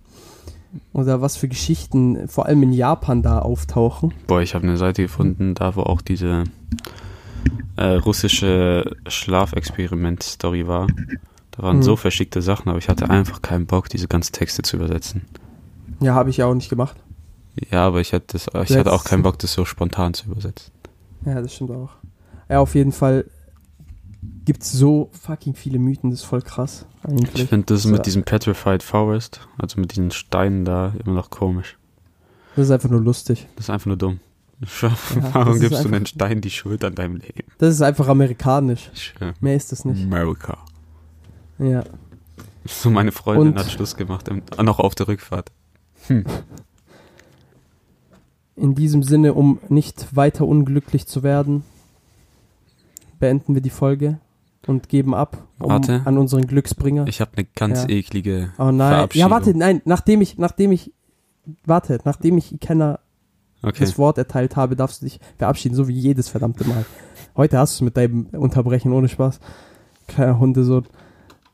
Oder 0.94 1.22
was 1.22 1.38
für 1.38 1.48
Geschichten 1.48 2.28
vor 2.28 2.46
allem 2.48 2.64
in 2.64 2.74
Japan 2.74 3.22
da 3.22 3.40
auftauchen. 3.40 4.14
Boah, 4.28 4.42
ich 4.42 4.56
habe 4.56 4.66
eine 4.68 4.78
Seite 4.78 5.04
gefunden, 5.04 5.54
da 5.56 5.76
wo 5.76 5.82
auch 5.82 6.02
diese 6.02 6.44
äh, 7.76 7.86
russische 7.96 8.96
Schlafexperiment-Story 9.08 10.68
war. 10.68 10.88
Da 11.52 11.64
waren 11.64 11.78
Mhm. 11.78 11.84
so 11.84 11.96
verschickte 11.96 12.42
Sachen, 12.42 12.70
aber 12.70 12.78
ich 12.80 12.90
hatte 12.90 13.10
einfach 13.10 13.42
keinen 13.42 13.66
Bock, 13.68 13.90
diese 13.90 14.08
ganzen 14.08 14.34
Texte 14.34 14.62
zu 14.64 14.78
übersetzen. 14.78 15.22
Ja, 16.00 16.16
habe 16.16 16.30
ich 16.30 16.38
ja 16.38 16.46
auch 16.48 16.56
nicht 16.56 16.70
gemacht. 16.70 16.96
Ja, 17.70 17.86
aber 17.86 18.02
ich 18.02 18.14
hatte, 18.14 18.26
das, 18.32 18.48
ich 18.68 18.76
hatte 18.76 18.92
auch 18.92 19.04
keinen 19.04 19.22
Bock, 19.22 19.38
das 19.40 19.54
so 19.54 19.64
spontan 19.66 20.14
zu 20.16 20.26
übersetzen. 20.32 20.72
Ja, 21.26 21.40
das 21.42 21.54
stimmt 21.54 21.72
auch. 21.72 21.92
Ja, 22.50 22.60
auf 22.60 22.74
jeden 22.76 22.92
Fall 22.92 23.26
gibt's 24.46 24.72
so 24.72 25.10
fucking 25.14 25.54
viele 25.56 25.80
Mythen, 25.80 26.10
das 26.12 26.20
ist 26.22 26.26
voll 26.26 26.42
krass. 26.42 26.86
Eigentlich. 27.04 27.44
Ich 27.44 27.50
finde 27.50 27.66
das 27.68 27.84
Ja. 27.86 27.92
mit 27.92 28.06
diesem 28.06 28.24
Petrified 28.24 28.84
Forest, 28.84 29.48
also 29.58 29.80
mit 29.80 29.92
diesen 29.92 30.12
Steinen 30.12 30.66
da, 30.66 30.94
immer 31.06 31.16
noch 31.16 31.30
komisch. 31.30 31.78
Das 32.56 32.66
ist 32.66 32.72
einfach 32.72 32.90
nur 32.90 33.02
lustig. 33.02 33.48
Das 33.56 33.66
ist 33.66 33.70
einfach 33.70 33.88
nur 33.88 33.98
dumm. 33.98 34.20
das 34.60 34.84
Warum 35.34 35.56
ist 35.56 35.60
gibst 35.62 35.74
du 35.74 35.78
einfach- 35.80 35.92
einen 35.94 36.06
Stein 36.06 36.42
die 36.42 36.50
Schuld 36.52 36.84
an 36.84 36.96
deinem 36.96 37.16
Leben? 37.18 37.48
Das 37.58 37.74
ist 37.74 37.82
einfach 37.82 38.08
amerikanisch. 38.08 38.92
Schön. 38.94 39.34
Mehr 39.42 39.56
ist 39.56 39.72
das 39.72 39.86
nicht. 39.86 40.04
America. 40.04 40.58
Ja. 41.60 41.84
So 42.66 42.90
meine 42.90 43.12
Freundin 43.12 43.50
Und- 43.50 43.60
hat 43.60 43.70
Schluss 43.72 43.96
gemacht, 43.96 44.30
noch 44.62 44.80
auf 44.80 44.96
der 44.96 45.08
Rückfahrt. 45.08 45.52
In 48.56 48.76
diesem 48.76 49.02
Sinne, 49.04 49.34
um 49.34 49.60
nicht 49.70 50.16
weiter 50.16 50.46
unglücklich 50.46 51.08
zu 51.08 51.24
werden, 51.24 51.64
beenden 53.24 53.54
wir 53.56 53.62
die 53.62 53.70
Folge 53.70 54.20
und 54.68 54.90
geben 54.90 55.16
ab 55.16 55.38
um, 55.60 55.70
Warte. 55.70 56.02
an 56.06 56.18
unseren 56.18 56.46
Glücksbringer. 56.46 57.08
Ich 57.08 57.22
habe 57.22 57.32
eine 57.38 57.48
ganz 57.56 57.84
Ja. 57.84 57.90
eklige 57.90 58.52
oh 58.58 58.72
nein. 58.72 58.94
Verabschiedung. 58.94 59.30
Ja, 59.30 59.34
warte, 59.34 59.58
nein, 59.58 59.82
nachdem 59.86 60.20
ich, 60.22 60.38
nachdem 60.38 60.72
ich, 60.74 60.92
warte, 61.66 62.00
nachdem 62.04 62.38
ich 62.38 62.58
Kenner 62.60 63.00
Okay. 63.62 63.80
das 63.80 63.98
Wort 63.98 64.18
erteilt 64.18 64.58
habe, 64.58 64.76
darfst 64.76 65.02
du 65.02 65.06
dich 65.06 65.22
verabschieden, 65.38 65.74
so 65.76 65.88
wie 65.88 65.94
jedes 65.94 66.28
verdammte 66.28 66.68
Mal. 66.68 66.86
Heute 67.38 67.58
hast 67.58 67.72
du 67.74 67.76
es 67.78 67.82
mit 67.82 67.96
deinem 67.96 68.26
Unterbrechen 68.34 68.92
ohne 68.92 69.08
Spaß. 69.08 69.40
Kleiner 70.08 70.38
Hundesohn. 70.38 70.86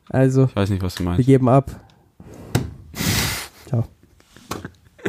Also, 0.08 0.46
Ich 0.46 0.56
weiß 0.56 0.70
nicht, 0.70 0.82
was 0.82 0.96
du 0.96 1.04
wir 1.04 1.10
meinst. 1.10 1.24
geben 1.26 1.48
ab. 1.48 1.70
Ciao. 3.68 3.84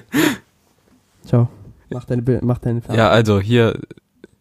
Ciao. 1.26 1.49
Mach 1.89 2.05
deine, 2.05 2.39
mach 2.43 2.59
deine 2.59 2.82
Ja, 2.93 3.09
also 3.09 3.39
hier 3.39 3.80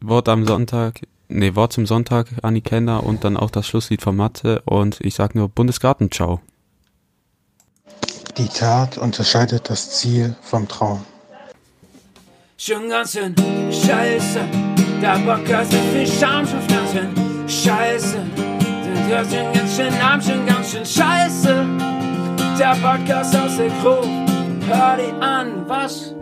Wort 0.03 0.29
am 0.29 0.45
Sonntag, 0.47 1.01
nee, 1.31 1.55
Wort 1.55 1.73
zum 1.73 1.87
Sonntag, 1.87 2.27
Anni 2.43 2.61
Kenner 2.61 3.05
und 3.05 3.25
dann 3.25 3.37
auch 3.37 3.51
das 3.51 3.67
Schlusslied 3.67 4.03
von 4.03 4.17
Mathe 4.17 4.63
und 4.65 5.01
ich 5.01 5.15
sag 5.15 5.35
nur 5.35 5.49
Bundesgarten, 5.49 6.11
ciao. 6.11 6.41
Die 8.37 8.49
Tat 8.49 8.99
unterscheidet 8.99 9.69
das 9.71 9.99
Ziel 9.99 10.37
vom 10.43 10.69
Traum. 10.69 11.05
Schon 12.57 12.89
ganz 12.89 13.13
schön 13.13 13.35
scheiße. 13.37 14.41
Der 15.01 15.19
Podcast 15.25 15.73
ist 15.73 15.83
viel 15.93 16.07
Scham, 16.07 16.47
schon 16.47 16.67
ganz 16.69 16.93
schön 16.93 17.49
scheiße. 17.49 18.19
Du 18.37 19.09
hörst 19.09 19.33
schon 19.33 19.53
ganz 19.53 19.77
schön 19.77 19.95
arm, 19.95 20.21
schon 20.21 20.47
ganz 20.47 20.71
schön 20.73 20.85
scheiße. 20.85 21.67
Der 22.59 22.77
Podcast 22.83 23.35
aus 23.35 23.57
der 23.57 23.69
Gruppe. 23.81 24.09
Hör 24.67 24.97
dir 24.97 25.23
an, 25.23 25.69
was 25.69 26.15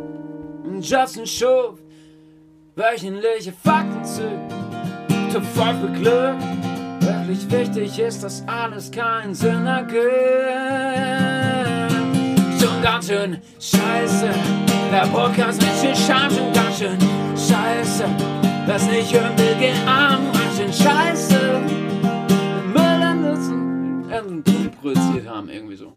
Justin 0.81 1.27
Schuf. 1.27 1.81
Wöchentliche 2.77 3.53
Fakten 3.53 4.05
zu. 4.05 4.58
Zum 5.31 5.43
Volk 5.43 5.81
beglückt. 5.83 6.43
Wirklich 7.01 7.51
wichtig 7.51 7.99
ist, 7.99 8.23
dass 8.23 8.43
alles 8.47 8.91
keinen 8.91 9.35
Sinn 9.35 9.67
ergibt 9.67 10.09
schon 12.79 12.83
ganz 12.83 13.07
schön 13.07 13.39
scheiße. 13.61 14.31
Der 14.91 15.07
Podcast 15.13 15.61
mit 15.61 15.71
viel 15.71 15.97
Scham 15.97 16.31
schon 16.31 16.53
ganz 16.53 16.79
schön 16.79 16.99
scheiße. 17.37 18.05
Wer 18.67 18.79
nicht 18.91 19.13
hören 19.13 19.37
will, 19.39 19.57
geh 19.59 19.73
arm, 19.87 20.33
ganz 20.33 20.57
schön 20.57 20.73
scheiße. 20.73 21.61
Müll 22.73 23.03
an 23.03 23.23
Nutzen, 23.23 24.05
haben, 25.29 25.49
irgendwie 25.49 25.77
so. 25.77 25.87